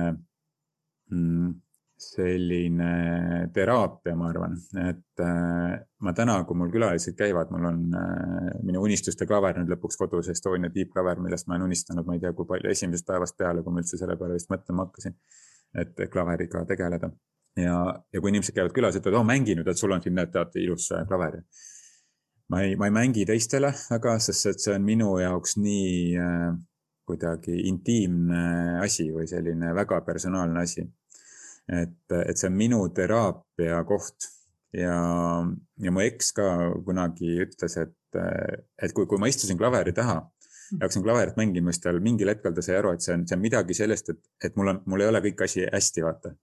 mm, 1.08 1.54
selline 2.02 3.48
teraapia, 3.54 4.14
ma 4.18 4.28
arvan, 4.30 4.54
et 4.82 5.22
äh, 5.22 5.74
ma 6.02 6.14
täna, 6.16 6.38
kui 6.48 6.58
mul 6.58 6.70
külalised 6.72 7.16
käivad, 7.18 7.50
mul 7.54 7.68
on 7.70 7.82
äh, 7.98 8.48
minu 8.66 8.82
unistuste 8.84 9.26
klaver 9.28 9.58
nüüd 9.58 9.70
lõpuks 9.72 9.98
kodus, 10.00 10.30
Estonia 10.32 10.72
tiibklaver, 10.74 11.20
millest 11.22 11.48
ma 11.48 11.56
olen 11.56 11.68
unistanud, 11.70 12.06
ma 12.08 12.16
ei 12.16 12.22
tea, 12.24 12.32
kui 12.36 12.48
palju 12.48 12.70
esimesest 12.72 13.08
päevast 13.08 13.38
peale, 13.38 13.64
kui 13.64 13.74
ma 13.74 13.84
üldse 13.84 14.00
selle 14.00 14.16
peale 14.20 14.38
vist 14.38 14.50
mõtlema 14.52 14.86
hakkasin, 14.86 15.18
et 15.82 16.02
klaveriga 16.12 16.64
tegeleda. 16.68 17.12
ja, 17.60 17.76
ja 18.12 18.20
kui 18.20 18.32
inimesed 18.32 18.56
käivad 18.56 18.74
külas, 18.76 18.98
ütlevad, 18.98 19.20
oo 19.20 19.28
mängi 19.28 19.56
nüüd, 19.58 19.68
et 19.68 19.78
sul 19.78 19.92
on 19.92 20.02
siin, 20.02 20.16
näed, 20.18 20.32
tead, 20.34 20.56
ilus 20.64 20.90
äh, 20.96 21.06
klaver. 21.08 21.42
ma 22.52 22.64
ei, 22.66 22.74
ma 22.76 22.88
ei 22.90 22.96
mängi 22.96 23.28
teistele 23.28 23.70
väga, 23.90 24.18
sest 24.20 24.50
et 24.50 24.64
see 24.64 24.74
on 24.74 24.84
minu 24.84 25.14
jaoks 25.22 25.56
nii 25.60 26.18
äh, 26.18 26.50
kuidagi 27.06 27.62
intiimne 27.68 28.42
asi 28.82 29.10
või 29.12 29.28
selline 29.28 29.74
väga 29.74 30.00
personaalne 30.06 30.62
asi 30.62 30.84
et, 31.68 32.14
et 32.18 32.38
see 32.38 32.50
on 32.50 32.56
minu 32.58 32.82
teraapia 32.94 33.82
koht 33.88 34.28
ja, 34.74 34.96
ja 35.78 35.94
mu 35.94 36.04
eks 36.04 36.32
ka 36.36 36.46
kunagi 36.86 37.36
ütles, 37.46 37.76
et, 37.80 38.22
et 38.82 38.94
kui, 38.96 39.06
kui 39.06 39.20
ma 39.20 39.30
istusin 39.30 39.60
klaveri 39.60 39.94
taha 39.96 40.20
ja 40.72 40.86
hakkasin 40.86 41.02
klaverit 41.02 41.36
mängima, 41.36 41.72
siis 41.72 41.82
tal 41.84 42.00
mingil 42.00 42.30
hetkel 42.32 42.54
ta 42.56 42.64
sai 42.64 42.78
aru, 42.78 42.94
et 42.94 43.04
see 43.04 43.12
on, 43.16 43.26
see 43.28 43.36
on 43.36 43.42
midagi 43.42 43.76
sellest, 43.76 44.08
et, 44.14 44.22
et 44.48 44.56
mul 44.56 44.72
on, 44.72 44.80
mul 44.88 45.04
ei 45.04 45.10
ole 45.10 45.20
kõik 45.26 45.44
asi 45.46 45.66
hästi, 45.68 46.04
vaata. 46.06 46.34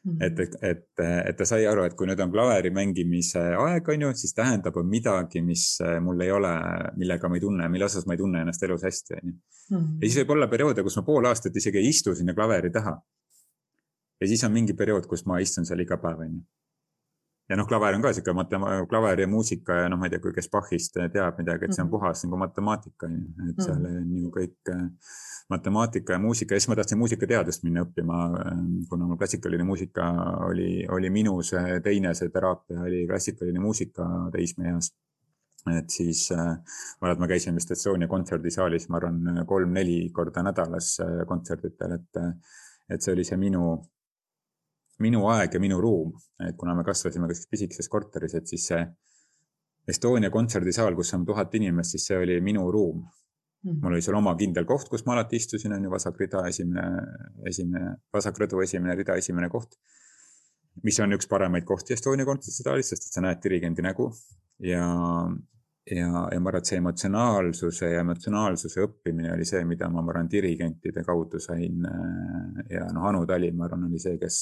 Mm. 0.00 0.16
et, 0.24 0.38
et, 0.40 0.54
et, 0.64 1.00
et 1.28 1.36
ta 1.36 1.44
sai 1.44 1.66
aru, 1.68 1.82
et 1.84 1.92
kui 1.96 2.08
nüüd 2.08 2.20
on 2.24 2.30
klaveri 2.32 2.70
mängimise 2.72 3.42
aeg, 3.60 3.88
on 3.92 4.06
ju, 4.06 4.12
siis 4.16 4.32
tähendab, 4.32 4.78
on 4.80 4.88
midagi, 4.88 5.42
mis 5.44 5.64
mul 6.00 6.24
ei 6.24 6.32
ole, 6.32 6.52
millega 6.96 7.28
ma 7.28 7.36
ei 7.36 7.42
tunne, 7.44 7.68
mille 7.68 7.84
osas 7.84 8.08
ma 8.08 8.16
ei 8.16 8.22
tunne 8.22 8.40
ennast 8.40 8.64
elus 8.64 8.86
hästi, 8.88 9.18
on 9.18 9.32
ju. 9.32 9.34
Mm. 9.70 9.90
ja 10.00 10.06
siis 10.06 10.16
võib 10.22 10.32
olla 10.36 10.48
perioode, 10.50 10.84
kus 10.86 10.96
ma 10.98 11.04
pool 11.06 11.28
aastat 11.28 11.56
isegi 11.56 11.82
ei 11.82 11.92
istu 11.92 12.16
sinna 12.16 12.32
klaveri 12.36 12.72
taha. 12.72 12.96
Ja 14.20 14.30
siis 14.30 14.44
on 14.44 14.52
mingi 14.52 14.76
periood, 14.76 15.06
kus 15.10 15.26
ma 15.26 15.40
istun 15.40 15.66
seal 15.68 15.80
iga 15.80 15.98
päev, 16.00 16.24
on 16.26 16.34
ju 16.38 16.42
ja 17.50 17.56
noh, 17.58 17.66
klaver 17.66 17.96
on 17.96 18.04
ka 18.04 18.12
sihuke 18.14 18.32
matema-, 18.36 18.86
klaver 18.90 19.24
ja 19.24 19.26
muusika 19.28 19.82
ja 19.82 19.88
noh, 19.90 19.98
ma 19.98 20.06
ei 20.06 20.14
tea, 20.14 20.22
kui 20.22 20.34
kes 20.36 20.48
Bachist 20.52 20.94
teab 20.94 21.40
midagi, 21.42 21.66
et 21.66 21.74
see 21.74 21.82
on 21.82 21.88
mhm. 21.88 21.96
puhas 21.96 22.22
nagu 22.24 22.38
matemaatika 22.38 23.08
on 23.08 23.16
ju, 23.18 23.50
et 23.50 23.62
seal 23.64 23.88
on 23.90 24.14
ju 24.20 24.30
kõik 24.36 24.72
matemaatika 25.50 26.14
ja 26.14 26.22
muusika. 26.22 26.54
Ja 26.54 26.62
siis 26.62 26.70
ma 26.70 26.78
tahtsin 26.78 27.00
muusikateadust 27.00 27.66
minna 27.66 27.82
õppima, 27.82 28.22
kuna 28.90 29.08
mul 29.08 29.18
klassikaline 29.18 29.66
muusika 29.66 30.06
oli, 30.46 30.86
oli 30.94 31.10
minu 31.10 31.40
see 31.46 31.80
teine, 31.84 32.14
see 32.14 32.30
teraapia 32.30 32.86
oli 32.86 33.04
klassikaline 33.10 33.62
muusika 33.62 34.06
teismeeas 34.36 34.92
et 35.68 35.90
siis 35.92 36.22
äh, 36.32 36.38
ma 36.40 37.04
arvan, 37.04 37.18
et 37.18 37.20
ma 37.20 37.26
käisin 37.28 37.58
vist 37.58 37.74
Estonia 37.74 38.08
kontserdisaalis, 38.08 38.86
ma 38.88 38.96
arvan, 38.96 39.42
kolm-neli 39.46 40.06
korda 40.16 40.40
nädalas 40.46 40.94
kontserditel, 41.28 41.98
et, 41.98 42.20
et 42.88 43.04
see 43.04 43.12
oli 43.12 43.26
see 43.28 43.36
minu 43.42 43.74
minu 45.00 45.22
aeg 45.32 45.54
ja 45.56 45.60
minu 45.62 45.80
ruum, 45.80 46.12
et 46.46 46.56
kuna 46.60 46.74
me 46.76 46.84
kasvasime 46.84 47.28
ka 47.30 47.36
pisikeses 47.50 47.88
korteris, 47.88 48.34
et 48.38 48.50
siis 48.50 48.66
see 48.72 48.82
Estonia 49.88 50.30
kontserdisaal, 50.30 50.94
kus 50.94 51.14
on 51.16 51.24
tuhat 51.26 51.54
inimest, 51.56 51.96
siis 51.96 52.04
see 52.10 52.18
oli 52.20 52.36
minu 52.44 52.70
ruum. 52.70 53.00
-hmm. 53.64 53.80
mul 53.82 53.92
oli 53.92 54.02
seal 54.02 54.16
oma 54.16 54.34
kindel 54.36 54.64
koht, 54.64 54.88
kus 54.88 55.04
ma 55.06 55.16
alati 55.16 55.36
istusin, 55.36 55.72
on 55.72 55.84
ju, 55.84 55.90
vasak 55.90 56.20
rida, 56.20 56.44
esimene, 56.48 56.84
esimene, 57.48 57.96
vasak 58.12 58.38
rõdu, 58.42 58.62
esimene 58.62 58.94
rida, 58.94 59.16
esimene 59.16 59.48
koht. 59.48 59.76
mis 60.86 61.00
on 61.02 61.12
üks 61.12 61.26
paremaid 61.28 61.64
kohti 61.66 61.92
Estonia 61.92 62.24
kontserdisaalis, 62.24 62.92
sest 62.92 63.08
et 63.08 63.16
sa 63.16 63.20
näed 63.24 63.40
dirigendi 63.42 63.82
nägu 63.82 64.06
ja, 64.64 64.84
ja, 65.90 66.06
ja 66.32 66.40
ma 66.40 66.52
arvan, 66.52 66.62
et 66.62 66.70
see 66.70 66.78
emotsionaalsuse 66.78 67.90
ja 67.90 68.04
emotsionaalsuse 68.04 68.84
õppimine 68.86 69.32
oli 69.34 69.44
see, 69.48 69.64
mida 69.66 69.88
ma, 69.90 70.00
ma 70.00 70.14
arvan, 70.14 70.30
dirigentide 70.30 71.02
kaudu 71.04 71.40
sain. 71.42 71.82
ja 72.70 72.86
noh, 72.94 73.08
Anu 73.10 73.26
Tali, 73.26 73.50
ma 73.52 73.66
arvan, 73.66 73.88
oli 73.90 73.98
see, 73.98 74.16
kes 74.22 74.38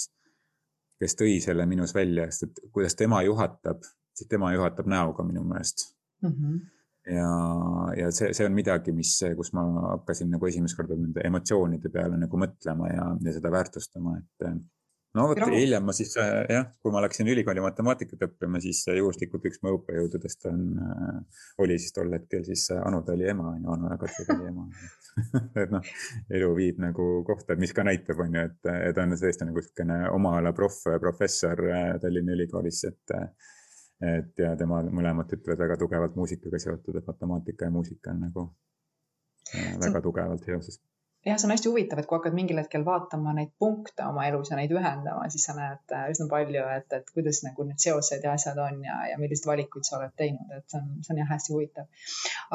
kes 0.98 1.14
tõi 1.18 1.38
selle 1.42 1.66
minus 1.70 1.94
välja, 1.96 2.26
sest 2.30 2.48
et 2.48 2.72
kuidas 2.74 2.96
tema 2.98 3.22
juhatab, 3.26 3.84
siis 4.16 4.30
tema 4.30 4.52
juhatab 4.54 4.88
näoga 4.90 5.26
minu 5.26 5.44
meelest 5.46 5.86
mm. 6.22 6.32
-hmm. 6.32 6.56
ja, 7.14 7.28
ja 8.02 8.10
see, 8.14 8.32
see 8.34 8.46
on 8.46 8.56
midagi, 8.56 8.92
mis, 8.92 9.14
kus 9.36 9.52
ma 9.56 9.66
hakkasin 9.92 10.30
nagu 10.34 10.46
esimest 10.46 10.76
korda 10.76 10.98
nende 10.98 11.22
emotsioonide 11.24 11.92
peale 11.94 12.18
nagu 12.18 12.42
mõtlema 12.44 12.90
ja, 12.92 13.06
ja 13.24 13.36
seda 13.38 13.52
väärtustama, 13.54 14.18
et 14.18 14.50
no 15.14 15.28
vot, 15.30 15.44
hiljem 15.54 15.86
ma 15.86 15.94
siis 15.96 16.16
äh, 16.20 16.44
jah, 16.50 16.66
kui 16.82 16.92
ma 16.94 17.02
läksin 17.04 17.30
ülikooli 17.30 17.62
matemaatikat 17.64 18.26
õppima, 18.28 18.60
siis 18.60 18.84
juhuslikult 18.98 19.46
üks 19.50 19.62
mu 19.62 19.76
õppejõududest 19.78 20.50
on, 20.50 20.64
äh, 20.88 21.44
oli 21.64 21.78
siis 21.78 21.94
tol 21.96 22.12
hetkel 22.14 22.44
siis 22.48 22.68
Anu 22.78 23.02
Tali 23.06 23.30
ema, 23.30 23.54
on 23.54 23.62
ju, 23.62 23.76
Anu 23.76 23.92
ja 23.94 24.00
Katri 24.02 24.26
Tali 24.28 24.50
ema 24.50 24.66
et 25.62 25.72
noh, 25.72 25.92
elu 26.38 26.48
viib 26.56 26.80
nagu 26.82 27.08
kohta, 27.26 27.56
mis 27.60 27.74
ka 27.76 27.84
näitab, 27.86 28.20
on 28.24 28.34
ju, 28.38 28.44
et 28.48 28.58
ta 28.94 29.04
on 29.04 29.14
tõesti 29.14 29.48
nagu 29.48 29.60
niisugune 29.60 30.00
oma 30.14 30.36
ala 30.38 30.52
proff, 30.56 30.86
professor 31.00 31.62
Tallinna 32.02 32.36
Ülikoolis, 32.36 32.84
et 32.90 33.16
et 33.98 34.38
ja 34.38 34.52
tema 34.54 34.78
mõlemad 34.94 35.32
ütlevad 35.34 35.64
väga 35.64 35.76
tugevalt 35.80 36.14
muusikaga 36.14 36.60
seotud, 36.62 37.00
et 37.00 37.06
matemaatika 37.08 37.66
ja 37.66 37.74
muusika 37.74 38.12
on 38.12 38.20
nagu 38.28 38.44
väga 39.82 40.02
tugevalt 40.04 40.44
seoses 40.46 40.78
jah, 41.26 41.36
see 41.38 41.46
on 41.48 41.52
hästi 41.52 41.68
huvitav, 41.70 41.98
et 41.98 42.06
kui 42.08 42.16
hakkad 42.18 42.34
mingil 42.36 42.58
hetkel 42.60 42.84
vaatama 42.86 43.32
neid 43.36 43.50
punkte 43.58 44.04
oma 44.06 44.26
elus 44.28 44.52
ja 44.52 44.58
neid 44.58 44.72
ühendama, 44.74 45.26
siis 45.32 45.46
sa 45.48 45.54
näed 45.56 45.94
äh, 45.94 46.04
üsna 46.12 46.28
palju, 46.30 46.62
et, 46.76 46.94
et 46.94 47.10
kuidas 47.14 47.40
nagu 47.46 47.66
need 47.66 47.82
seosed 47.82 48.24
ja 48.24 48.34
asjad 48.38 48.60
on 48.62 48.78
ja, 48.86 48.98
ja 49.10 49.18
milliseid 49.20 49.48
valikuid 49.50 49.88
sa 49.88 49.98
oled 49.98 50.14
teinud, 50.20 50.52
et 50.54 50.66
see 50.70 50.80
on, 50.80 50.92
see 51.02 51.14
on 51.14 51.20
jah 51.22 51.30
hästi 51.32 51.54
huvitav. 51.54 52.04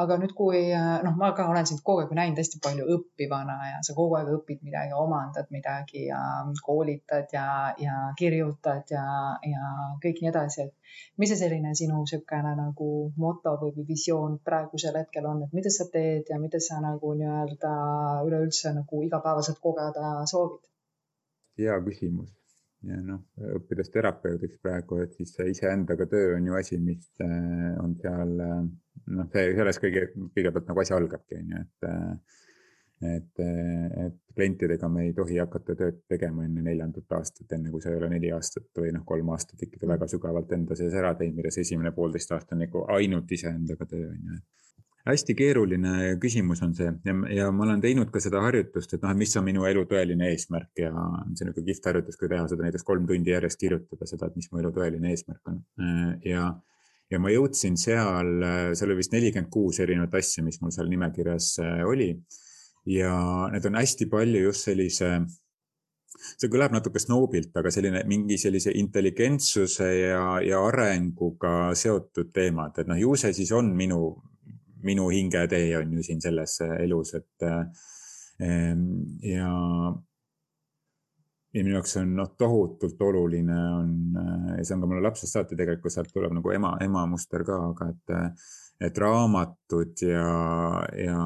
aga 0.04 0.18
nüüd, 0.22 0.32
kui 0.38 0.62
äh, 0.70 0.90
noh, 1.04 1.16
ma 1.20 1.32
ka 1.36 1.48
olen 1.52 1.68
sind 1.70 1.84
kogu 1.84 2.04
aeg 2.04 2.14
näinud 2.16 2.40
hästi 2.40 2.62
palju 2.64 2.88
õppivana 2.96 3.58
ja 3.72 3.82
sa 3.86 3.96
kogu 3.98 4.16
aeg 4.20 4.32
õpid 4.38 4.64
midagi, 4.64 4.96
omandad 4.96 5.52
midagi 5.54 6.06
ja 6.08 6.20
koolitad 6.64 7.36
ja, 7.36 7.48
ja 7.80 8.00
kirjutad 8.18 8.90
ja, 8.96 9.04
ja 9.44 9.74
kõik 10.02 10.24
nii 10.24 10.32
edasi, 10.32 10.68
et 10.68 10.83
mis 11.18 11.32
see 11.32 11.40
selline 11.40 11.74
sinu 11.78 12.02
niisugune 12.02 12.54
nagu 12.58 12.90
moto 13.24 13.56
või 13.62 13.86
visioon 13.88 14.38
praegusel 14.44 14.96
hetkel 15.00 15.26
on, 15.30 15.42
et 15.46 15.56
mida 15.56 15.72
sa 15.72 15.88
teed 15.92 16.30
ja 16.30 16.38
mida 16.42 16.60
sa 16.60 16.80
nagu 16.84 17.14
nii-öelda 17.18 17.74
üleüldse 18.28 18.74
nagu 18.78 19.02
igapäevaselt 19.08 19.60
kogeda 19.62 20.14
soovid? 20.30 20.64
hea 21.58 21.76
küsimus 21.86 22.32
ja 22.88 23.00
noh, 23.00 23.20
õppides 23.56 23.90
terapeudiks 23.94 24.58
praegu, 24.62 25.00
et 25.04 25.14
siis 25.16 25.34
iseendaga 25.54 26.06
töö 26.10 26.34
on 26.36 26.48
ju 26.48 26.56
asi, 26.58 26.78
mis 26.82 27.06
äh, 27.24 27.74
on 27.80 27.94
seal 28.00 28.34
äh, 28.44 28.56
noh, 29.18 29.28
see 29.32 29.52
selles 29.58 29.80
kõige, 29.82 30.08
kõigepealt 30.36 30.70
nagu 30.70 30.82
asi 30.82 30.96
algabki, 30.96 31.40
on 31.40 31.54
ju, 31.54 31.62
et 31.64 31.88
äh, 31.88 32.40
et, 33.10 33.44
et 34.06 34.18
klientidega 34.34 34.88
me 34.90 35.06
ei 35.06 35.12
tohi 35.16 35.38
hakata 35.38 35.76
tööd 35.78 36.00
tegema 36.10 36.44
enne 36.46 36.64
neljandat 36.64 37.16
aastat, 37.18 37.46
enne 37.56 37.70
kui 37.70 37.82
sa 37.84 37.92
ei 37.92 38.00
ole 38.00 38.10
neli 38.14 38.32
aastat 38.34 38.82
või 38.82 38.92
noh, 38.94 39.04
kolm 39.06 39.30
aastat 39.34 39.62
ikkagi 39.66 39.88
väga 39.88 40.08
sügavalt 40.10 40.52
enda 40.56 40.76
sees 40.78 40.94
ära 40.98 41.14
teinud, 41.18 41.38
milles 41.38 41.60
esimene 41.62 41.94
poolteist 41.94 42.34
aastat 42.34 42.56
on 42.56 42.64
nagu 42.66 42.84
ainult 42.96 43.32
iseendaga 43.38 43.88
töö 43.90 44.10
on 44.10 44.20
ju 44.34 44.42
hästi 45.04 45.34
keeruline 45.36 46.14
küsimus 46.20 46.62
on 46.64 46.72
see. 46.76 46.90
Ja, 47.04 47.14
ja 47.36 47.48
ma 47.52 47.66
olen 47.66 47.82
teinud 47.82 48.10
ka 48.12 48.22
seda 48.24 48.40
harjutust, 48.44 48.94
et 48.96 49.02
noh, 49.04 49.12
et 49.12 49.20
mis 49.20 49.34
on 49.36 49.44
minu 49.46 49.66
elu 49.68 49.84
tõeline 49.90 50.30
eesmärk 50.32 50.80
ja 50.80 50.92
see 50.92 51.02
on 51.04 51.32
niisugune 51.34 51.66
kihvt 51.66 51.88
harjutus, 51.90 52.20
kui 52.20 52.30
teha 52.32 52.46
seda 52.50 52.64
näiteks 52.64 52.86
kolm 52.88 53.08
tundi 53.08 53.34
järjest 53.34 53.60
kirjutada 53.60 54.08
seda, 54.08 54.30
et 54.30 54.38
mis 54.40 54.48
mu 54.52 54.62
elu 54.62 54.72
tõeline 54.78 55.12
eesmärk 55.12 55.52
on. 55.52 55.60
ja, 56.24 56.46
ja 57.12 57.20
ma 57.20 57.32
jõudsin 57.34 57.76
seal, 57.80 58.32
seal 58.72 58.90
oli 58.90 59.02
vist 59.02 59.12
nelikümmend 59.12 59.52
kuus 59.52 59.82
erinevat 59.84 60.16
asja, 60.22 60.44
mis 60.46 60.60
mul 60.62 60.72
seal 60.74 60.88
nimekirjas 60.92 61.58
oli 61.84 62.14
ja 62.86 63.14
need 63.52 63.66
on 63.66 63.78
hästi 63.80 64.08
palju 64.12 64.44
just 64.48 64.68
sellise, 64.68 65.10
see 66.36 66.50
kõlab 66.52 66.74
natuke 66.76 67.00
snoobilt, 67.02 67.52
aga 67.56 67.72
selline 67.72 68.04
mingi 68.10 68.38
sellise 68.40 68.74
intelligentsuse 68.80 69.90
ja, 69.98 70.24
ja 70.44 70.62
arenguga 70.68 71.72
seotud 71.78 72.32
teemad, 72.34 72.78
et 72.78 72.90
noh, 72.90 73.00
ju 73.00 73.14
see 73.20 73.34
siis 73.36 73.52
on 73.56 73.72
minu, 73.76 74.00
minu 74.84 75.08
hingetee 75.12 75.70
on 75.80 75.96
ju 75.98 76.04
siin 76.06 76.20
selles 76.24 76.58
elus, 76.80 77.14
et 77.20 77.48
ehm, 77.48 78.84
ja 79.24 79.52
ja 81.54 81.62
minu 81.62 81.76
jaoks 81.76 81.96
on 82.00 82.16
noh, 82.18 82.32
tohutult 82.38 83.02
oluline 83.06 83.56
on 83.78 83.90
see 84.60 84.74
on 84.74 84.82
ka 84.82 84.88
mulle 84.90 85.04
lapsest 85.04 85.36
saati 85.36 85.58
tegelikult 85.58 85.94
sealt 85.94 86.10
tuleb 86.12 86.34
nagu 86.34 86.50
ema, 86.50 86.74
ema 86.82 87.04
muster 87.06 87.44
ka, 87.46 87.60
aga 87.70 87.90
et, 87.92 88.14
et 88.88 88.98
raamatud 88.98 90.02
ja, 90.02 90.32
ja 90.98 91.20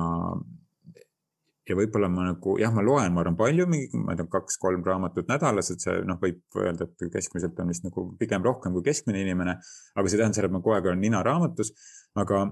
ja 1.68 1.76
võib-olla 1.76 2.08
ma 2.12 2.28
nagu 2.30 2.54
jah, 2.60 2.72
ma 2.74 2.82
loen, 2.84 3.12
ma 3.12 3.22
arvan, 3.22 3.36
palju, 3.38 3.66
mingi, 3.70 4.00
ma 4.00 4.14
ei 4.14 4.20
tea, 4.20 4.28
kaks-kolm 4.32 4.84
raamatut 4.86 5.28
nädalas, 5.28 5.68
et 5.74 5.84
see 5.84 5.98
noh, 6.08 6.18
võib 6.22 6.40
öelda, 6.60 6.88
et 6.88 7.12
keskmiselt 7.12 7.58
on 7.60 7.72
vist 7.72 7.84
nagu 7.84 8.06
pigem 8.20 8.44
rohkem 8.44 8.72
kui 8.76 8.86
keskmine 8.86 9.20
inimene. 9.24 9.58
aga 9.94 10.08
see 10.08 10.16
ei 10.16 10.22
tähenda 10.22 10.38
seda, 10.38 10.48
et 10.48 10.56
ma 10.56 10.62
kogu 10.64 10.78
aeg 10.78 10.88
olen 10.88 11.04
nina 11.04 11.20
raamatus, 11.26 11.74
aga, 12.16 12.42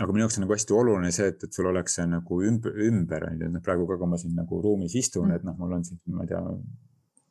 aga 0.00 0.10
minu 0.10 0.26
jaoks 0.26 0.40
on 0.40 0.46
nagu 0.46 0.56
hästi 0.56 0.76
oluline 0.80 1.14
see, 1.14 1.30
et, 1.32 1.46
et 1.46 1.60
sul 1.60 1.70
oleks 1.70 1.98
see 2.00 2.08
nagu 2.10 2.42
ümber, 2.50 2.76
ümber 2.88 3.30
on 3.30 3.46
ju, 3.46 3.54
noh 3.54 3.64
praegu 3.64 3.86
ka, 3.90 4.00
kui 4.02 4.10
ma 4.10 4.20
siin 4.20 4.36
nagu 4.38 4.60
ruumis 4.66 4.98
istun, 4.98 5.32
et 5.36 5.46
noh, 5.46 5.56
mul 5.60 5.78
on 5.78 5.86
siin, 5.86 6.02
ma 6.10 6.26
ei 6.26 6.34
tea, 6.34 6.42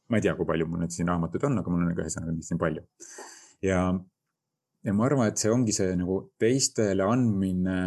ma 0.09 0.19
ei 0.19 0.27
tea, 0.27 0.36
kui 0.39 0.47
palju 0.47 0.69
mul 0.71 0.86
neid 0.86 0.95
siin 0.95 1.11
raamatuid 1.11 1.49
on, 1.49 1.59
aga 1.61 1.73
mul 1.73 1.83
on 1.83 1.91
nagu 1.91 2.05
ühesõnaga 2.05 2.38
siin 2.47 2.61
palju. 2.61 2.88
ja, 3.65 3.86
ja 4.88 4.95
ma 4.95 5.09
arvan, 5.09 5.33
et 5.33 5.41
see 5.41 5.51
ongi 5.51 5.75
see 5.75 5.91
nagu 5.99 6.21
teistele 6.39 7.03
andmine 7.03 7.79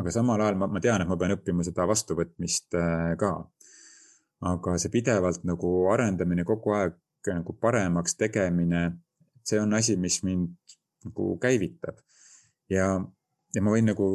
aga 0.00 0.12
samal 0.14 0.40
ajal 0.40 0.58
ma, 0.60 0.68
ma 0.70 0.80
tean, 0.82 1.02
et 1.02 1.10
ma 1.10 1.18
pean 1.20 1.36
õppima 1.36 1.64
seda 1.66 1.86
vastuvõtmist 1.90 2.76
äh, 2.78 3.12
ka. 3.20 3.34
aga 4.50 4.76
see 4.80 4.92
pidevalt 4.92 5.44
nagu 5.44 5.70
arendamine, 5.92 6.46
kogu 6.48 6.72
aeg 6.72 6.96
nagu 7.28 7.52
paremaks 7.60 8.16
tegemine, 8.16 8.84
see 9.44 9.60
on 9.60 9.76
asi, 9.76 9.98
mis 10.00 10.22
mind 10.24 10.76
nagu 11.04 11.34
käivitab. 11.42 11.98
ja, 12.72 12.94
ja 13.54 13.62
ma 13.64 13.74
võin 13.74 13.90
nagu, 13.90 14.06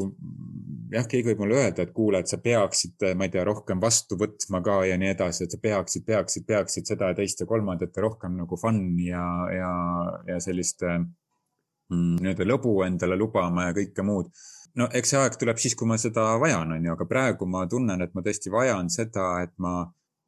jah, 0.94 1.06
keegi 1.12 1.30
võib 1.30 1.44
mulle 1.44 1.60
öelda, 1.60 1.86
et 1.86 1.94
kuule, 1.94 2.24
et 2.24 2.32
sa 2.32 2.40
peaksid, 2.42 3.06
ma 3.18 3.28
ei 3.28 3.36
tea, 3.36 3.46
rohkem 3.46 3.82
vastu 3.84 4.18
võtma 4.18 4.64
ka 4.66 4.80
ja 4.90 4.98
nii 4.98 5.14
edasi, 5.14 5.46
et 5.46 5.54
sa 5.54 5.62
peaksid, 5.62 6.06
peaksid, 6.08 6.48
peaksid 6.50 6.94
seda 6.94 7.12
ja 7.12 7.20
teist 7.20 7.44
ja 7.44 7.50
kolmandat 7.50 7.94
ja 7.94 8.08
rohkem 8.08 8.38
nagu 8.42 8.58
fun'i 8.58 9.12
ja, 9.12 9.26
ja, 9.54 9.72
ja 10.32 10.42
sellist 10.42 10.82
mm, 10.88 12.18
nii-öelda 12.24 12.50
lõbu 12.50 12.80
endale 12.88 13.20
lubama 13.22 13.70
ja 13.70 13.78
kõike 13.78 14.08
muud 14.08 14.34
no 14.80 14.88
eks 15.00 15.14
see 15.14 15.22
aeg 15.22 15.38
tuleb 15.42 15.62
siis, 15.62 15.76
kui 15.78 15.88
ma 15.90 15.98
seda 16.02 16.34
vajan, 16.42 16.76
on 16.76 16.90
ju, 16.90 16.96
aga 16.96 17.08
praegu 17.10 17.48
ma 17.50 17.66
tunnen, 17.72 18.02
et 18.04 18.16
ma 18.18 18.24
tõesti 18.26 18.52
vajan 18.54 18.92
seda, 18.94 19.30
et 19.46 19.54
ma, 19.62 19.78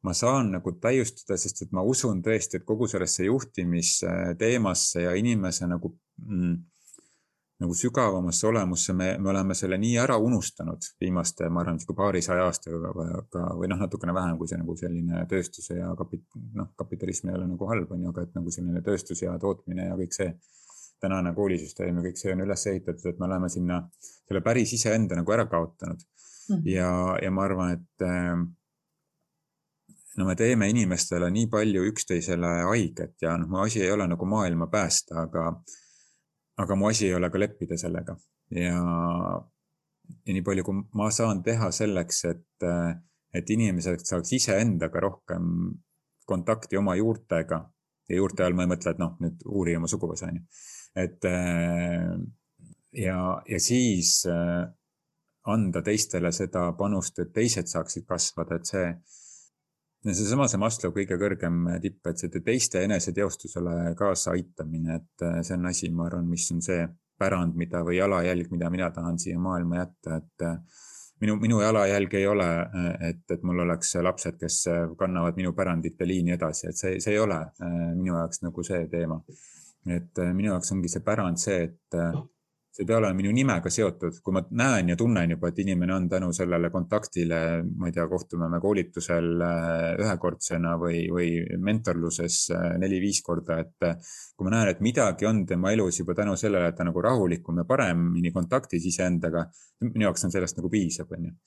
ma 0.04 0.14
saan 0.16 0.52
nagu 0.56 0.72
täiustada, 0.82 1.38
sest 1.40 1.66
et 1.66 1.76
ma 1.76 1.84
usun 1.84 2.22
tõesti, 2.24 2.60
et 2.60 2.66
kogu 2.68 2.88
sellesse 2.90 3.28
juhtimisteemasse 3.28 5.04
ja 5.04 5.14
inimese 5.18 5.68
nagu 5.70 5.92
mm, 6.24 6.58
nagu 7.58 7.74
sügavamasse 7.74 8.46
olemusse, 8.46 8.94
me, 8.94 9.08
me 9.18 9.30
oleme 9.32 9.54
selle 9.58 9.78
nii 9.82 9.96
ära 9.98 10.16
unustanud 10.22 10.84
viimaste, 11.02 11.48
ma 11.50 11.64
arvan, 11.64 11.80
sihuke 11.82 11.96
paarisaja 11.98 12.44
aastaga 12.46 12.92
või 12.94 13.70
noh, 13.72 13.80
natukene 13.80 14.14
vähem 14.14 14.38
kui 14.38 14.50
see 14.50 14.60
nagu 14.60 14.76
selline 14.78 15.24
tööstuse 15.30 15.80
ja 15.80 15.88
kapit-, 15.98 16.28
noh, 16.54 16.70
kapitalism 16.78 17.32
ei 17.32 17.40
ole 17.40 17.48
nagu 17.50 17.70
halb, 17.70 17.90
on 17.90 18.04
ju, 18.06 18.12
aga 18.14 18.28
et 18.28 18.38
nagu 18.38 18.54
selline 18.54 18.82
tööstus 18.86 19.24
ja 19.24 19.34
tootmine 19.42 19.88
ja 19.90 19.98
kõik 19.98 20.14
see 20.14 20.30
tänane 21.00 21.32
koolisüsteem 21.34 21.98
ja 21.98 22.04
kõik 22.08 22.20
see 22.20 22.32
on 22.34 22.44
üles 22.44 22.66
ehitatud, 22.70 23.06
et 23.10 23.18
me 23.20 23.26
oleme 23.28 23.50
sinna 23.52 23.80
selle 24.00 24.42
päris 24.44 24.72
iseenda 24.76 25.18
nagu 25.18 25.34
ära 25.34 25.46
kaotanud 25.50 26.00
mm. 26.02 26.54
-hmm. 26.54 26.70
ja, 26.72 26.92
ja 27.22 27.30
ma 27.30 27.44
arvan, 27.44 27.72
et 27.78 28.06
äh, 28.06 28.38
no 30.18 30.26
me 30.26 30.34
teeme 30.36 30.68
inimestele 30.70 31.30
nii 31.30 31.46
palju 31.52 31.84
üksteisele 31.92 32.54
haiget 32.70 33.22
ja 33.22 33.36
noh, 33.38 33.48
mu 33.48 33.62
asi 33.64 33.82
ei 33.82 33.92
ole 33.92 34.08
nagu 34.10 34.26
maailma 34.26 34.66
päästa, 34.66 35.22
aga, 35.22 35.44
aga 36.56 36.76
mu 36.76 36.90
asi 36.90 37.06
ei 37.06 37.14
ole 37.14 37.30
ka 37.30 37.38
leppida 37.38 37.78
sellega 37.78 38.16
ja, 38.50 38.82
ja 40.26 40.32
nii 40.34 40.42
palju, 40.42 40.64
kui 40.66 40.82
ma 40.98 41.10
saan 41.14 41.42
teha 41.46 41.70
selleks, 41.74 42.24
et, 42.32 42.68
et 43.34 43.50
inimesed 43.50 44.04
saaks 44.10 44.32
iseendaga 44.40 45.00
rohkem 45.04 45.52
kontakti 46.28 46.76
oma 46.76 46.96
juurtega 46.98 47.62
ja 48.08 48.16
juurte 48.16 48.44
all 48.44 48.56
ma 48.56 48.64
ei 48.64 48.72
mõtle, 48.72 48.92
et 48.92 49.00
noh, 49.00 49.14
nüüd 49.22 49.44
uuri 49.46 49.76
oma 49.78 49.88
suguvõsa 49.90 50.28
on 50.28 50.40
ju 50.40 50.44
et 50.98 51.24
äh, 51.24 52.18
ja, 52.92 53.20
ja 53.48 53.60
siis 53.60 54.22
äh, 54.26 54.66
anda 55.48 55.82
teistele 55.84 56.32
seda 56.34 56.72
panust, 56.78 57.18
et 57.22 57.32
teised 57.34 57.70
saaksid 57.70 58.06
kasvada, 58.08 58.58
et 58.58 58.68
see, 58.68 58.88
seesama 60.08 60.48
see 60.50 60.60
Maslow 60.60 60.92
kõige 60.94 61.18
kõrgem 61.20 61.64
tipp, 61.82 62.02
et 62.10 62.20
see 62.20 62.42
teiste 62.44 62.82
eneseteostusele 62.84 63.94
kaasa 63.98 64.34
aitamine, 64.36 65.00
et 65.00 65.26
äh, 65.26 65.40
see 65.46 65.56
on 65.58 65.70
asi, 65.70 65.92
ma 65.94 66.08
arvan, 66.08 66.28
mis 66.28 66.48
on 66.54 66.64
see 66.64 66.84
pärand, 67.18 67.56
mida 67.58 67.82
või 67.86 67.98
jalajälg, 67.98 68.50
mida 68.54 68.70
mina 68.70 68.92
tahan 68.94 69.18
siia 69.18 69.40
maailma 69.42 69.80
jätta, 69.80 70.20
et 70.20 70.44
minu, 71.24 71.34
minu 71.42 71.58
jalajälg 71.64 72.12
ei 72.14 72.28
ole, 72.30 72.46
et, 73.08 73.24
et 73.34 73.42
mul 73.42 73.64
oleks 73.64 73.96
lapsed, 74.06 74.36
kes 74.38 74.60
kannavad 75.00 75.34
minu 75.34 75.50
pärandit 75.56 75.98
ja 75.98 76.06
liini 76.06 76.36
edasi, 76.36 76.68
et 76.70 76.78
see, 76.78 77.00
see 77.02 77.16
ei 77.16 77.18
ole 77.18 77.40
minu 77.96 78.12
jaoks 78.12 78.44
nagu 78.46 78.62
see 78.62 78.84
teema 78.92 79.18
et 79.94 80.18
äh, 80.22 80.34
minu 80.36 80.52
jaoks 80.52 80.74
ongi 80.74 80.90
see 80.92 81.04
pärand 81.04 81.40
see, 81.40 81.62
et 81.68 81.96
äh, 81.98 82.12
see 82.74 82.84
ei 82.84 82.88
pea 82.88 82.98
olema 83.00 83.16
minu 83.18 83.32
nimega 83.34 83.70
seotud, 83.72 84.20
kui 84.22 84.34
ma 84.36 84.42
näen 84.60 84.92
ja 84.92 84.96
tunnen 84.98 85.34
juba, 85.34 85.50
et 85.50 85.60
inimene 85.64 85.94
on 85.96 86.08
tänu 86.10 86.28
sellele 86.36 86.70
kontaktile, 86.70 87.40
ma 87.64 87.88
ei 87.88 87.96
tea, 87.96 88.06
kohtume 88.10 88.50
me 88.52 88.60
koolitusel 88.62 89.30
äh, 89.44 89.86
ühekordsena 90.04 90.76
või, 90.80 91.04
või 91.12 91.30
mentorluses 91.70 92.40
neli-viis 92.82 93.22
korda, 93.26 93.60
et 93.64 93.88
kui 94.36 94.46
ma 94.46 94.56
näen, 94.56 94.74
et 94.74 94.84
midagi 94.84 95.26
on 95.28 95.44
tema 95.46 95.72
elus 95.74 96.02
juba 96.02 96.16
tänu 96.18 96.36
sellele, 96.38 96.70
et 96.70 96.78
ta 96.78 96.86
nagu 96.86 97.02
rahulikum 97.02 97.62
ja 97.62 97.66
paremini 97.68 98.34
kontaktis 98.34 98.86
iseendaga, 98.92 99.48
minu 99.88 100.08
jaoks 100.08 100.28
on 100.28 100.36
sellest 100.36 100.60
nagu 100.60 100.70
piisab, 100.72 101.16
on 101.16 101.30
ju 101.30 101.38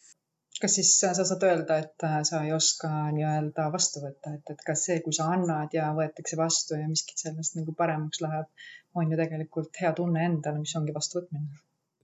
kas 0.62 0.78
siis 0.78 0.91
sa 0.99 1.12
saad 1.18 1.43
öelda, 1.47 1.80
et 1.84 2.05
äh, 2.07 2.20
sa 2.28 2.43
ei 2.45 2.53
oska 2.55 2.89
nii-öelda 3.16 3.68
vastu 3.74 4.03
võtta, 4.03 4.36
et, 4.38 4.53
et 4.53 4.62
kas 4.68 4.86
see, 4.88 4.99
kui 5.05 5.16
sa 5.18 5.32
annad 5.36 5.74
ja 5.76 5.89
võetakse 5.97 6.38
vastu 6.39 6.78
ja 6.80 6.88
miskit 6.89 7.22
sellest 7.24 7.57
nagu 7.59 7.76
paremaks 7.78 8.22
läheb, 8.24 8.47
on 8.95 9.12
ju 9.12 9.20
tegelikult 9.20 9.82
hea 9.82 9.91
tunne 9.97 10.26
endale, 10.30 10.62
mis 10.62 10.76
ongi 10.80 10.95
vastuvõtmine? 10.95 11.62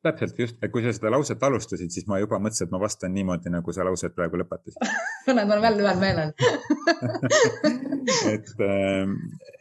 täpselt 0.08 0.38
just, 0.40 0.60
kui 0.72 0.84
sa 0.86 0.94
seda 0.96 1.10
lauset 1.12 1.42
alustasid, 1.44 1.92
siis 1.92 2.06
ma 2.08 2.20
juba 2.22 2.40
mõtlesin, 2.40 2.68
et 2.68 2.74
ma 2.74 2.80
vastan 2.80 3.12
niimoodi, 3.16 3.52
nagu 3.52 3.74
sa 3.76 3.84
lauset 3.84 4.14
praegu 4.16 4.40
lõpetasid. 4.40 4.80
Me 5.28 5.34
oleme 5.34 5.68
jälle 5.68 5.84
ühel 5.84 6.00
meelel. 6.00 6.30
Et 8.34 8.54
äh, 8.64 9.10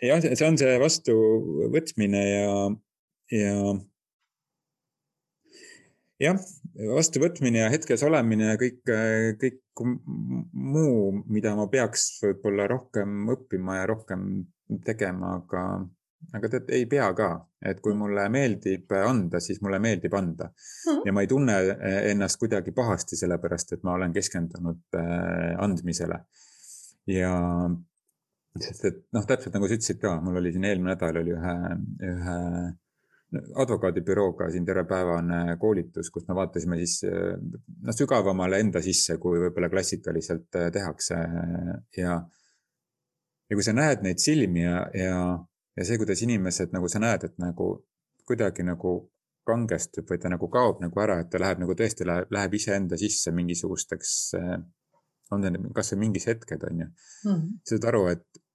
jah, 0.06 0.22
see 0.22 0.46
on 0.46 0.58
see 0.60 0.76
vastuvõtmine 0.78 2.20
ja, 2.22 2.52
ja 3.34 3.56
jah, 6.22 6.38
vastuvõtmine 6.76 7.64
ja 7.64 7.72
hetkes 7.72 8.04
olemine 8.06 8.52
ja 8.52 8.56
kõik, 8.60 8.80
kõik 9.40 9.60
muu, 10.52 11.24
mida 11.32 11.54
ma 11.56 11.66
peaks 11.72 12.08
võib-olla 12.24 12.66
rohkem 12.70 13.30
õppima 13.32 13.80
ja 13.80 13.86
rohkem 13.90 14.26
tegema, 14.84 15.36
aga, 15.40 15.62
aga 16.36 16.50
tead, 16.52 16.70
ei 16.76 16.86
pea 16.90 17.08
ka, 17.16 17.30
et 17.64 17.80
kui 17.84 17.96
mulle 17.96 18.26
meeldib 18.32 18.92
anda, 18.98 19.40
siis 19.40 19.62
mulle 19.64 19.80
meeldib 19.82 20.14
anda 20.18 20.50
mhm. 20.50 21.02
ja 21.06 21.16
ma 21.16 21.24
ei 21.24 21.32
tunne 21.32 21.58
ennast 22.12 22.40
kuidagi 22.42 22.74
pahasti, 22.76 23.18
sellepärast 23.18 23.76
et 23.76 23.84
ma 23.86 23.96
olen 23.96 24.14
keskendunud 24.16 25.00
äh, 25.00 25.52
andmisele. 25.62 26.24
ja 27.06 27.34
sest 28.56 28.88
et 28.88 29.04
noh, 29.12 29.24
täpselt 29.28 29.54
nagu 29.54 29.68
sa 29.68 29.76
ütlesid 29.76 30.00
ka, 30.02 30.16
mul 30.24 30.40
oli 30.40 30.52
siin 30.54 30.64
eelmine 30.64 30.94
nädal 30.94 31.20
oli 31.20 31.36
ühe, 31.36 31.56
ühe 32.08 32.36
advokaadibürooga 33.34 34.50
siin 34.50 34.66
tervepäevane 34.66 35.56
koolitus, 35.60 36.10
kus 36.14 36.28
me 36.28 36.36
vaatasime 36.38 36.78
siis 36.78 37.00
noh, 37.06 37.96
sügavamale 37.96 38.60
enda 38.62 38.82
sisse, 38.84 39.18
kui 39.22 39.40
võib-olla 39.40 39.70
klassikaliselt 39.72 40.58
äh, 40.60 40.70
tehakse 40.74 41.18
ja. 41.98 42.20
ja 43.50 43.58
kui 43.58 43.66
sa 43.66 43.74
näed 43.76 44.06
neid 44.06 44.22
silmi 44.22 44.62
ja, 44.62 44.86
ja, 44.94 45.18
ja 45.76 45.88
see, 45.88 45.98
kuidas 45.98 46.22
inimesed 46.22 46.74
nagu 46.76 46.88
sa 46.92 47.02
näed, 47.02 47.26
et 47.26 47.36
nagu 47.42 47.72
kuidagi 48.26 48.66
nagu 48.66 48.96
kangestub 49.46 50.08
või 50.10 50.22
ta 50.22 50.30
nagu 50.30 50.48
kaob 50.50 50.80
nagu 50.82 51.02
ära, 51.02 51.20
et 51.22 51.30
ta 51.30 51.38
läheb 51.42 51.60
nagu 51.62 51.74
tõesti 51.78 52.06
läheb, 52.06 52.32
läheb 52.34 52.56
iseenda 52.58 52.98
sisse 52.98 53.34
mingisugusteks, 53.34 54.16
äh, 54.38 54.56
on 55.34 55.42
ta 55.42 55.50
kasvõi 55.74 56.04
mingis 56.06 56.26
hetked, 56.30 56.62
on 56.70 56.82
ju 56.84 56.86
mm. 56.86 57.30
-hmm. 57.30 57.54
sa 57.62 57.74
saad 57.74 57.88
aru, 57.90 58.06
et 58.14 58.45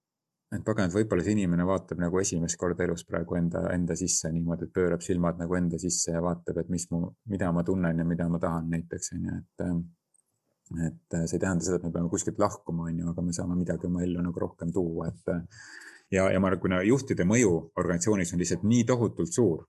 et 0.51 0.63
pagan, 0.67 0.89
et 0.89 0.95
võib-olla 0.95 1.23
see 1.23 1.35
inimene 1.37 1.63
vaatab 1.67 2.01
nagu 2.03 2.19
esimest 2.19 2.59
korda 2.59 2.83
elus 2.83 3.05
praegu 3.07 3.37
enda, 3.39 3.63
enda 3.71 3.95
sisse 3.99 4.31
niimoodi, 4.33 4.67
et 4.67 4.73
pöörab 4.75 5.03
silmad 5.05 5.39
nagu 5.39 5.55
enda 5.55 5.79
sisse 5.79 6.11
ja 6.11 6.21
vaatab, 6.23 6.59
et 6.63 6.71
mis 6.73 6.87
mu, 6.91 7.05
mida 7.31 7.51
ma 7.55 7.63
tunnen 7.67 8.03
ja 8.03 8.07
mida 8.07 8.27
ma 8.29 8.39
tahan 8.41 8.67
näiteks 8.73 9.13
on 9.15 9.29
ju, 9.29 9.37
et. 9.39 9.65
et 10.87 11.17
see 11.27 11.37
ei 11.37 11.43
tähenda 11.43 11.65
seda, 11.67 11.79
et 11.79 11.87
me 11.87 11.93
peame 11.95 12.11
kuskilt 12.11 12.39
lahkuma, 12.39 12.89
on 12.91 12.99
ju, 12.99 13.07
aga 13.13 13.23
me 13.23 13.35
saame 13.35 13.57
midagi 13.59 13.87
oma 13.87 14.03
ellu 14.03 14.23
nagu 14.27 14.43
rohkem 14.43 14.71
tuua, 14.75 15.07
et. 15.11 15.35
ja, 16.11 16.27
ja 16.31 16.39
ma 16.39 16.51
arvan, 16.51 16.63
kuna 16.67 16.81
juhtide 16.87 17.27
mõju 17.27 17.53
organisatsioonis 17.79 18.35
on 18.35 18.43
lihtsalt 18.43 18.67
nii 18.67 18.83
tohutult 18.91 19.31
suur 19.31 19.65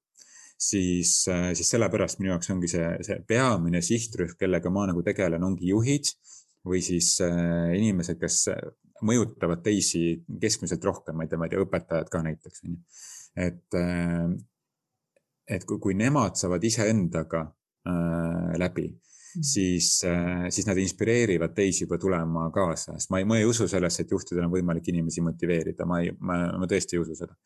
siis, 0.63 1.15
siis 1.27 1.71
sellepärast 1.75 2.21
minu 2.21 2.35
jaoks 2.35 2.51
ongi 2.55 2.71
see, 2.71 2.91
see 3.07 3.19
peamine 3.27 3.83
sihtrühm, 3.83 4.37
kellega 4.39 4.71
ma 4.71 4.87
nagu 4.91 5.03
tegelen, 5.07 5.43
ongi 5.47 5.71
juhid 5.73 6.11
või 6.67 6.83
siis 6.85 7.17
äh, 7.25 7.73
inimesed, 7.75 8.21
kes 8.21 8.45
mõjutavad 9.07 9.63
teisi 9.65 10.23
keskmiselt 10.41 10.85
rohkem, 10.85 11.17
ma 11.17 11.27
ei 11.27 11.31
tea, 11.31 11.41
ma 11.41 11.49
ei 11.49 11.55
tea, 11.55 11.65
õpetajad 11.65 12.11
ka 12.13 12.23
näiteks 12.27 12.65
on 12.67 12.75
ju. 12.75 12.81
et, 13.47 13.79
äh, 13.79 14.29
et 15.57 15.65
kui, 15.69 15.81
kui 15.83 15.97
nemad 15.99 16.39
saavad 16.41 16.65
iseendaga 16.65 17.43
äh, 17.47 18.53
läbi, 18.61 18.87
mhm. 18.93 19.47
siis, 19.53 19.91
äh, 20.09 20.47
siis 20.51 20.69
nad 20.69 20.79
inspireerivad 20.79 21.55
teisi 21.57 21.85
juba 21.87 21.99
tulema 21.99 22.49
kaasa, 22.55 22.97
sest 22.99 23.13
ma 23.13 23.23
ei, 23.23 23.29
ma 23.29 23.41
ei 23.41 23.49
usu 23.49 23.69
sellesse, 23.69 24.05
et 24.05 24.17
juhtidel 24.17 24.47
on 24.47 24.55
võimalik 24.55 24.89
inimesi 24.93 25.25
motiveerida, 25.25 25.89
ma 25.89 26.03
ei, 26.03 26.15
ma, 26.21 26.45
ma 26.59 26.71
tõesti 26.71 26.99
ei 26.99 27.05
usu 27.05 27.19
seda 27.19 27.37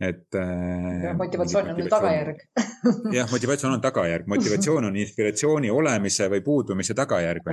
et. 0.00 0.34
Äh, 0.34 1.16
motivatsioon 1.16 1.70
on 1.74 1.88
tagajärg 1.92 2.40
jah, 3.18 3.28
motivatsioon 3.30 3.74
on 3.74 3.82
tagajärg, 3.84 4.26
motivatsioon 4.30 4.88
on 4.88 4.96
inspiratsiooni 4.96 5.70
olemise 5.70 6.28
või 6.32 6.40
puudumise 6.44 6.94
tagajärg. 6.96 7.50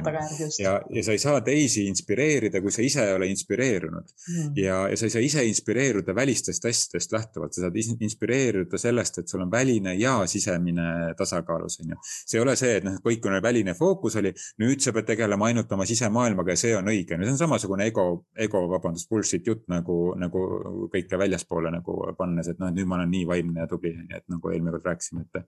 ja, 0.59 0.77
ja 0.93 1.03
sa 1.03 1.15
ei 1.15 1.21
saa 1.21 1.41
teisi 1.45 1.87
inspireerida, 1.91 2.61
kui 2.63 2.71
sa 2.71 2.81
ise 2.85 3.03
ei 3.03 3.15
ole 3.17 3.27
inspireerunud 3.31 4.07
mm. 4.07 4.53
ja, 4.61 4.79
ja 4.91 4.99
sa 4.99 5.07
ei 5.07 5.15
saa 5.15 5.25
ise 5.25 5.43
inspireeruda 5.47 6.15
välistest 6.15 6.65
asjadest 6.65 7.11
lähtuvalt, 7.11 7.55
sa 7.55 7.65
saad 7.65 7.75
inspireeruda 7.77 8.79
sellest, 8.79 9.21
et 9.21 9.27
sul 9.27 9.43
on 9.43 9.51
väline 9.51 9.97
ja 9.99 10.19
sisemine 10.27 11.13
tasakaalus, 11.17 11.79
on 11.83 11.95
ju. 11.95 11.99
see 12.05 12.39
ei 12.39 12.45
ole 12.45 12.55
see, 12.59 12.77
et 12.79 12.87
noh, 12.87 12.97
kõik 13.03 13.27
on 13.27 13.37
väline 13.43 13.75
fookus 13.77 14.15
oli, 14.21 14.31
nüüd 14.63 14.83
sa 14.83 14.93
pead 14.95 15.11
tegelema 15.11 15.51
ainult 15.51 15.71
oma 15.75 15.87
sisemaailmaga 15.89 16.55
ja 16.55 16.63
see 16.63 16.75
on 16.77 16.91
õige, 16.93 17.17
no 17.17 17.27
see 17.27 17.35
on 17.35 17.43
samasugune 17.43 17.89
ego, 17.91 18.07
ego, 18.39 18.63
vabandust, 18.71 19.09
bullshit 19.11 19.47
jutt 19.47 19.65
nagu, 19.71 20.13
nagu 20.19 20.45
kõike 20.93 21.19
väljaspoole 21.19 21.71
nagu 21.73 21.99
panna 22.17 22.36
pannes, 22.37 22.51
et 22.51 22.59
noh, 22.61 22.69
et 22.69 22.77
nüüd 22.77 22.87
ma 22.89 22.97
olen 22.99 23.11
nii 23.11 23.25
vaimne 23.29 23.63
ja 23.63 23.67
tubli, 23.69 23.93
et 24.13 24.25
nagu 24.31 24.51
eelmine 24.51 24.73
kord 24.75 24.87
rääkisime, 24.91 25.25
et. 25.25 25.41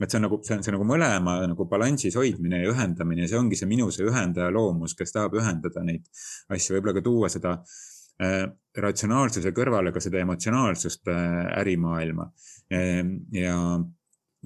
et 0.00 0.08
see 0.08 0.18
on 0.18 0.26
nagu, 0.26 0.40
see 0.46 0.56
on 0.56 0.64
see 0.64 0.74
nagu 0.74 0.86
mõlema 0.88 1.36
nagu 1.50 1.66
balansis 1.68 2.16
hoidmine 2.16 2.62
ja 2.62 2.72
ühendamine 2.72 3.26
ja 3.26 3.32
see 3.32 3.40
ongi 3.40 3.58
see 3.58 3.68
minu 3.70 3.90
see 3.94 4.06
ühendaja 4.08 4.50
loomus, 4.54 4.96
kes 4.98 5.12
tahab 5.16 5.36
ühendada 5.38 5.84
neid 5.86 6.06
asju, 6.48 6.76
võib-olla 6.76 6.96
ka 6.96 7.04
tuua 7.04 7.30
seda 7.32 7.56
äh, 8.22 8.44
ratsionaalsuse 8.80 9.52
kõrvale 9.56 9.92
ka 9.92 10.02
seda 10.02 10.22
emotsionaalsust 10.24 11.10
äh, 11.12 11.40
ärimaailma 11.60 12.30
äh, 12.72 13.02
ja 13.36 13.56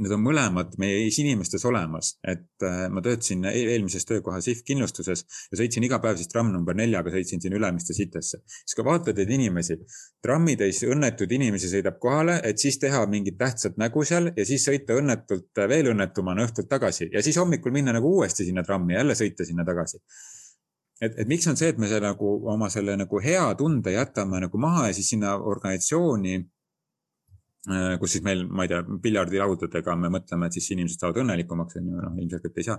need 0.01 0.13
on 0.15 0.23
mõlemad 0.25 0.73
meie 0.83 1.05
inimestes 1.07 1.63
olemas, 1.69 2.15
et 2.27 2.65
äh, 2.67 2.87
ma 2.91 3.03
töötasin 3.05 3.45
eelmises 3.51 4.07
töökohas 4.09 4.49
IF 4.51 4.65
kindlustuses 4.67 5.23
ja 5.53 5.59
sõitsin 5.61 5.87
iga 5.87 6.01
päev 6.03 6.19
siis 6.19 6.31
tramm 6.33 6.51
number 6.55 6.75
neljaga, 6.79 7.13
sõitsin 7.15 7.43
siin 7.43 7.55
Ülemiste 7.55 7.95
sitesse. 7.95 8.41
siis 8.47 8.75
kui 8.75 8.87
vaatad 8.87 9.19
neid 9.21 9.31
inimesi, 9.37 9.79
trammitäis 10.25 10.83
õnnetuid 10.89 11.35
inimesi 11.39 11.71
sõidab 11.71 12.01
kohale, 12.03 12.41
et 12.43 12.59
siis 12.59 12.81
teha 12.83 13.05
mingit 13.11 13.39
tähtsat 13.39 13.79
nägu 13.79 14.03
seal 14.05 14.33
ja 14.37 14.47
siis 14.49 14.67
sõita 14.67 14.99
õnnetult 14.99 15.63
veel 15.71 15.93
õnnetumana 15.93 16.49
õhtult 16.49 16.69
tagasi. 16.71 17.09
Ja 17.13 17.23
siis 17.23 17.39
hommikul 17.39 17.75
minna 17.75 17.95
nagu 17.95 18.17
uuesti 18.17 18.49
sinna 18.49 18.65
trammi, 18.67 18.97
jälle 18.99 19.15
sõita 19.19 19.47
sinna 19.47 19.67
tagasi. 19.67 20.03
Et, 21.03 21.15
et 21.19 21.29
miks 21.29 21.47
on 21.51 21.57
see, 21.59 21.71
et 21.71 21.79
me 21.79 21.87
selle 21.91 22.07
nagu 22.07 22.35
oma 22.51 22.71
selle 22.71 22.97
nagu 22.99 23.21
hea 23.23 23.47
tunde 23.59 23.95
jätame 23.95 24.43
nagu 24.43 24.59
maha 24.59 24.89
ja 24.89 24.97
siis 24.97 25.11
sinna 25.15 25.35
organisatsiooni 25.39 26.39
kus 28.01 28.17
siis 28.17 28.25
meil, 28.27 28.45
ma 28.51 28.67
ei 28.67 28.71
tea, 28.73 28.83
piljardilaudadega 29.03 29.97
me 29.97 30.11
mõtleme, 30.13 30.49
et 30.49 30.57
siis 30.59 30.71
inimesed 30.75 31.01
saavad 31.01 31.23
õnnelikumaks, 31.23 31.79
on 31.81 31.91
ju, 31.91 31.97
noh, 31.97 32.17
ilmselgelt 32.21 32.61
ei 32.61 32.67
saa. 32.67 32.79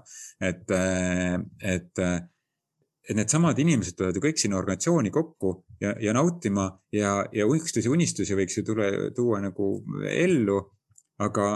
et, 0.49 0.73
et, 1.73 2.03
et 3.05 3.17
needsamad 3.17 3.59
inimesed 3.61 3.97
tulevad 3.97 4.17
ju 4.19 4.25
kõik 4.27 4.41
sinna 4.41 4.59
organisatsiooni 4.59 5.13
kokku 5.13 5.55
ja, 5.81 5.95
ja 6.01 6.13
nautima 6.17 6.67
ja, 6.93 7.17
ja 7.33 7.47
unistusi, 7.49 7.89
unistusi 7.89 8.37
võiks 8.37 8.59
ju 8.59 8.65
tule, 8.67 8.91
tuua 9.15 9.41
nagu 9.45 9.71
ellu. 10.09 10.61
aga, 11.17 11.47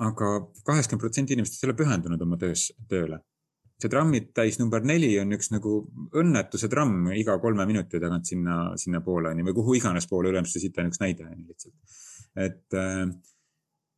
aga 0.00 0.28
kaheksakümmend 0.64 1.02
protsenti 1.02 1.34
inimestest 1.36 1.64
ei 1.64 1.68
ole 1.70 1.78
pühendunud 1.78 2.22
oma 2.24 2.38
töös, 2.40 2.70
tööle 2.88 3.20
see 3.80 3.90
trammid 3.90 4.30
täis 4.36 4.58
number 4.60 4.84
neli 4.86 5.10
on 5.20 5.34
üks 5.36 5.50
nagu 5.52 5.76
õnnetuse 6.16 6.70
tramm 6.72 7.10
iga 7.18 7.36
kolme 7.42 7.66
minuti 7.68 8.00
tagant 8.02 8.28
sinna, 8.28 8.58
sinnapoole 8.80 9.32
on 9.32 9.40
ju, 9.40 9.46
või 9.48 9.56
kuhu 9.58 9.76
iganes 9.80 10.06
poole 10.10 10.30
ülemiste 10.32 10.62
siit 10.62 10.78
on 10.78 10.90
üks 10.92 11.02
näide 11.02 11.26
on 11.26 11.34
ju 11.34 11.48
lihtsalt. 11.50 11.98
Et, 12.36 12.76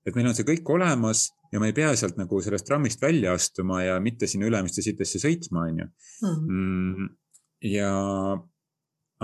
et 0.07 0.17
meil 0.17 0.31
on 0.31 0.37
see 0.37 0.47
kõik 0.49 0.69
olemas 0.75 1.29
ja 1.53 1.61
me 1.63 1.71
ei 1.71 1.77
pea 1.77 1.93
sealt 1.97 2.19
nagu 2.21 2.41
sellest 2.43 2.67
trammist 2.69 3.03
välja 3.03 3.37
astuma 3.37 3.83
ja 3.85 4.01
mitte 4.03 4.29
sinna 4.31 4.49
ülemiste 4.51 4.85
sitesse 4.85 5.23
sõitma, 5.23 5.69
on 5.71 5.81
ju. 5.85 5.89
Mhm. 6.27 6.61
Mm, 6.61 7.09
ja 7.73 7.93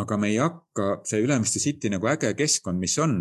aga 0.01 0.17
me 0.17 0.31
ei 0.33 0.39
hakka, 0.41 1.03
see 1.09 1.21
Ülemiste 1.25 1.61
City 1.61 1.91
nagu 1.93 2.09
äge 2.09 2.33
keskkond, 2.37 2.81
mis 2.81 2.95
on 3.03 3.17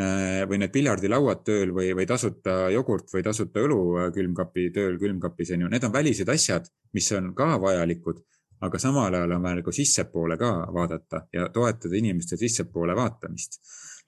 äh, 0.00 0.42
või 0.50 0.58
need 0.62 0.72
piljardilauad 0.74 1.44
tööl 1.46 1.74
või, 1.76 1.92
või 1.94 2.06
tasuta 2.10 2.64
jogurt 2.74 3.12
või 3.14 3.22
tasuta 3.26 3.62
õlu 3.62 3.80
äh, 4.00 4.08
külmkapi 4.14 4.70
tööl 4.74 4.98
külmkapis 4.98 5.54
on 5.54 5.66
ju, 5.66 5.70
need 5.70 5.86
on 5.86 5.94
välised 5.94 6.32
asjad, 6.32 6.66
mis 6.96 7.10
on 7.14 7.30
ka 7.38 7.52
vajalikud, 7.62 8.24
aga 8.66 8.82
samal 8.82 9.14
ajal 9.14 9.36
on 9.36 9.46
vaja 9.46 9.60
nagu 9.60 9.74
sissepoole 9.74 10.38
ka 10.40 10.50
vaadata 10.74 11.24
ja 11.32 11.46
toetada 11.54 11.96
inimeste 11.96 12.40
sissepoole 12.40 12.96
vaatamist. 12.98 13.60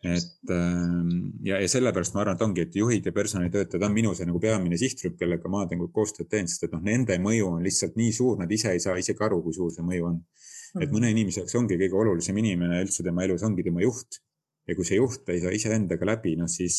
Et 0.03 0.51
ähm, 0.51 1.11
ja, 1.47 1.61
ja 1.63 1.69
sellepärast 1.71 2.17
ma 2.17 2.25
arvan, 2.25 2.39
et 2.39 2.43
ongi, 2.43 2.65
et 2.67 2.77
juhid 2.77 3.07
ja 3.07 3.13
personalitöötajad 3.15 3.85
on 3.87 3.95
minu 3.95 4.15
see 4.19 4.27
nagu 4.27 4.41
peamine 4.43 4.79
sihtgrupp, 4.81 5.19
kellega 5.21 5.51
ma 5.53 5.63
nagu 5.71 5.87
koostööd 5.95 6.31
teen, 6.31 6.51
sest 6.51 6.67
et 6.67 6.75
noh, 6.75 6.83
nende 6.83 7.19
mõju 7.23 7.53
on 7.55 7.63
lihtsalt 7.63 7.95
nii 8.01 8.11
suur, 8.17 8.41
nad 8.41 8.51
ise 8.51 8.75
ei 8.75 8.83
saa 8.83 8.97
isegi 8.99 9.23
aru, 9.23 9.39
kui 9.45 9.55
suur 9.55 9.71
see 9.75 9.87
mõju 9.87 10.09
on 10.11 10.19
et 10.81 10.93
mõne 10.93 11.11
inimese 11.13 11.43
jaoks 11.43 11.57
ongi 11.59 11.77
kõige 11.81 11.99
olulisem 12.01 12.39
inimene 12.41 12.81
üldse 12.85 13.05
tema 13.05 13.27
elus 13.27 13.45
ongi 13.45 13.65
tema 13.67 13.83
juht. 13.85 14.23
ja 14.69 14.77
kui 14.79 14.87
see 14.87 15.01
juht 15.01 15.29
ei 15.35 15.41
saa 15.43 15.51
iseendaga 15.53 16.07
läbi, 16.07 16.37
noh 16.39 16.47
siis 16.51 16.77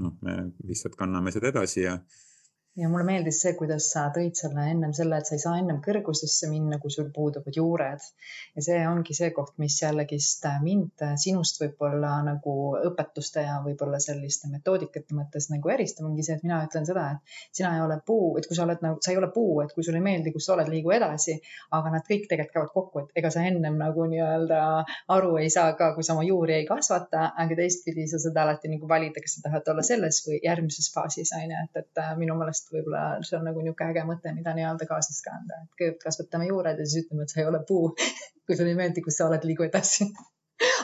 noh, 0.00 0.14
me 0.24 0.48
lihtsalt 0.64 0.96
kanname 0.96 1.32
seda 1.34 1.50
edasi 1.52 1.82
ja 1.82 1.98
ja 2.78 2.88
mulle 2.88 3.04
meeldis 3.04 3.40
see, 3.42 3.54
kuidas 3.58 3.88
sa 3.92 4.04
tõid 4.14 4.38
selle 4.38 4.62
ennem 4.70 4.92
selle, 4.94 5.18
et 5.18 5.26
sa 5.26 5.34
ei 5.34 5.42
saa 5.42 5.56
ennem 5.58 5.80
kõrgusesse 5.82 6.46
minna, 6.50 6.78
kui 6.82 6.92
sul 6.94 7.08
puuduvad 7.14 7.56
juured. 7.58 8.04
ja 8.54 8.62
see 8.64 8.78
ongi 8.86 9.16
see 9.18 9.32
koht, 9.34 9.56
mis 9.62 9.80
jällegist 9.82 10.46
mind 10.62 11.02
sinust 11.18 11.58
võib-olla 11.62 12.12
nagu 12.26 12.54
õpetuste 12.90 13.42
ja 13.42 13.58
võib-olla 13.64 13.98
selliste 14.02 14.50
metoodikate 14.52 15.16
mõttes 15.18 15.48
nagu 15.50 15.72
eristab, 15.74 16.06
ongi 16.10 16.26
see, 16.26 16.38
et 16.38 16.46
mina 16.46 16.60
ütlen 16.66 16.86
seda, 16.86 17.08
et 17.16 17.58
sina 17.58 17.74
ei 17.74 17.82
ole 17.82 17.98
puu, 18.06 18.36
et 18.38 18.46
kui 18.46 18.58
sa 18.58 18.64
oled 18.66 18.84
nagu, 18.84 19.02
sa 19.02 19.12
ei 19.12 19.18
ole 19.18 19.30
puu, 19.34 19.58
et 19.64 19.74
kui 19.74 19.86
sulle 19.86 19.98
ei 19.98 20.06
meeldi, 20.06 20.32
kus 20.36 20.46
sa 20.46 20.54
oled, 20.54 20.70
liigu 20.70 20.94
edasi. 20.94 21.38
aga 21.74 21.92
nad 21.96 22.06
kõik 22.06 22.28
tegelikult 22.30 22.54
käivad 22.54 22.72
kokku, 22.74 23.02
et 23.02 23.20
ega 23.22 23.30
sa 23.34 23.42
ennem 23.46 23.74
nagu 23.80 24.06
nii-öelda 24.12 24.60
aru 25.16 25.34
ei 25.42 25.50
saa 25.50 25.74
ka, 25.78 25.90
kui 25.96 26.06
sa 26.06 26.14
oma 26.14 26.24
juuri 26.26 26.60
ei 26.60 26.66
kasvata, 26.68 27.32
aga 27.42 27.58
teistpidi 27.58 28.06
sa 28.10 28.22
saad 28.22 28.38
alati 28.44 28.70
nagu 28.70 28.88
valida, 28.88 29.20
kas 29.24 29.36
sa 29.36 29.48
tahad 29.48 29.74
olla 29.74 29.84
selles 29.86 30.22
või 30.26 30.40
järgmises 30.44 30.92
faasis 30.94 31.34
on 31.36 31.50
ju, 31.50 31.66
et, 31.66 31.82
et 31.82 32.02
minu 32.22 32.38
meelest 32.38 32.67
et 32.68 32.78
võib-olla 32.78 33.02
see 33.26 33.38
on 33.38 33.46
nagu 33.48 33.64
niisugune 33.64 33.92
äge 33.94 34.06
mõte, 34.08 34.32
mida 34.36 34.54
nii-öelda 34.56 34.88
kaasas 34.88 35.20
kanda, 35.24 35.62
et 35.64 35.76
kõigepealt 35.78 36.08
kasvatame 36.08 36.48
juured 36.50 36.80
ja 36.80 36.88
siis 36.88 37.06
ütleme, 37.06 37.24
et 37.24 37.34
sa 37.34 37.40
ei 37.42 37.48
ole 37.50 37.62
puu 37.68 37.94
kui 38.46 38.56
sulle 38.56 38.74
ei 38.74 38.80
meeldi, 38.80 39.04
kus 39.04 39.20
sa 39.20 39.28
oled, 39.28 39.44
liigu 39.48 39.66
edasi 39.66 40.08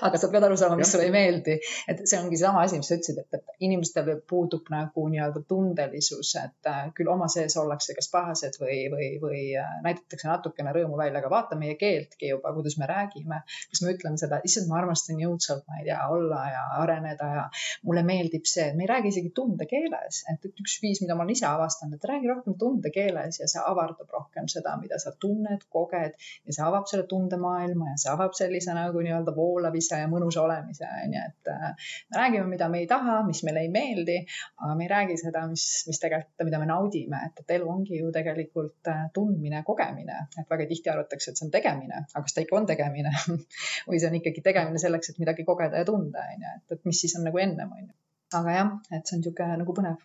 aga 0.05 0.21
sa 0.21 0.29
pead 0.33 0.45
aru 0.47 0.57
saama, 0.61 0.77
mis 0.79 0.91
sulle 0.93 1.07
ei 1.09 1.13
meeldi. 1.15 1.57
et 1.89 2.03
see 2.05 2.19
ongi 2.21 2.39
sama 2.41 2.65
asi, 2.65 2.79
mis 2.81 2.89
sa 2.91 2.99
ütlesid, 2.99 3.21
et, 3.23 3.39
et 3.39 3.65
inimestel 3.67 4.11
puudub 4.31 4.69
nagu 4.73 5.07
nii-öelda 5.13 5.45
tundelisus, 5.49 6.35
et 6.41 6.71
äh, 6.71 6.81
küll 6.97 7.11
oma 7.13 7.29
sees 7.33 7.57
ollakse 7.61 7.97
kas 7.97 8.11
pahased 8.13 8.59
või, 8.61 8.79
või, 8.93 9.09
või 9.23 9.43
äh, 9.61 9.71
näidatakse 9.87 10.29
natukene 10.29 10.75
rõõmu 10.77 10.99
välja, 11.01 11.23
aga 11.23 11.31
vaata 11.33 11.59
meie 11.61 11.79
keeltki 11.81 12.33
juba, 12.33 12.53
kuidas 12.57 12.77
me 12.81 12.89
räägime. 12.91 13.41
kas 13.71 13.83
me 13.85 13.95
ütleme 13.95 14.21
seda, 14.21 14.41
issand, 14.45 14.69
ma 14.71 14.81
armastan 14.83 15.21
jõudsalt, 15.23 15.65
ma 15.69 15.81
ei 15.81 15.89
tea, 15.89 16.01
olla 16.13 16.43
ja 16.53 16.65
areneda 16.83 17.31
ja 17.39 17.47
mulle 17.89 18.05
meeldib 18.07 18.49
see, 18.51 18.71
me 18.77 18.85
ei 18.85 18.91
räägi 18.93 19.13
isegi 19.15 19.33
tundekeeles, 19.37 20.23
et 20.33 20.49
üks 20.51 20.79
viis, 20.85 21.01
mida 21.05 21.17
ma 21.17 21.25
olen 21.25 21.35
ise 21.37 21.49
avastanud, 21.49 21.97
et 21.97 22.09
räägi 22.11 22.31
rohkem 22.31 22.59
tundekeeles 22.61 23.41
ja 23.41 23.49
see 23.51 23.63
avardab 23.65 24.13
rohkem 24.13 24.51
seda, 24.53 24.77
mida 24.81 25.01
sa 25.01 25.15
tunned, 25.21 25.65
koged 25.73 26.17
ja 26.19 26.57
see 26.57 26.65
avab 26.67 26.89
selle 26.91 27.09
tundemaailma 27.09 27.95
ja 27.95 27.99
see 28.05 28.13
avab 28.13 28.37
sellise 28.37 28.77
nagu 28.77 29.01
nii-öelda 29.05 29.35
voolu 29.37 29.65
voolamise 29.95 30.03
ja 30.03 30.11
mõnusa 30.11 30.43
olemise, 30.43 30.87
on 31.05 31.15
ju, 31.15 31.23
et 31.29 31.51
äh, 31.51 31.91
me 32.11 32.19
räägime, 32.19 32.47
mida 32.51 32.69
me 32.69 32.81
ei 32.83 32.87
taha, 32.91 33.23
mis 33.27 33.43
meile 33.47 33.63
ei 33.65 33.71
meeldi, 33.73 34.17
aga 34.61 34.75
me 34.79 34.85
ei 34.87 34.91
räägi 34.91 35.17
seda, 35.21 35.45
mis, 35.51 35.67
mis 35.89 36.01
tegelikult, 36.03 36.47
mida 36.49 36.61
me 36.63 36.69
naudime, 36.71 37.21
et, 37.29 37.43
et 37.45 37.55
elu 37.57 37.69
ongi 37.71 38.01
ju 38.01 38.11
tegelikult 38.15 38.91
äh, 38.91 39.05
tundmine, 39.15 39.63
kogemine, 39.67 40.25
et 40.39 40.51
väga 40.51 40.67
tihti 40.71 40.93
arvatakse, 40.93 41.31
et 41.31 41.41
see 41.41 41.47
on 41.47 41.53
tegemine, 41.55 42.05
aga 42.13 42.25
kas 42.25 42.35
ta 42.37 42.45
ikka 42.45 42.59
on 42.61 42.67
tegemine? 42.71 43.13
Või 43.89 44.01
see 44.01 44.11
on 44.11 44.19
ikkagi 44.21 44.43
tegemine 44.45 44.81
selleks, 44.83 45.13
et 45.13 45.21
midagi 45.23 45.47
kogeda 45.47 45.83
ja 45.83 45.89
tunda, 45.89 46.27
on 46.35 46.49
ju, 46.49 46.57
et, 46.59 46.79
et 46.79 46.91
mis 46.91 47.05
siis 47.05 47.15
on 47.19 47.29
nagu 47.29 47.43
ennem, 47.43 47.71
on 47.71 47.87
ju. 47.87 47.95
aga 48.41 48.59
jah, 48.59 48.75
et 48.91 49.07
see 49.07 49.19
on 49.19 49.25
niisugune 49.25 49.63
nagu 49.63 49.77
põnev 49.77 50.03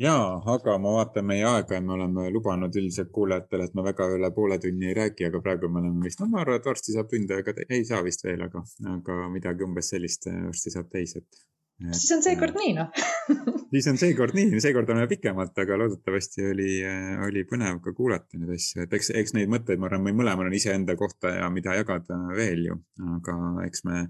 jaa, 0.00 0.42
aga 0.54 0.76
ma 0.82 0.92
vaatan 0.96 1.26
meie 1.28 1.44
aega 1.46 1.78
ja 1.78 1.82
me 1.84 1.94
oleme 1.96 2.26
lubanud 2.34 2.76
üldiselt 2.80 3.12
kuulajatele, 3.14 3.68
et 3.68 3.74
me 3.78 3.84
väga 3.86 4.08
üle 4.16 4.30
poole 4.34 4.58
tunni 4.62 4.90
ei 4.90 4.98
räägi, 4.98 5.28
aga 5.28 5.40
praegu 5.44 5.70
me 5.70 5.82
oleme 5.82 6.06
vist, 6.08 6.20
no 6.20 6.28
ma 6.32 6.42
arvan, 6.42 6.58
et 6.60 6.68
varsti 6.70 6.94
saab 6.96 7.10
tund 7.10 7.30
aega, 7.36 7.54
ei 7.68 7.84
saa 7.86 8.02
vist 8.06 8.24
veel, 8.26 8.42
aga, 8.48 8.64
aga 8.96 9.18
midagi 9.32 9.66
umbes 9.66 9.92
sellist 9.94 10.26
eh, 10.30 10.40
varsti 10.48 10.74
saab 10.74 10.90
täis, 10.90 11.14
et, 11.20 11.40
siis 11.92 12.10
on 12.16 12.26
seekord 12.26 12.58
nii 12.58 12.74
noh. 12.80 13.06
siis 13.74 13.88
on 13.92 14.00
seekord 14.02 14.34
nii, 14.34 14.58
seekord 14.66 14.90
oleme 14.90 15.06
pikemalt, 15.14 15.54
aga 15.62 15.78
loodetavasti 15.84 16.50
oli, 16.50 16.70
eh, 16.82 17.14
oli 17.28 17.46
põnev 17.50 17.78
ka 17.84 17.94
kuulata 17.94 18.40
neid 18.40 18.58
asju, 18.58 18.88
et 18.88 18.98
eks, 18.98 19.14
eks 19.22 19.38
neid 19.38 19.52
mõtteid, 19.54 19.78
ma 19.78 19.92
arvan, 19.92 20.08
meil 20.08 20.18
mõlemal 20.24 20.50
on 20.50 20.58
iseenda 20.58 20.98
kohta 20.98 21.36
ja 21.38 21.50
mida 21.54 21.78
jagada 21.78 22.18
veel 22.34 22.66
ju, 22.72 22.80
aga 23.14 23.40
eks 23.68 23.86
me 23.86 24.08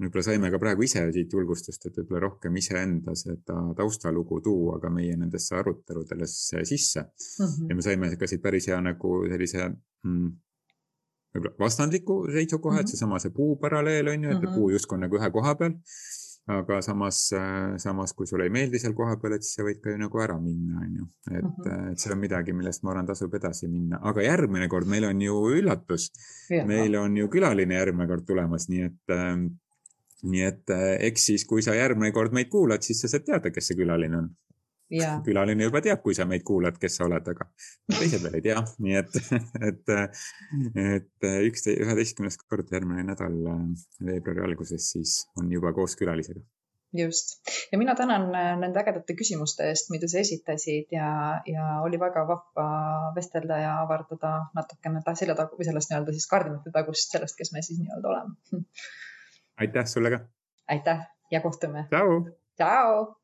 võib-olla 0.00 0.24
saime 0.26 0.50
ka 0.50 0.58
praegu 0.58 0.86
ise 0.86 1.04
siit 1.14 1.32
julgustust, 1.32 1.86
et 1.86 1.98
võib-olla 2.00 2.24
rohkem 2.26 2.56
iseenda 2.58 3.14
seda 3.18 3.60
taustalugu 3.78 4.40
tuua 4.42 4.80
ka 4.82 4.90
meie 4.90 5.14
nendesse 5.16 5.54
aruteludesse 5.58 6.64
sisse 6.66 7.04
mm. 7.04 7.44
-hmm. 7.44 7.68
ja 7.70 7.76
me 7.78 7.86
saime 7.86 8.16
ka 8.18 8.26
siit 8.30 8.42
päris 8.42 8.66
hea 8.70 8.80
nagu 8.82 9.14
sellise 9.30 9.68
mm, 9.68 10.32
võib-olla 11.34 11.54
vastandliku 11.66 12.18
seisukoha 12.32 12.74
mm, 12.74 12.76
-hmm. 12.76 12.80
et 12.80 12.86
mhm. 12.86 12.90
seesama 12.90 13.22
see 13.22 13.30
puu 13.38 13.56
paralleel 13.56 14.08
on 14.08 14.24
ju, 14.24 14.30
et 14.30 14.40
mm 14.40 14.44
-hmm. 14.48 14.54
puu 14.54 14.70
justkui 14.70 14.96
on 14.96 15.06
nagu 15.06 15.18
ühe 15.18 15.30
koha 15.30 15.54
peal. 15.54 15.74
aga 16.46 16.82
samas, 16.82 17.30
samas 17.80 18.12
kui 18.12 18.26
sulle 18.26 18.44
ei 18.44 18.50
meeldi 18.50 18.78
seal 18.78 18.92
kohapeal, 18.92 19.32
et 19.32 19.42
siis 19.42 19.54
sa 19.56 19.62
võid 19.64 19.78
ka 19.80 19.90
ju 19.90 19.96
nagu 19.96 20.18
ära 20.20 20.34
minna, 20.40 20.80
on 20.82 20.96
ju. 20.96 21.04
et 21.30 21.44
mm, 21.44 21.50
-hmm. 21.50 21.92
et 21.92 21.98
see 21.98 22.12
on 22.12 22.18
midagi, 22.18 22.52
millest 22.52 22.82
ma 22.82 22.90
arvan, 22.90 23.06
tasub 23.06 23.34
edasi 23.34 23.68
minna, 23.68 23.98
aga 24.02 24.22
järgmine 24.22 24.68
kord 24.68 24.86
meil 24.86 25.04
on 25.04 25.22
ju 25.22 25.38
üllatus. 25.60 26.10
meil 26.66 26.96
on 26.96 27.16
ju 27.16 27.28
külaline 27.28 27.74
järgmine 27.74 28.06
kord 28.06 28.26
tulemas, 28.26 28.68
nii 28.68 28.82
et 28.82 29.14
ähm, 29.16 29.46
nii 30.24 30.46
et 30.46 30.72
äh, 30.74 30.86
eks 31.10 31.28
siis, 31.30 31.44
kui 31.48 31.64
sa 31.64 31.76
järgmine 31.76 32.12
kord 32.16 32.34
meid 32.36 32.50
kuulad, 32.52 32.84
siis 32.86 33.02
sa 33.04 33.10
saad 33.12 33.26
teada, 33.28 33.52
kes 33.54 33.70
see 33.70 33.78
külaline 33.78 34.20
on. 34.22 34.32
külaline 35.26 35.66
juba 35.66 35.80
teab, 35.82 36.02
kui 36.04 36.14
sa 36.14 36.26
meid 36.28 36.44
kuulad, 36.46 36.76
kes 36.80 36.98
sa 37.00 37.06
oled, 37.08 37.28
aga 37.32 37.46
teised 37.96 38.22
veel 38.22 38.38
ei 38.38 38.44
tea, 38.44 38.60
nii 38.84 38.98
et, 39.00 39.16
et, 39.70 39.94
et 40.84 41.30
üks, 41.48 41.66
üheteistkümnes 41.72 42.38
kord 42.44 42.70
järgmine 42.72 43.06
nädal 43.08 43.38
äh, 43.54 43.62
veebruari 44.10 44.44
alguses 44.48 44.92
siis 44.94 45.22
on 45.40 45.50
juba 45.52 45.74
koos 45.76 45.96
külalisega. 46.00 46.44
Just. 46.94 47.40
Ja 47.72 47.78
mina 47.78 47.94
tänan 47.98 48.28
äh, 48.38 48.52
nende 48.60 48.78
ägedate 48.78 49.16
küsimuste 49.18 49.66
eest, 49.66 49.88
mida 49.90 50.06
sa 50.06 50.20
esitasid 50.20 50.92
ja, 50.94 51.08
ja 51.50 51.80
oli 51.82 51.98
väga 51.98 52.22
vahva 52.28 52.66
vestelda 53.16 53.56
ja 53.58 53.72
avardada 53.82 54.36
natukene 54.54 55.02
selja 55.18 55.34
tagu 55.40 55.58
või 55.58 55.66
sellest 55.66 55.90
nii-öelda 55.90 56.14
siis 56.14 56.28
kardinate 56.30 56.70
tagust 56.76 57.16
sellest, 57.16 57.34
kes 57.40 57.50
me 57.56 57.64
siis 57.66 57.80
nii-öelda 57.82 58.12
oleme 58.12 58.62
aitäh 59.60 59.86
sulle 59.86 60.10
ka. 60.10 60.18
aitäh 60.68 61.00
ja 61.30 61.40
kohtume. 61.40 61.86
tšau. 61.90 62.30
tšau. 62.56 63.23